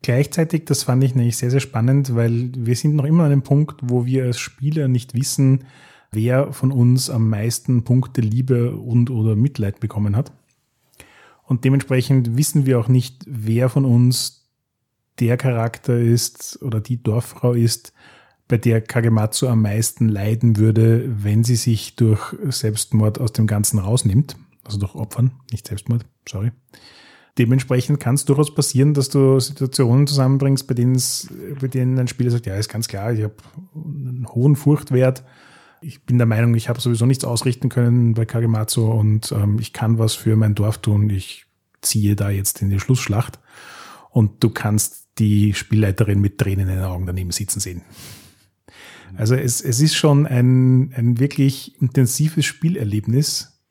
Gleichzeitig, 0.02 0.66
das 0.66 0.82
fand 0.82 1.04
ich 1.04 1.14
nämlich 1.14 1.38
sehr, 1.38 1.52
sehr 1.52 1.60
spannend, 1.60 2.16
weil 2.16 2.50
wir 2.58 2.76
sind 2.76 2.96
noch 2.96 3.06
immer 3.06 3.26
an 3.26 3.32
einem 3.32 3.44
Punkt, 3.44 3.80
wo 3.84 4.08
wir 4.08 4.26
als 4.26 4.40
Spieler 4.40 4.88
nicht 4.88 5.14
wissen, 5.14 5.66
wer 6.12 6.52
von 6.52 6.72
uns 6.72 7.12
am 7.12 7.30
meisten 7.30 7.84
Punkte 7.84 8.22
Liebe 8.22 8.72
und 8.72 9.12
oder 9.12 9.36
Mitleid 9.36 9.80
bekommen 9.80 10.16
hat. 10.16 10.32
Und 11.52 11.66
dementsprechend 11.66 12.38
wissen 12.38 12.66
wir 12.66 12.80
auch 12.80 12.88
nicht, 12.88 13.26
wer 13.28 13.68
von 13.68 13.84
uns 13.84 14.48
der 15.20 15.36
Charakter 15.36 16.00
ist 16.00 16.58
oder 16.62 16.80
die 16.80 17.04
Dorffrau 17.04 17.52
ist, 17.52 17.92
bei 18.48 18.58
der 18.58 18.80
Kagematsu 18.80 19.50
am 19.50 19.62
meisten 19.62 20.08
leiden 20.08 20.56
würde, 20.56 21.14
wenn 21.22 21.44
sie 21.44 21.58
sich 21.58 21.98
durch 21.98 22.34
Selbstmord 22.48 23.20
aus 23.20 23.34
dem 23.34 23.48
Ganzen 23.48 23.80
rausnimmt. 23.80 24.38
Also 24.64 24.78
durch 24.78 24.96
Opfern, 24.96 25.32
nicht 25.52 25.68
Selbstmord, 25.68 26.06
sorry. 26.26 26.54
Dementsprechend 27.38 28.00
kann 28.00 28.16
es 28.16 28.24
durchaus 28.24 28.56
passieren, 28.56 28.94
dass 28.94 29.10
du 29.10 29.38
Situationen 29.42 30.08
zusammenbringst, 30.08 30.68
bei 30.68 30.74
denen, 30.74 32.00
ein 32.00 32.08
Spieler 32.08 32.32
sagt, 32.32 32.46
ja, 32.46 32.56
ist 32.56 32.70
ganz 32.70 32.88
klar, 32.88 33.12
ich 33.12 33.24
habe 33.24 33.36
einen 33.76 34.26
hohen 34.30 34.56
Furchtwert. 34.56 35.26
Ich 35.82 36.04
bin 36.04 36.18
der 36.20 36.28
Meinung, 36.28 36.54
ich 36.54 36.70
habe 36.70 36.80
sowieso 36.80 37.08
nichts 37.08 37.26
ausrichten 37.26 37.68
können 37.68 38.14
bei 38.14 38.26
Kagematsu 38.26 38.92
und 38.92 39.32
ähm, 39.32 39.58
ich 39.60 39.74
kann 39.74 39.98
was 39.98 40.14
für 40.14 40.36
mein 40.36 40.54
Dorf 40.54 40.78
tun. 40.78 41.10
Ich 41.10 41.46
ziehe 41.82 42.16
da 42.16 42.30
jetzt 42.30 42.62
in 42.62 42.70
die 42.70 42.80
Schlussschlacht. 42.80 43.40
Und 44.12 44.44
du 44.44 44.50
kannst 44.50 45.08
die 45.18 45.54
Spielleiterin 45.54 46.20
mit 46.20 46.38
Tränen 46.38 46.70
in 46.70 46.76
den 46.76 46.84
Augen 46.84 47.06
daneben 47.08 47.32
sitzen 47.32 47.60
sehen. 47.60 47.82
Also 49.16 49.36
es, 49.36 49.62
es 49.62 49.80
ist 49.82 49.96
schon 49.96 50.28
ein, 50.28 50.94
ein 50.94 51.20
wirklich 51.20 51.82
intensives 51.82 52.46
Spielerlebnis, 52.46 53.62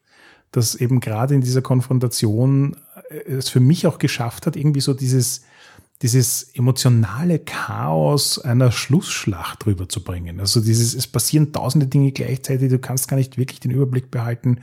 das 0.50 0.74
eben 0.74 1.00
gerade 1.00 1.34
in 1.34 1.40
dieser 1.40 1.62
Konfrontation 1.62 2.76
äh, 3.08 3.32
es 3.32 3.48
für 3.48 3.60
mich 3.60 3.86
auch 3.86 3.98
geschafft 3.98 4.46
hat, 4.46 4.56
irgendwie 4.56 4.80
so 4.80 4.94
dieses, 4.94 5.42
dieses 6.02 6.44
emotionale 6.54 7.38
Chaos 7.38 8.38
einer 8.38 8.72
Schlussschlacht 8.72 9.64
drüber 9.64 9.88
zu 9.88 10.02
bringen. 10.02 10.40
Also 10.40 10.60
dieses, 10.60 10.94
es 10.94 11.06
passieren 11.06 11.52
tausende 11.52 11.86
Dinge 11.86 12.12
gleichzeitig, 12.12 12.70
du 12.70 12.78
kannst 12.78 13.08
gar 13.08 13.16
nicht 13.16 13.36
wirklich 13.36 13.60
den 13.60 13.70
Überblick 13.70 14.10
behalten 14.10 14.60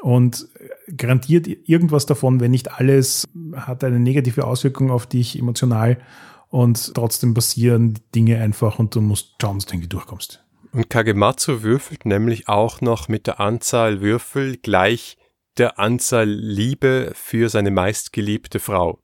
und 0.00 0.48
garantiert 0.96 1.46
irgendwas 1.68 2.06
davon, 2.06 2.40
wenn 2.40 2.52
nicht 2.52 2.72
alles, 2.72 3.26
hat 3.54 3.82
eine 3.82 3.98
negative 3.98 4.46
Auswirkung 4.46 4.90
auf 4.90 5.06
dich 5.06 5.38
emotional 5.38 5.98
und 6.48 6.94
trotzdem 6.94 7.34
passieren 7.34 7.98
Dinge 8.14 8.38
einfach 8.40 8.78
und 8.78 8.94
du 8.94 9.00
musst 9.00 9.34
schauen, 9.40 9.58
dass 9.58 9.66
du 9.66 9.74
irgendwie 9.74 9.88
durchkommst. 9.88 10.44
Und 10.72 10.88
Kagematsu 10.88 11.62
würfelt 11.62 12.06
nämlich 12.06 12.48
auch 12.48 12.80
noch 12.80 13.08
mit 13.08 13.26
der 13.26 13.40
Anzahl 13.40 14.00
Würfel 14.00 14.56
gleich 14.56 15.16
der 15.58 15.80
Anzahl 15.80 16.28
Liebe 16.28 17.10
für 17.14 17.48
seine 17.48 17.72
meistgeliebte 17.72 18.60
Frau. 18.60 19.00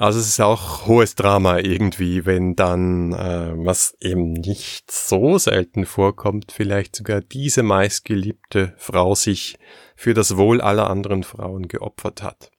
Also 0.00 0.18
es 0.18 0.28
ist 0.28 0.40
auch 0.40 0.86
hohes 0.86 1.14
Drama 1.14 1.58
irgendwie, 1.58 2.24
wenn 2.24 2.56
dann, 2.56 3.12
äh, 3.12 3.52
was 3.54 3.94
eben 4.00 4.32
nicht 4.32 4.90
so 4.90 5.36
selten 5.36 5.84
vorkommt, 5.84 6.52
vielleicht 6.52 6.96
sogar 6.96 7.20
diese 7.20 7.62
meistgeliebte 7.62 8.72
Frau 8.78 9.14
sich 9.14 9.58
für 9.96 10.14
das 10.14 10.38
Wohl 10.38 10.62
aller 10.62 10.88
anderen 10.88 11.22
Frauen 11.22 11.68
geopfert 11.68 12.22
hat. 12.22 12.50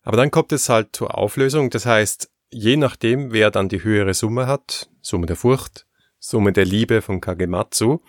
Aber 0.00 0.16
dann 0.16 0.30
kommt 0.30 0.50
es 0.52 0.70
halt 0.70 0.96
zur 0.96 1.18
Auflösung, 1.18 1.68
das 1.68 1.84
heißt, 1.84 2.30
je 2.48 2.78
nachdem, 2.78 3.30
wer 3.32 3.50
dann 3.50 3.68
die 3.68 3.84
höhere 3.84 4.14
Summe 4.14 4.46
hat, 4.46 4.88
Summe 5.02 5.26
der 5.26 5.36
Furcht, 5.36 5.86
Summe 6.18 6.54
der 6.54 6.64
Liebe 6.64 7.02
von 7.02 7.20
Kagematsu, 7.20 8.00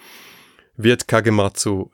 wird 0.77 1.09
Kagematsu 1.09 1.89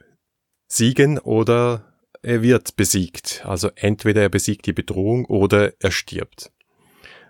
siegen 0.67 1.17
oder 1.17 1.94
er 2.25 2.41
wird 2.41 2.75
besiegt. 2.75 3.43
Also 3.45 3.69
entweder 3.75 4.21
er 4.21 4.29
besiegt 4.29 4.65
die 4.65 4.73
Bedrohung 4.73 5.25
oder 5.25 5.73
er 5.79 5.91
stirbt. 5.91 6.51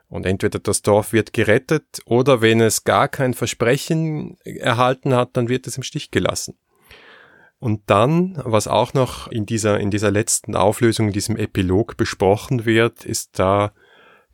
Und 0.07 0.25
entweder 0.25 0.59
das 0.59 0.81
Dorf 0.81 1.13
wird 1.13 1.33
gerettet 1.33 1.99
oder 2.05 2.41
wenn 2.41 2.61
es 2.61 2.83
gar 2.83 3.07
kein 3.07 3.33
Versprechen 3.33 4.37
erhalten 4.43 5.13
hat, 5.13 5.35
dann 5.35 5.49
wird 5.49 5.67
es 5.67 5.77
im 5.77 5.83
Stich 5.83 6.11
gelassen. 6.11 6.57
Und 7.59 7.81
dann, 7.87 8.39
was 8.43 8.67
auch 8.67 8.93
noch 8.93 9.27
in 9.27 9.45
dieser, 9.45 9.79
in 9.79 9.89
dieser 9.89 10.11
letzten 10.11 10.55
Auflösung, 10.55 11.07
in 11.07 11.13
diesem 11.13 11.37
Epilog 11.37 11.97
besprochen 11.97 12.65
wird, 12.65 13.05
ist 13.05 13.39
da 13.39 13.73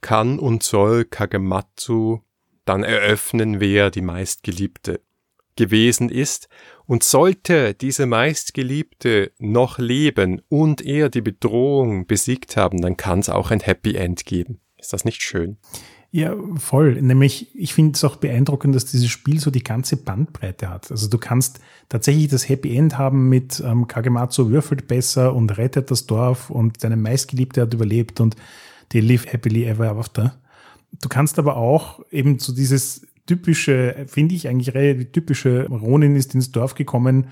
kann 0.01 0.39
und 0.39 0.63
soll 0.63 1.05
Kagematsu 1.05 2.19
dann 2.65 2.83
eröffnen, 2.83 3.59
wer 3.59 3.89
die 3.91 4.01
meistgeliebte 4.01 5.01
gewesen 5.55 6.09
ist, 6.09 6.49
und 6.91 7.05
sollte 7.05 7.73
diese 7.73 8.05
meistgeliebte 8.05 9.31
noch 9.39 9.79
leben 9.79 10.41
und 10.49 10.81
er 10.81 11.07
die 11.07 11.21
Bedrohung 11.21 12.05
besiegt 12.05 12.57
haben, 12.57 12.81
dann 12.81 12.97
kann 12.97 13.19
es 13.19 13.29
auch 13.29 13.49
ein 13.49 13.61
Happy 13.61 13.95
End 13.95 14.25
geben. 14.25 14.59
Ist 14.77 14.91
das 14.91 15.05
nicht 15.05 15.21
schön? 15.21 15.55
Ja, 16.11 16.35
voll. 16.57 17.01
Nämlich, 17.01 17.55
ich 17.55 17.73
finde 17.73 17.95
es 17.95 18.03
auch 18.03 18.17
beeindruckend, 18.17 18.75
dass 18.75 18.83
dieses 18.83 19.07
Spiel 19.07 19.39
so 19.39 19.51
die 19.51 19.63
ganze 19.63 19.95
Bandbreite 19.95 20.67
hat. 20.67 20.91
Also 20.91 21.07
du 21.07 21.17
kannst 21.17 21.61
tatsächlich 21.87 22.27
das 22.27 22.49
Happy 22.49 22.75
End 22.75 22.97
haben 22.97 23.29
mit 23.29 23.63
ähm, 23.65 23.87
Kagematsu 23.87 24.49
würfelt 24.49 24.89
besser 24.89 25.33
und 25.33 25.57
rettet 25.57 25.91
das 25.91 26.07
Dorf 26.07 26.49
und 26.49 26.83
deine 26.83 26.97
meistgeliebte 26.97 27.61
hat 27.61 27.73
überlebt 27.73 28.19
und 28.19 28.35
die 28.91 28.99
live 28.99 29.31
happily 29.31 29.63
ever 29.63 29.91
after. 29.91 30.35
Du 31.01 31.07
kannst 31.07 31.39
aber 31.39 31.55
auch 31.55 32.01
eben 32.11 32.37
so 32.37 32.51
dieses 32.51 33.07
typische, 33.25 34.05
finde 34.07 34.35
ich 34.35 34.47
eigentlich 34.47 34.73
relativ 34.73 35.11
typische, 35.11 35.67
Ronin 35.67 36.15
ist 36.15 36.35
ins 36.35 36.51
Dorf 36.51 36.75
gekommen, 36.75 37.27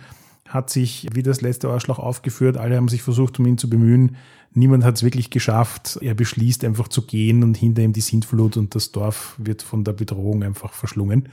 hat 0.47 0.69
sich 0.69 1.07
wie 1.13 1.23
das 1.23 1.41
letzte 1.41 1.69
Arschloch 1.69 1.99
aufgeführt, 1.99 2.57
alle 2.57 2.75
haben 2.75 2.87
sich 2.87 3.01
versucht, 3.01 3.39
um 3.39 3.45
ihn 3.45 3.57
zu 3.57 3.69
bemühen. 3.69 4.15
Niemand 4.53 4.83
hat 4.83 4.95
es 4.95 5.03
wirklich 5.03 5.29
geschafft. 5.29 5.99
Er 6.01 6.15
beschließt 6.15 6.63
einfach 6.65 6.87
zu 6.87 7.03
gehen 7.03 7.43
und 7.43 7.55
hinter 7.55 7.83
ihm 7.83 7.93
die 7.93 8.01
Sintflut 8.01 8.57
und 8.57 8.73
das 8.73 8.91
Dorf 8.91 9.35
wird 9.37 9.61
von 9.61 9.83
der 9.83 9.93
Bedrohung 9.93 10.43
einfach 10.43 10.73
verschlungen. 10.73 11.29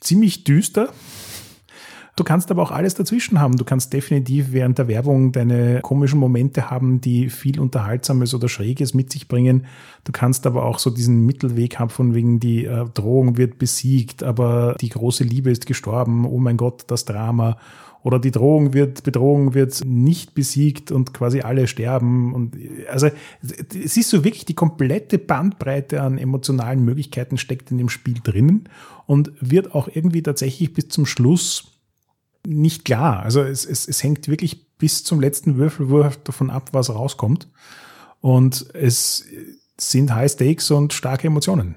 Ziemlich 0.00 0.44
düster, 0.44 0.92
Du 2.18 2.24
kannst 2.24 2.50
aber 2.50 2.62
auch 2.64 2.72
alles 2.72 2.96
dazwischen 2.96 3.38
haben. 3.38 3.56
Du 3.58 3.64
kannst 3.64 3.92
definitiv 3.92 4.50
während 4.50 4.76
der 4.76 4.88
Werbung 4.88 5.30
deine 5.30 5.78
komischen 5.82 6.18
Momente 6.18 6.68
haben, 6.68 7.00
die 7.00 7.30
viel 7.30 7.60
Unterhaltsames 7.60 8.34
oder 8.34 8.48
Schräges 8.48 8.92
mit 8.92 9.12
sich 9.12 9.28
bringen. 9.28 9.66
Du 10.02 10.10
kannst 10.10 10.44
aber 10.44 10.64
auch 10.64 10.80
so 10.80 10.90
diesen 10.90 11.26
Mittelweg 11.26 11.78
haben, 11.78 11.90
von 11.90 12.16
wegen 12.16 12.40
die 12.40 12.64
äh, 12.64 12.86
Drohung 12.92 13.36
wird 13.36 13.60
besiegt, 13.60 14.24
aber 14.24 14.74
die 14.80 14.88
große 14.88 15.22
Liebe 15.22 15.52
ist 15.52 15.66
gestorben. 15.66 16.26
Oh 16.26 16.38
mein 16.38 16.56
Gott, 16.56 16.86
das 16.88 17.04
Drama. 17.04 17.56
Oder 18.02 18.18
die 18.18 18.32
Drohung 18.32 18.74
wird, 18.74 19.04
Bedrohung 19.04 19.54
wird 19.54 19.84
nicht 19.84 20.34
besiegt 20.34 20.90
und 20.90 21.14
quasi 21.14 21.42
alle 21.42 21.68
sterben. 21.68 22.34
Und 22.34 22.56
also 22.90 23.10
es 23.42 23.96
ist 23.96 24.10
so 24.10 24.24
wirklich 24.24 24.44
die 24.44 24.54
komplette 24.54 25.18
Bandbreite 25.18 26.02
an 26.02 26.18
emotionalen 26.18 26.84
Möglichkeiten 26.84 27.38
steckt 27.38 27.70
in 27.70 27.78
dem 27.78 27.88
Spiel 27.88 28.18
drinnen 28.20 28.68
und 29.06 29.30
wird 29.38 29.72
auch 29.72 29.88
irgendwie 29.92 30.24
tatsächlich 30.24 30.72
bis 30.74 30.88
zum 30.88 31.06
Schluss 31.06 31.77
nicht 32.46 32.84
klar. 32.84 33.22
Also 33.22 33.42
es, 33.42 33.64
es, 33.64 33.86
es 33.86 34.02
hängt 34.02 34.28
wirklich 34.28 34.66
bis 34.78 35.04
zum 35.04 35.20
letzten 35.20 35.56
Würfelwurf 35.56 36.22
davon 36.22 36.50
ab, 36.50 36.70
was 36.72 36.90
rauskommt. 36.90 37.48
Und 38.20 38.66
es 38.74 39.24
sind 39.76 40.14
High 40.14 40.30
Stakes 40.30 40.70
und 40.70 40.92
starke 40.92 41.26
Emotionen. 41.26 41.76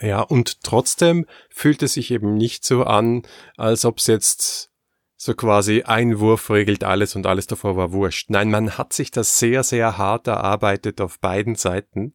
Ja, 0.00 0.20
und 0.20 0.62
trotzdem 0.62 1.26
fühlt 1.50 1.82
es 1.82 1.94
sich 1.94 2.10
eben 2.10 2.34
nicht 2.34 2.64
so 2.64 2.84
an, 2.84 3.22
als 3.56 3.84
ob 3.84 3.98
es 3.98 4.08
jetzt 4.08 4.70
so 5.16 5.34
quasi 5.34 5.82
ein 5.82 6.18
Wurf 6.18 6.50
regelt 6.50 6.82
alles 6.82 7.14
und 7.14 7.26
alles 7.26 7.46
davor 7.46 7.76
war 7.76 7.92
wurscht. 7.92 8.28
Nein, 8.28 8.50
man 8.50 8.76
hat 8.76 8.92
sich 8.92 9.12
das 9.12 9.38
sehr, 9.38 9.62
sehr 9.62 9.96
hart 9.96 10.26
erarbeitet 10.26 11.00
auf 11.00 11.20
beiden 11.20 11.54
Seiten. 11.54 12.14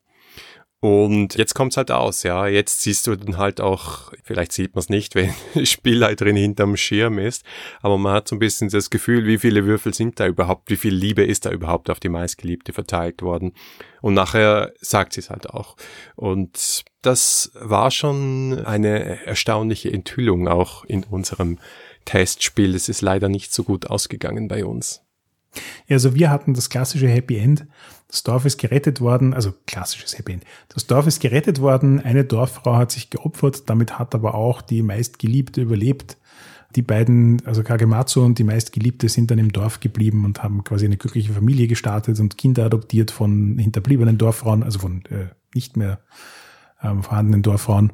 Und 0.80 1.36
jetzt 1.36 1.56
kommt's 1.56 1.76
halt 1.76 1.90
aus, 1.90 2.22
ja. 2.22 2.46
Jetzt 2.46 2.82
siehst 2.82 3.08
du 3.08 3.16
dann 3.16 3.38
halt 3.38 3.62
auch, 3.62 4.14
vielleicht 4.24 4.52
sieht 4.52 4.76
man 4.76 4.82
es 4.82 4.90
nicht, 4.90 5.16
wenn 5.16 5.34
Spielleiterin 5.66 6.36
hinterm 6.36 6.78
Schirm 6.78 7.18
ist, 7.18 7.44
aber 7.82 7.98
man 7.98 8.14
hat 8.14 8.28
so 8.28 8.36
ein 8.36 8.40
bisschen 8.40 8.70
das 8.70 8.92
Gefühl, 8.92 9.26
wie 9.26 9.40
viele 9.40 9.66
Würfel 9.66 9.94
sind 9.94 10.20
da 10.20 10.28
überhaupt, 10.28 10.70
wie 10.70 10.76
viel 10.76 10.94
Liebe 10.94 11.24
ist 11.24 11.46
da 11.46 11.52
überhaupt 11.52 11.90
auf 11.90 12.00
die 12.00 12.10
meistgeliebte 12.10 12.74
verteilt 12.74 13.24
worden. 13.24 13.54
Und 14.02 14.14
nachher 14.14 14.72
sagt 14.80 15.14
sie 15.14 15.22
es 15.22 15.32
halt 15.32 15.50
auch. 15.50 15.76
Und 16.16 16.84
das 17.02 17.52
war 17.56 17.90
schon 17.90 18.64
eine 18.64 19.26
erstaunliche 19.26 19.92
Enthüllung 19.92 20.48
auch 20.48 20.86
in 20.86 21.04
unserem 21.04 21.58
Testspiel. 22.06 22.76
Es 22.76 22.88
ist 22.88 23.02
leider 23.02 23.30
nicht 23.30 23.52
so 23.52 23.64
gut 23.64 23.88
ausgegangen 23.88 24.48
bei 24.48 24.64
uns. 24.64 25.02
Ja, 25.88 25.96
also 25.96 26.14
wir 26.14 26.30
hatten 26.30 26.54
das 26.54 26.70
klassische 26.70 27.08
Happy 27.08 27.38
End. 27.38 27.66
Das 28.08 28.24
Dorf 28.24 28.46
ist 28.46 28.58
gerettet 28.58 29.02
worden, 29.02 29.34
also 29.34 29.54
klassisches 29.66 30.18
Happy 30.18 30.34
End. 30.34 30.44
Das 30.70 30.88
Dorf 30.88 31.08
ist 31.08 31.20
gerettet 31.20 31.60
worden, 31.60 32.00
eine 32.00 32.24
Dorffrau 32.24 32.78
hat 32.78 32.92
sich 32.92 33.10
geopfert, 33.10 33.70
damit 33.70 34.00
hat 34.00 34.16
aber 34.16 34.36
auch 34.36 34.62
die 34.62 34.82
meistgeliebte 34.82 35.62
überlebt. 35.62 36.18
Die 36.76 36.82
beiden, 36.82 37.46
also 37.46 37.64
Kagematsu 37.64 38.22
und 38.24 38.40
die 38.40 38.44
meistgeliebte 38.44 39.10
sind 39.10 39.32
dann 39.32 39.40
im 39.40 39.52
Dorf 39.52 39.80
geblieben 39.80 40.26
und 40.26 40.44
haben 40.44 40.64
quasi 40.64 40.86
eine 40.86 40.98
glückliche 40.98 41.34
Familie 41.34 41.68
gestartet 41.68 42.20
und 42.20 42.38
Kinder 42.38 42.66
adoptiert 42.66 43.12
von 43.12 43.58
hinterbliebenen 43.58 44.18
Dorffrauen, 44.18 44.64
also 44.64 44.80
von 44.80 45.04
äh, 45.06 45.28
nicht 45.54 45.76
mehr 45.76 46.00
ähm, 46.82 47.04
vorhandenen 47.04 47.42
Dorffrauen. 47.42 47.94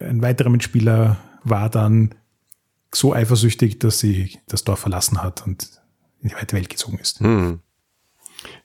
Ein 0.00 0.22
weiterer 0.22 0.50
Mitspieler 0.50 1.18
war 1.44 1.68
dann 1.68 2.14
so 2.92 3.12
eifersüchtig, 3.12 3.78
dass 3.78 3.98
sie 4.00 4.38
das 4.48 4.64
Dorf 4.64 4.80
verlassen 4.80 5.22
hat 5.22 5.46
und 5.46 5.68
in 6.20 6.30
die 6.30 6.34
weite 6.34 6.56
Welt 6.56 6.68
gezogen 6.68 6.98
ist. 6.98 7.20
Hm. 7.20 7.60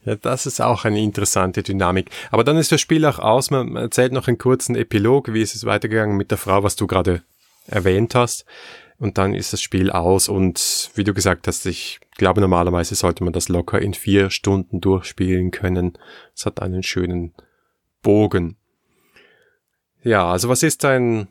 Ja, 0.05 0.15
das 0.15 0.45
ist 0.45 0.61
auch 0.61 0.85
eine 0.85 1.01
interessante 1.01 1.63
Dynamik. 1.63 2.09
Aber 2.31 2.43
dann 2.43 2.57
ist 2.57 2.71
das 2.71 2.81
Spiel 2.81 3.05
auch 3.05 3.19
aus. 3.19 3.51
Man 3.51 3.75
erzählt 3.75 4.13
noch 4.13 4.27
einen 4.27 4.37
kurzen 4.37 4.75
Epilog, 4.75 5.33
wie 5.33 5.41
ist 5.41 5.55
es 5.55 5.65
weitergegangen 5.65 6.17
mit 6.17 6.31
der 6.31 6.37
Frau, 6.37 6.63
was 6.63 6.75
du 6.75 6.87
gerade 6.87 7.23
erwähnt 7.67 8.15
hast. 8.15 8.45
Und 8.97 9.17
dann 9.17 9.33
ist 9.33 9.51
das 9.51 9.61
Spiel 9.61 9.91
aus. 9.91 10.29
Und 10.29 10.91
wie 10.95 11.03
du 11.03 11.13
gesagt 11.13 11.47
hast, 11.47 11.65
ich 11.65 11.99
glaube, 12.17 12.41
normalerweise 12.41 12.95
sollte 12.95 13.23
man 13.23 13.33
das 13.33 13.49
locker 13.49 13.81
in 13.81 13.93
vier 13.93 14.29
Stunden 14.29 14.79
durchspielen 14.79 15.51
können. 15.51 15.97
Es 16.33 16.45
hat 16.45 16.61
einen 16.61 16.83
schönen 16.83 17.33
Bogen. 18.01 18.55
Ja, 20.03 20.31
also 20.31 20.49
was 20.49 20.63
ist 20.63 20.83
dein 20.83 21.27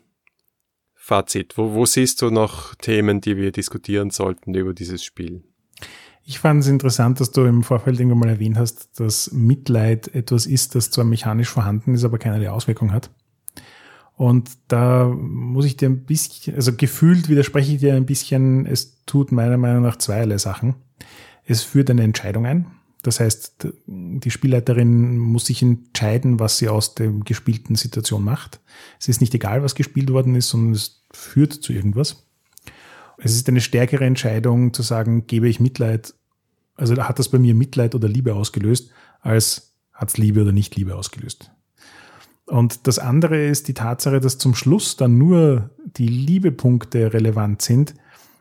Fazit? 0.95 1.57
Wo, 1.57 1.75
wo 1.75 1.87
siehst 1.87 2.21
du 2.23 2.31
noch 2.31 2.75
Themen, 2.75 3.21
die 3.21 3.37
wir 3.37 3.53
diskutieren 3.53 4.11
sollten 4.11 4.55
über 4.55 4.75
dieses 4.75 5.05
Spiel? 5.05 5.45
Ich 6.27 6.39
fand 6.39 6.63
es 6.63 6.69
interessant, 6.69 7.21
dass 7.21 7.33
du 7.33 7.45
im 7.45 7.63
Vorfeld 7.63 7.99
irgendwann 7.99 8.21
mal 8.21 8.29
erwähnt 8.31 8.57
hast, 8.57 8.99
dass 8.99 9.31
Mitleid 9.33 10.15
etwas 10.15 10.47
ist, 10.47 10.75
das 10.75 10.91
zwar 10.91 11.05
mechanisch 11.05 11.51
vorhanden 11.51 11.95
ist, 11.95 12.05
aber 12.05 12.19
keinerlei 12.19 12.51
Auswirkung 12.51 12.93
hat. 12.93 13.11
Und 14.17 14.51
da 14.69 15.07
muss 15.09 15.67
ich 15.67 15.77
dir 15.77 15.89
ein 15.89 16.05
bisschen, 16.05 16.55
also 16.55 16.73
gefühlt 16.75 17.29
widerspreche 17.29 17.73
ich 17.73 17.81
dir 17.81 17.95
ein 17.95 18.07
bisschen, 18.07 18.65
es 18.65 19.05
tut 19.05 19.33
meiner 19.33 19.59
Meinung 19.59 19.83
nach 19.83 19.97
zweierlei 19.97 20.39
Sachen. 20.39 20.77
Es 21.45 21.63
führt 21.63 21.91
eine 21.91 22.05
Entscheidung 22.05 22.47
ein. 22.47 22.67
Das 23.03 23.21
heißt, 23.21 23.69
die 23.87 24.31
Spielleiterin 24.31 25.19
muss 25.19 25.47
sich 25.47 25.61
entscheiden, 25.61 26.41
was 26.41 26.57
sie 26.57 26.71
aus 26.71 26.95
der 26.95 27.11
gespielten 27.11 27.77
Situation 27.77 28.25
macht. 28.25 28.61
Es 28.99 29.09
ist 29.09 29.21
nicht 29.21 29.35
egal, 29.35 29.63
was 29.63 29.75
gespielt 29.75 30.11
worden 30.11 30.35
ist, 30.37 30.49
sondern 30.49 30.73
es 30.73 31.05
führt 31.13 31.53
zu 31.53 31.75
irgendwas. 31.75 32.27
Es 33.19 33.35
ist 33.35 33.49
eine 33.49 33.61
stärkere 33.61 34.05
Entscheidung 34.05 34.73
zu 34.73 34.83
sagen, 34.83 35.27
gebe 35.27 35.49
ich 35.49 35.61
Mitleid, 35.61 36.15
also 36.75 36.97
hat 36.97 37.19
das 37.19 37.29
bei 37.29 37.39
mir 37.39 37.55
Mitleid 37.55 37.95
oder 37.95 38.09
Liebe 38.09 38.35
ausgelöst, 38.35 38.91
als 39.21 39.75
hat 39.93 40.09
es 40.09 40.17
Liebe 40.17 40.43
oder 40.43 40.53
nicht 40.53 40.75
Liebe 40.77 40.97
ausgelöst. 40.97 41.51
Und 42.47 42.87
das 42.87 42.99
andere 42.99 43.47
ist 43.47 43.69
die 43.69 43.75
Tatsache, 43.75 44.21
dass 44.21 44.39
zum 44.39 44.55
Schluss 44.55 44.97
dann 44.97 45.17
nur 45.17 45.71
die 45.85 46.09
Liebepunkte 46.09 47.13
relevant 47.15 47.63
sind, 47.63 47.95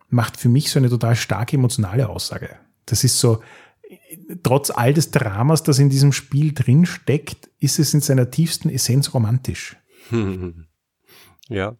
macht 0.09 0.38
für 0.38 0.49
mich 0.49 0.71
so 0.71 0.80
eine 0.80 0.89
total 0.89 1.15
starke 1.15 1.55
emotionale 1.55 2.09
Aussage. 2.09 2.49
Das 2.86 3.03
ist 3.03 3.19
so, 3.19 3.41
trotz 4.43 4.71
all 4.71 4.93
des 4.93 5.11
Dramas, 5.11 5.63
das 5.63 5.80
in 5.80 5.89
diesem 5.89 6.11
Spiel 6.11 6.53
drin 6.53 6.86
steckt, 6.86 7.49
ist 7.59 7.80
es 7.80 7.93
in 7.93 8.01
seiner 8.01 8.30
tiefsten 8.30 8.69
Essenz 8.69 9.13
romantisch. 9.13 9.78
Ja, 11.50 11.76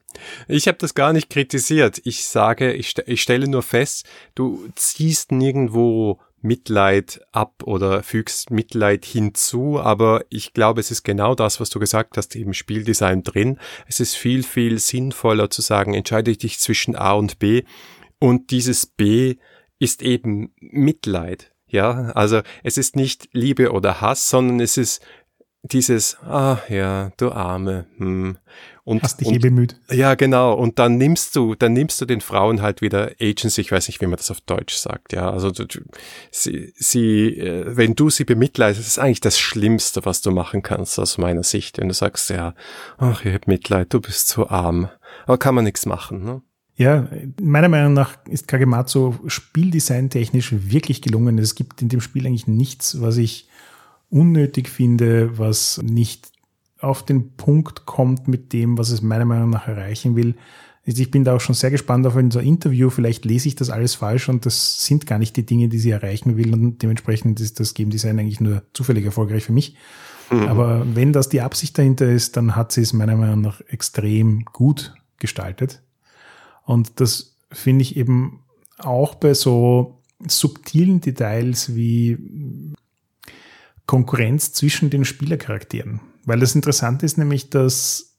ich 0.48 0.68
habe 0.68 0.78
das 0.78 0.94
gar 0.94 1.14
nicht 1.14 1.30
kritisiert. 1.30 2.02
Ich 2.04 2.26
sage, 2.26 2.74
ich, 2.74 2.96
ich 3.06 3.22
stelle 3.22 3.48
nur 3.48 3.64
fest, 3.64 4.06
du 4.36 4.68
ziehst 4.76 5.32
nirgendwo 5.32 6.20
Mitleid 6.42 7.22
ab 7.32 7.64
oder 7.64 8.04
fügst 8.04 8.52
Mitleid 8.52 9.06
hinzu, 9.06 9.80
aber 9.80 10.26
ich 10.30 10.54
glaube, 10.54 10.82
es 10.82 10.92
ist 10.92 11.04
genau 11.04 11.36
das, 11.36 11.62
was 11.62 11.70
du 11.70 11.80
gesagt 11.80 12.18
hast, 12.18 12.36
im 12.36 12.54
Spieldesign 12.54 13.24
drin. 13.24 13.58
Es 13.88 14.02
ist 14.02 14.16
viel, 14.16 14.44
viel 14.44 14.78
sinnvoller 14.80 15.50
zu 15.50 15.62
sagen, 15.62 15.94
entscheide 15.94 16.36
dich 16.36 16.60
zwischen 16.60 16.98
A 16.98 17.14
und 17.14 17.40
B 17.40 17.64
und 18.20 18.52
dieses 18.52 18.86
B 18.86 19.38
ist 19.80 20.02
eben 20.02 20.54
Mitleid. 20.60 21.52
Ja, 21.68 22.12
also 22.12 22.42
es 22.62 22.78
ist 22.78 22.96
nicht 22.96 23.30
Liebe 23.32 23.72
oder 23.72 24.00
Hass, 24.00 24.30
sondern 24.30 24.60
es 24.60 24.78
ist 24.78 25.02
dieses, 25.64 26.18
ah 26.24 26.60
ja, 26.70 27.12
du 27.18 27.32
Arme. 27.32 27.86
Hm. 27.98 28.38
Und, 28.86 29.02
Hast 29.02 29.22
dich 29.22 29.30
und, 29.30 29.36
eh 29.36 29.40
bemüht. 29.40 29.80
Ja, 29.90 30.16
genau. 30.16 30.54
Und 30.56 30.78
dann 30.78 30.98
nimmst 30.98 31.38
du, 31.38 31.56
dann 31.56 31.72
nimmst 31.72 32.02
du 32.02 32.06
den 32.06 32.20
Frauen 32.20 32.62
halt 32.62 32.82
wieder 32.82 33.12
Agency, 33.22 33.62
ich 33.62 33.72
weiß 33.72 33.88
nicht, 33.88 34.02
wie 34.02 34.08
man 34.08 34.18
das 34.18 34.30
auf 34.30 34.42
Deutsch 34.42 34.76
sagt, 34.76 35.14
ja. 35.14 35.32
Also 35.32 35.52
du, 35.52 35.66
sie, 36.32 36.74
sie, 36.76 37.38
äh, 37.38 37.78
wenn 37.78 37.96
du 37.96 38.10
sie 38.10 38.26
bemitleidest, 38.26 38.86
ist 38.86 39.00
eigentlich 39.00 39.22
das 39.22 39.40
Schlimmste, 39.40 40.06
was 40.06 40.22
du 40.22 40.32
machen 40.32 40.64
kannst 40.64 41.00
aus 41.00 41.18
meiner 41.18 41.44
Sicht. 41.44 41.78
Wenn 41.78 41.88
du 41.88 41.94
sagst, 41.94 42.30
ja, 42.30 42.56
ach, 42.98 43.24
ich 43.24 43.34
hab 43.34 43.48
Mitleid, 43.48 43.94
du 43.94 44.02
bist 44.02 44.28
zu 44.28 44.50
arm. 44.50 44.90
Aber 45.26 45.38
kann 45.38 45.56
man 45.56 45.64
nichts 45.64 45.86
machen, 45.86 46.26
ne? 46.26 46.42
Ja, 46.76 47.08
meiner 47.40 47.70
Meinung 47.70 47.94
nach 47.94 48.18
ist 48.28 48.48
Kagematsu 48.48 49.14
Spieldesign 49.28 50.10
technisch 50.10 50.52
wirklich 50.52 51.04
gelungen. 51.04 51.38
Es 51.38 51.54
gibt 51.54 51.84
in 51.84 51.90
dem 51.90 52.02
Spiel 52.02 52.26
eigentlich 52.26 52.48
nichts, 52.48 53.00
was 53.00 53.18
ich 53.18 53.48
unnötig 54.14 54.70
finde, 54.70 55.38
was 55.38 55.82
nicht 55.84 56.32
auf 56.80 57.04
den 57.04 57.36
Punkt 57.36 57.86
kommt 57.86 58.28
mit 58.28 58.54
dem, 58.54 58.78
was 58.78 58.90
es 58.90 59.02
meiner 59.02 59.26
Meinung 59.26 59.50
nach 59.50 59.68
erreichen 59.68 60.16
will. 60.16 60.36
Ich 60.86 61.12
bin 61.12 61.24
da 61.24 61.36
auch 61.36 61.40
schon 61.40 61.56
sehr 61.56 61.72
gespannt 61.72 62.06
auf 62.06 62.16
unser 62.16 62.42
Interview. 62.42 62.90
Vielleicht 62.90 63.26
lese 63.26 63.48
ich 63.48 63.56
das 63.56 63.70
alles 63.70 63.96
falsch 63.96 64.28
und 64.28 64.46
das 64.46 64.86
sind 64.86 65.08
gar 65.08 65.18
nicht 65.18 65.36
die 65.38 65.46
Dinge, 65.46 65.70
die 65.70 65.80
sie 65.80 65.92
erreichen 65.92 66.38
will 66.38 66.54
und 66.54 66.84
dementsprechend 66.84 67.40
ist 67.40 67.60
das 67.60 67.74
Game 67.74 67.90
Design 67.90 68.20
eigentlich 68.20 68.42
nur 68.42 68.64
zufällig 68.74 69.06
erfolgreich 69.06 69.46
für 69.46 69.54
mich. 69.54 69.78
Mhm. 70.30 70.44
Aber 70.44 70.86
wenn 70.94 71.14
das 71.14 71.30
die 71.30 71.42
Absicht 71.42 71.78
dahinter 71.78 72.10
ist, 72.10 72.38
dann 72.38 72.56
hat 72.56 72.72
sie 72.72 72.82
es 72.82 72.94
meiner 72.94 73.16
Meinung 73.16 73.42
nach 73.42 73.62
extrem 73.62 74.44
gut 74.46 74.94
gestaltet. 75.20 75.82
Und 76.66 77.00
das 77.00 77.38
finde 77.52 77.82
ich 77.82 77.96
eben 77.96 78.42
auch 78.78 79.16
bei 79.16 79.34
so 79.34 80.02
subtilen 80.28 81.02
Details 81.02 81.76
wie 81.76 82.18
Konkurrenz 83.86 84.54
zwischen 84.54 84.90
den 84.90 85.06
Spielercharakteren. 85.06 86.00
Weil 86.26 86.40
das 86.40 86.56
Interessante 86.56 87.06
ist 87.06 87.18
nämlich, 87.18 87.50
dass 87.50 88.18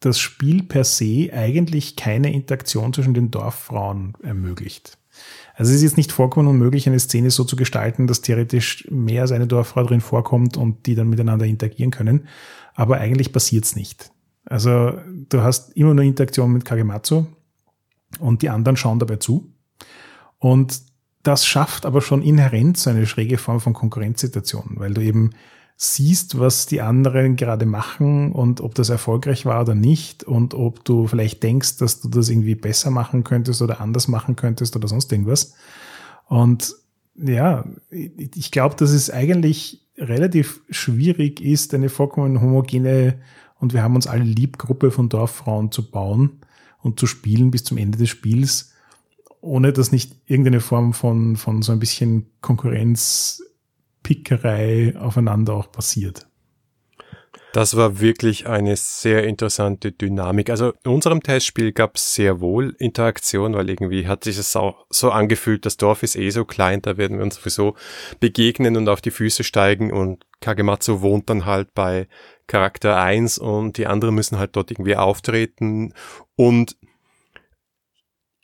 das 0.00 0.18
Spiel 0.18 0.62
per 0.62 0.84
se 0.84 1.30
eigentlich 1.32 1.96
keine 1.96 2.32
Interaktion 2.32 2.92
zwischen 2.92 3.14
den 3.14 3.30
Dorffrauen 3.30 4.14
ermöglicht. 4.22 4.98
Also 5.54 5.70
es 5.70 5.76
ist 5.76 5.82
jetzt 5.82 5.96
nicht 5.96 6.12
vollkommen 6.12 6.48
unmöglich, 6.48 6.86
eine 6.86 7.00
Szene 7.00 7.30
so 7.30 7.44
zu 7.44 7.56
gestalten, 7.56 8.06
dass 8.06 8.20
theoretisch 8.20 8.86
mehr 8.90 9.22
als 9.22 9.32
eine 9.32 9.46
Dorffrau 9.46 9.84
drin 9.84 10.02
vorkommt 10.02 10.56
und 10.56 10.86
die 10.86 10.94
dann 10.94 11.08
miteinander 11.08 11.46
interagieren 11.46 11.90
können. 11.90 12.28
Aber 12.74 12.98
eigentlich 12.98 13.32
passiert 13.32 13.64
es 13.64 13.74
nicht. 13.74 14.10
Also 14.44 14.92
du 15.30 15.40
hast 15.40 15.76
immer 15.76 15.94
nur 15.94 16.04
Interaktion 16.04 16.52
mit 16.52 16.64
Kagematsu 16.64 17.26
und 18.20 18.42
die 18.42 18.50
anderen 18.50 18.76
schauen 18.76 18.98
dabei 18.98 19.16
zu. 19.16 19.50
Und 20.38 20.82
das 21.26 21.46
schafft 21.46 21.86
aber 21.86 22.00
schon 22.00 22.22
inhärent 22.22 22.76
so 22.76 22.90
eine 22.90 23.06
schräge 23.06 23.38
Form 23.38 23.60
von 23.60 23.72
Konkurrenzsituation, 23.72 24.74
weil 24.76 24.94
du 24.94 25.02
eben 25.02 25.30
siehst, 25.76 26.38
was 26.38 26.66
die 26.66 26.80
anderen 26.80 27.36
gerade 27.36 27.66
machen 27.66 28.32
und 28.32 28.60
ob 28.60 28.74
das 28.74 28.88
erfolgreich 28.88 29.44
war 29.44 29.60
oder 29.62 29.74
nicht 29.74 30.24
und 30.24 30.54
ob 30.54 30.84
du 30.84 31.06
vielleicht 31.06 31.42
denkst, 31.42 31.76
dass 31.78 32.00
du 32.00 32.08
das 32.08 32.30
irgendwie 32.30 32.54
besser 32.54 32.90
machen 32.90 33.24
könntest 33.24 33.60
oder 33.60 33.80
anders 33.80 34.08
machen 34.08 34.36
könntest 34.36 34.74
oder 34.76 34.88
sonst 34.88 35.12
irgendwas. 35.12 35.54
Und 36.26 36.74
ja, 37.16 37.64
ich 37.90 38.50
glaube, 38.50 38.76
dass 38.76 38.90
es 38.90 39.10
eigentlich 39.10 39.86
relativ 39.98 40.60
schwierig 40.70 41.40
ist, 41.40 41.74
eine 41.74 41.88
vollkommen 41.88 42.40
homogene 42.40 43.18
und 43.58 43.72
wir 43.72 43.82
haben 43.82 43.96
uns 43.96 44.06
alle 44.06 44.24
lieb 44.24 44.58
Gruppe 44.58 44.90
von 44.90 45.08
Dorffrauen 45.08 45.72
zu 45.72 45.90
bauen 45.90 46.40
und 46.82 47.00
zu 47.00 47.06
spielen 47.06 47.50
bis 47.50 47.64
zum 47.64 47.78
Ende 47.78 47.98
des 47.98 48.10
Spiels 48.10 48.72
ohne 49.40 49.72
dass 49.72 49.92
nicht 49.92 50.16
irgendeine 50.26 50.60
Form 50.60 50.92
von, 50.92 51.36
von 51.36 51.62
so 51.62 51.70
ein 51.72 51.78
bisschen 51.78 52.26
Konkurrenzpickerei 52.40 54.96
aufeinander 54.96 55.54
auch 55.54 55.70
passiert. 55.70 56.26
Das 57.56 57.74
war 57.74 58.00
wirklich 58.00 58.46
eine 58.46 58.76
sehr 58.76 59.24
interessante 59.24 59.90
Dynamik. 59.90 60.50
Also 60.50 60.74
in 60.84 60.90
unserem 60.90 61.22
Testspiel 61.22 61.72
gab 61.72 61.96
es 61.96 62.14
sehr 62.14 62.42
wohl 62.42 62.76
Interaktion, 62.78 63.54
weil 63.54 63.70
irgendwie 63.70 64.06
hat 64.06 64.24
sich 64.24 64.36
es 64.36 64.54
auch 64.56 64.84
so 64.90 65.10
angefühlt, 65.10 65.64
das 65.64 65.78
Dorf 65.78 66.02
ist 66.02 66.16
eh 66.16 66.28
so 66.28 66.44
klein, 66.44 66.82
da 66.82 66.98
werden 66.98 67.16
wir 67.16 67.24
uns 67.24 67.36
sowieso 67.36 67.74
begegnen 68.20 68.76
und 68.76 68.90
auf 68.90 69.00
die 69.00 69.10
Füße 69.10 69.42
steigen 69.42 69.90
und 69.90 70.26
Kagematsu 70.40 71.00
wohnt 71.00 71.30
dann 71.30 71.46
halt 71.46 71.72
bei 71.72 72.08
Charakter 72.46 72.98
1 72.98 73.38
und 73.38 73.78
die 73.78 73.86
anderen 73.86 74.14
müssen 74.14 74.38
halt 74.38 74.54
dort 74.54 74.70
irgendwie 74.70 74.96
auftreten 74.96 75.94
und 76.34 76.76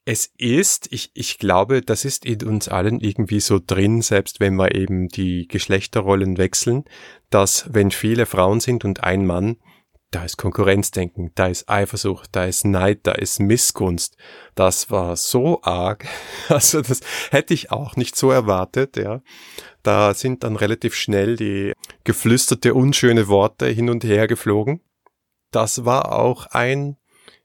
es 0.04 0.32
ist, 0.36 0.88
ich, 0.90 1.10
ich 1.14 1.38
glaube, 1.38 1.80
das 1.80 2.04
ist 2.04 2.24
in 2.24 2.42
uns 2.44 2.68
allen 2.68 3.00
irgendwie 3.00 3.40
so 3.40 3.60
drin, 3.64 4.02
selbst 4.02 4.40
wenn 4.40 4.56
wir 4.56 4.74
eben 4.74 5.08
die 5.08 5.46
Geschlechterrollen 5.46 6.38
wechseln, 6.38 6.84
dass 7.30 7.72
wenn 7.72 7.90
viele 7.90 8.26
Frauen 8.26 8.60
sind 8.60 8.84
und 8.84 9.04
ein 9.04 9.26
Mann, 9.26 9.58
da 10.10 10.24
ist 10.24 10.36
Konkurrenzdenken, 10.36 11.30
da 11.34 11.46
ist 11.46 11.70
Eifersucht, 11.70 12.30
da 12.32 12.44
ist 12.44 12.66
Neid, 12.66 13.00
da 13.04 13.12
ist 13.12 13.40
Missgunst. 13.40 14.16
Das 14.54 14.90
war 14.90 15.16
so 15.16 15.62
arg. 15.62 16.06
Also 16.48 16.82
das 16.82 17.00
hätte 17.30 17.54
ich 17.54 17.70
auch 17.70 17.96
nicht 17.96 18.14
so 18.16 18.30
erwartet, 18.30 18.96
ja. 18.96 19.22
Da 19.82 20.12
sind 20.12 20.44
dann 20.44 20.56
relativ 20.56 20.94
schnell 20.94 21.36
die 21.36 21.72
geflüsterte 22.04 22.74
unschöne 22.74 23.28
Worte 23.28 23.66
hin 23.68 23.88
und 23.88 24.04
her 24.04 24.26
geflogen. 24.28 24.82
Das 25.50 25.86
war 25.86 26.12
auch 26.12 26.46
ein 26.46 26.96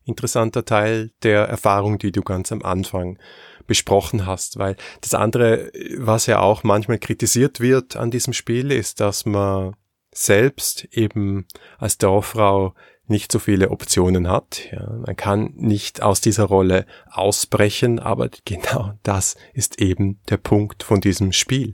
interessanter 0.08 0.66
Teil 0.66 1.12
der 1.24 1.42
Erfahrung, 1.46 1.98
die 2.00 2.12
du 2.12 2.22
ganz 2.22 2.52
am 2.52 2.64
Anfang 2.64 3.20
besprochen 3.68 4.26
hast, 4.26 4.58
weil 4.58 4.78
das 5.02 5.14
andere, 5.14 5.72
was 5.98 6.26
ja 6.26 6.40
auch 6.40 6.64
manchmal 6.64 7.00
kritisiert 7.00 7.60
wird 7.60 7.98
an 7.98 8.12
diesem 8.12 8.34
Spiel, 8.34 8.72
ist, 8.72 9.02
dass 9.02 9.26
man 9.26 9.76
selbst 10.14 10.86
eben 10.92 11.46
als 11.78 11.98
Dorffrau 11.98 12.74
nicht 13.10 13.32
so 13.32 13.40
viele 13.40 13.72
Optionen 13.72 14.30
hat. 14.30 14.62
Ja, 14.72 14.92
man 15.06 15.16
kann 15.16 15.54
nicht 15.56 16.02
aus 16.02 16.22
dieser 16.22 16.46
Rolle 16.46 16.86
ausbrechen, 17.10 18.00
aber 18.00 18.30
genau 18.46 18.94
das 19.04 19.36
ist 19.54 19.82
eben 19.82 20.20
der 20.30 20.38
Punkt 20.38 20.84
von 20.84 21.02
diesem 21.02 21.32
Spiel. 21.32 21.74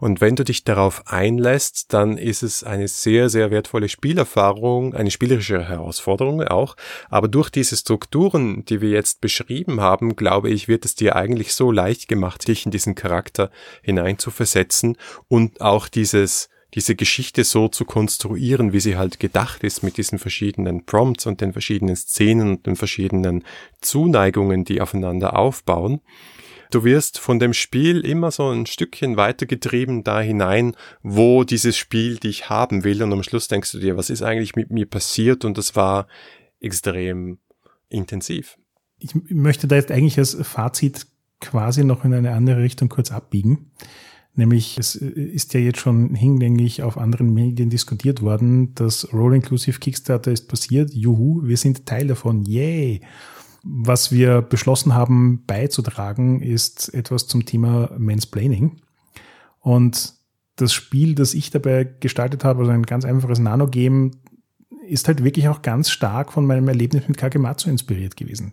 Und 0.00 0.20
wenn 0.20 0.36
du 0.36 0.44
dich 0.44 0.64
darauf 0.64 1.06
einlässt, 1.06 1.92
dann 1.92 2.18
ist 2.18 2.42
es 2.42 2.64
eine 2.64 2.88
sehr, 2.88 3.28
sehr 3.28 3.50
wertvolle 3.50 3.88
Spielerfahrung, 3.88 4.94
eine 4.94 5.10
spielerische 5.10 5.68
Herausforderung 5.68 6.42
auch. 6.42 6.76
Aber 7.08 7.28
durch 7.28 7.50
diese 7.50 7.76
Strukturen, 7.76 8.64
die 8.64 8.80
wir 8.80 8.90
jetzt 8.90 9.20
beschrieben 9.20 9.80
haben, 9.80 10.16
glaube 10.16 10.50
ich, 10.50 10.68
wird 10.68 10.84
es 10.84 10.94
dir 10.94 11.16
eigentlich 11.16 11.54
so 11.54 11.70
leicht 11.70 12.08
gemacht, 12.08 12.46
dich 12.46 12.66
in 12.66 12.70
diesen 12.70 12.94
Charakter 12.94 13.50
hineinzuversetzen 13.82 14.96
und 15.28 15.60
auch 15.60 15.88
dieses 15.88 16.48
diese 16.74 16.96
Geschichte 16.96 17.44
so 17.44 17.68
zu 17.68 17.84
konstruieren, 17.84 18.72
wie 18.72 18.80
sie 18.80 18.96
halt 18.96 19.20
gedacht 19.20 19.62
ist, 19.62 19.82
mit 19.82 19.96
diesen 19.96 20.18
verschiedenen 20.18 20.84
Prompts 20.84 21.26
und 21.26 21.40
den 21.40 21.52
verschiedenen 21.52 21.94
Szenen 21.94 22.50
und 22.50 22.66
den 22.66 22.76
verschiedenen 22.76 23.44
Zuneigungen, 23.80 24.64
die 24.64 24.80
aufeinander 24.80 25.38
aufbauen. 25.38 26.00
Du 26.70 26.82
wirst 26.82 27.20
von 27.20 27.38
dem 27.38 27.52
Spiel 27.52 28.00
immer 28.00 28.32
so 28.32 28.48
ein 28.48 28.66
Stückchen 28.66 29.16
weitergetrieben 29.16 30.02
da 30.02 30.20
hinein, 30.20 30.74
wo 31.02 31.44
dieses 31.44 31.76
Spiel 31.76 32.16
dich 32.16 32.50
haben 32.50 32.82
will 32.82 33.02
und 33.02 33.12
am 33.12 33.22
Schluss 33.22 33.46
denkst 33.46 33.70
du 33.70 33.78
dir, 33.78 33.96
was 33.96 34.10
ist 34.10 34.22
eigentlich 34.22 34.56
mit 34.56 34.70
mir 34.70 34.86
passiert 34.86 35.44
und 35.44 35.56
das 35.56 35.76
war 35.76 36.08
extrem 36.58 37.38
intensiv. 37.88 38.58
Ich 38.98 39.14
möchte 39.14 39.68
da 39.68 39.76
jetzt 39.76 39.92
eigentlich 39.92 40.18
als 40.18 40.36
Fazit 40.42 41.06
quasi 41.40 41.84
noch 41.84 42.04
in 42.04 42.14
eine 42.14 42.32
andere 42.32 42.62
Richtung 42.62 42.88
kurz 42.88 43.12
abbiegen. 43.12 43.70
Nämlich, 44.36 44.78
es 44.78 44.96
ist 44.96 45.54
ja 45.54 45.60
jetzt 45.60 45.78
schon 45.78 46.14
hinlänglich 46.14 46.82
auf 46.82 46.98
anderen 46.98 47.32
Medien 47.32 47.70
diskutiert 47.70 48.20
worden, 48.20 48.74
das 48.74 49.12
Roll 49.12 49.36
Inclusive 49.36 49.78
Kickstarter 49.78 50.32
ist 50.32 50.48
passiert. 50.48 50.92
Juhu, 50.92 51.42
wir 51.44 51.56
sind 51.56 51.86
Teil 51.86 52.08
davon. 52.08 52.44
Yay! 52.44 53.00
Was 53.62 54.10
wir 54.10 54.42
beschlossen 54.42 54.94
haben 54.94 55.44
beizutragen, 55.46 56.42
ist 56.42 56.92
etwas 56.92 57.28
zum 57.28 57.46
Thema 57.46 57.90
Mansplaining. 57.96 58.80
Und 59.60 60.14
das 60.56 60.72
Spiel, 60.72 61.14
das 61.14 61.32
ich 61.32 61.50
dabei 61.50 61.84
gestaltet 62.00 62.44
habe, 62.44 62.60
also 62.60 62.72
ein 62.72 62.82
ganz 62.82 63.04
einfaches 63.04 63.38
Nano-Game, 63.38 64.10
ist 64.86 65.08
halt 65.08 65.24
wirklich 65.24 65.48
auch 65.48 65.62
ganz 65.62 65.90
stark 65.90 66.32
von 66.32 66.44
meinem 66.44 66.68
Erlebnis 66.68 67.08
mit 67.08 67.16
Kagematsu 67.16 67.70
inspiriert 67.70 68.16
gewesen. 68.16 68.52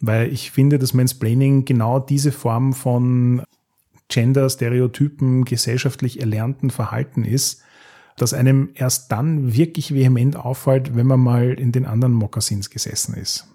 Weil 0.00 0.32
ich 0.32 0.50
finde, 0.50 0.78
dass 0.78 0.94
Mansplaining 0.94 1.64
genau 1.64 1.98
diese 1.98 2.32
Form 2.32 2.72
von 2.72 3.42
Gender-Stereotypen 4.08 5.44
gesellschaftlich 5.44 6.20
erlernten 6.20 6.70
Verhalten 6.70 7.24
ist, 7.24 7.62
das 8.16 8.34
einem 8.34 8.70
erst 8.74 9.12
dann 9.12 9.54
wirklich 9.54 9.94
vehement 9.94 10.36
auffällt, 10.36 10.96
wenn 10.96 11.06
man 11.06 11.20
mal 11.20 11.54
in 11.54 11.72
den 11.72 11.86
anderen 11.86 12.14
Mokassins 12.14 12.70
gesessen 12.70 13.14
ist. 13.14 13.46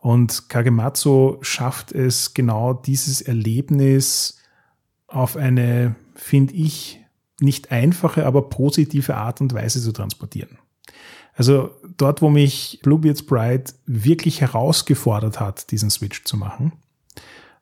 Und 0.00 0.48
Kagematsu 0.48 1.38
schafft 1.42 1.92
es 1.92 2.32
genau 2.32 2.72
dieses 2.72 3.20
Erlebnis 3.20 4.38
auf 5.08 5.36
eine, 5.36 5.96
finde 6.14 6.54
ich, 6.54 7.00
nicht 7.40 7.70
einfache, 7.70 8.24
aber 8.24 8.48
positive 8.48 9.16
Art 9.16 9.40
und 9.40 9.52
Weise 9.52 9.82
zu 9.82 9.92
transportieren. 9.92 10.58
Also 11.34 11.70
dort, 11.98 12.22
wo 12.22 12.30
mich 12.30 12.80
Bluebeard's 12.82 13.24
Bride 13.24 13.64
wirklich 13.84 14.40
herausgefordert 14.40 15.38
hat, 15.38 15.70
diesen 15.70 15.90
Switch 15.90 16.24
zu 16.24 16.36
machen, 16.36 16.72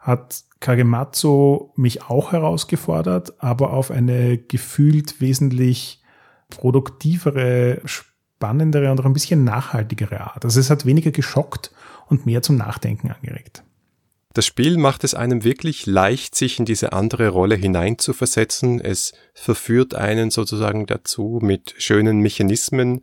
hat 0.05 0.45
Kagematsu 0.61 1.71
mich 1.77 2.03
auch 2.03 2.33
herausgefordert, 2.33 3.43
aber 3.43 3.73
auf 3.73 3.91
eine 3.91 4.37
gefühlt 4.37 5.21
wesentlich 5.21 6.03
produktivere, 6.51 7.81
spannendere 7.87 8.91
und 8.91 9.01
auch 9.01 9.07
ein 9.07 9.15
bisschen 9.15 9.45
nachhaltigere 9.45 10.21
Art. 10.21 10.45
Also 10.45 10.61
es 10.61 10.69
hat 10.69 10.85
weniger 10.85 11.11
geschockt 11.11 11.73
und 12.07 12.27
mehr 12.27 12.43
zum 12.43 12.57
Nachdenken 12.57 13.11
angeregt. 13.11 13.64
Das 14.35 14.47
Spiel 14.47 14.79
macht 14.79 15.05
es 15.05 15.15
einem 15.15 15.45
wirklich 15.45 15.87
leicht, 15.87 16.35
sich 16.35 16.59
in 16.59 16.65
diese 16.65 16.93
andere 16.93 17.29
Rolle 17.29 17.55
hineinzuversetzen. 17.55 18.81
Es 18.81 19.13
verführt 19.33 19.95
einen 19.95 20.33
sozusagen 20.33 20.87
dazu 20.87 21.39
mit 21.41 21.73
schönen 21.79 22.19
Mechanismen, 22.19 23.03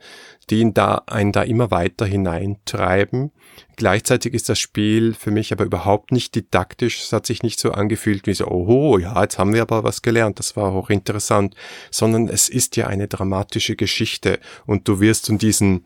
die 0.50 0.60
ihn 0.60 0.74
da, 0.74 1.04
einen 1.08 1.32
da 1.32 1.44
immer 1.44 1.72
weiter 1.72 2.06
hineintreiben. 2.06 3.32
Gleichzeitig 3.78 4.34
ist 4.34 4.50
das 4.50 4.60
Spiel 4.60 5.14
für 5.14 5.32
mich 5.32 5.54
aber 5.54 5.64
überhaupt 5.64 6.12
nicht 6.12 6.36
didaktisch. 6.36 7.02
Es 7.02 7.14
hat 7.14 7.26
sich 7.26 7.44
nicht 7.44 7.62
so 7.62 7.72
angefühlt 7.72 8.28
wie 8.28 8.34
so, 8.34 8.48
oho, 8.48 8.98
ja, 8.98 9.22
jetzt 9.22 9.40
haben 9.40 9.54
wir 9.54 9.62
aber 9.62 9.86
was 9.86 10.02
gelernt. 10.02 10.38
Das 10.38 10.58
war 10.58 10.74
hochinteressant. 10.74 11.56
Sondern 11.92 12.28
es 12.28 12.50
ist 12.50 12.76
ja 12.76 12.88
eine 12.88 13.08
dramatische 13.08 13.78
Geschichte 13.78 14.38
und 14.66 14.86
du 14.86 15.00
wirst 15.00 15.30
in 15.30 15.38
diesen 15.38 15.86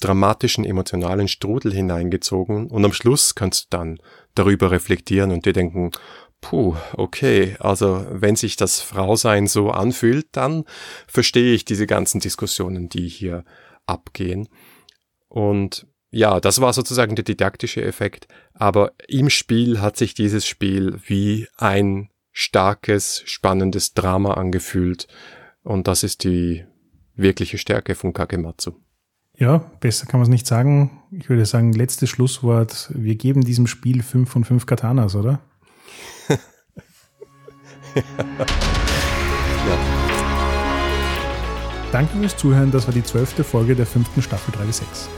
dramatischen 0.00 0.64
emotionalen 0.64 1.28
Strudel 1.28 1.72
hineingezogen 1.72 2.68
und 2.68 2.84
am 2.84 2.92
Schluss 2.92 3.34
kannst 3.34 3.64
du 3.64 3.76
dann 3.76 3.98
darüber 4.34 4.70
reflektieren 4.70 5.30
und 5.30 5.46
dir 5.46 5.52
denken, 5.52 5.90
puh, 6.40 6.76
okay, 6.94 7.56
also 7.60 8.06
wenn 8.10 8.36
sich 8.36 8.56
das 8.56 8.80
Frausein 8.80 9.46
so 9.46 9.70
anfühlt, 9.70 10.26
dann 10.32 10.64
verstehe 11.06 11.54
ich 11.54 11.64
diese 11.64 11.86
ganzen 11.86 12.20
Diskussionen, 12.20 12.88
die 12.88 13.08
hier 13.08 13.44
abgehen. 13.86 14.48
Und 15.28 15.86
ja, 16.10 16.40
das 16.40 16.60
war 16.60 16.74
sozusagen 16.74 17.16
der 17.16 17.24
didaktische 17.24 17.82
Effekt, 17.82 18.28
aber 18.52 18.92
im 19.08 19.30
Spiel 19.30 19.80
hat 19.80 19.96
sich 19.96 20.12
dieses 20.12 20.46
Spiel 20.46 21.00
wie 21.06 21.48
ein 21.56 22.10
starkes, 22.32 23.22
spannendes 23.24 23.94
Drama 23.94 24.34
angefühlt 24.34 25.06
und 25.62 25.86
das 25.86 26.02
ist 26.02 26.24
die 26.24 26.66
wirkliche 27.14 27.56
Stärke 27.56 27.94
von 27.94 28.12
Kagematsu. 28.12 28.72
Ja, 29.38 29.58
besser 29.80 30.06
kann 30.06 30.20
man 30.20 30.24
es 30.24 30.30
nicht 30.30 30.46
sagen. 30.46 31.02
Ich 31.10 31.28
würde 31.28 31.46
sagen, 31.46 31.72
letztes 31.72 32.10
Schlusswort. 32.10 32.90
Wir 32.94 33.16
geben 33.16 33.42
diesem 33.42 33.66
Spiel 33.66 34.02
5 34.02 34.30
von 34.30 34.44
5 34.44 34.66
Katanas, 34.66 35.14
oder? 35.16 35.40
ja. 36.28 36.38
Danke 41.90 42.18
fürs 42.18 42.36
Zuhören. 42.36 42.70
Das 42.70 42.86
war 42.86 42.94
die 42.94 43.02
zwölfte 43.02 43.44
Folge 43.44 43.74
der 43.74 43.86
fünften 43.86 44.22
Staffel 44.22 44.52
3 44.52 44.70
6. 44.70 45.08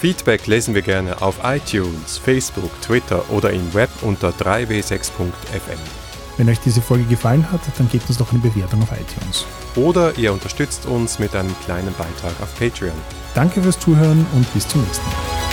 Feedback 0.00 0.46
lesen 0.46 0.74
wir 0.74 0.82
gerne 0.82 1.20
auf 1.22 1.40
iTunes, 1.42 2.18
Facebook, 2.18 2.70
Twitter 2.82 3.28
oder 3.30 3.50
im 3.50 3.74
Web 3.74 3.90
unter 4.02 4.30
3w6.fm. 4.30 5.97
Wenn 6.38 6.48
euch 6.48 6.60
diese 6.60 6.80
Folge 6.80 7.04
gefallen 7.04 7.50
hat, 7.50 7.60
dann 7.76 7.88
gebt 7.88 8.08
uns 8.08 8.16
doch 8.18 8.30
eine 8.30 8.38
Bewertung 8.38 8.80
auf 8.82 8.92
iTunes. 8.92 9.44
Oder 9.74 10.16
ihr 10.16 10.32
unterstützt 10.32 10.86
uns 10.86 11.18
mit 11.18 11.34
einem 11.34 11.54
kleinen 11.64 11.92
Beitrag 11.94 12.32
auf 12.40 12.56
Patreon. 12.58 12.96
Danke 13.34 13.60
fürs 13.60 13.78
Zuhören 13.78 14.24
und 14.34 14.54
bis 14.54 14.66
zum 14.66 14.82
nächsten 14.82 15.04
Mal. 15.06 15.47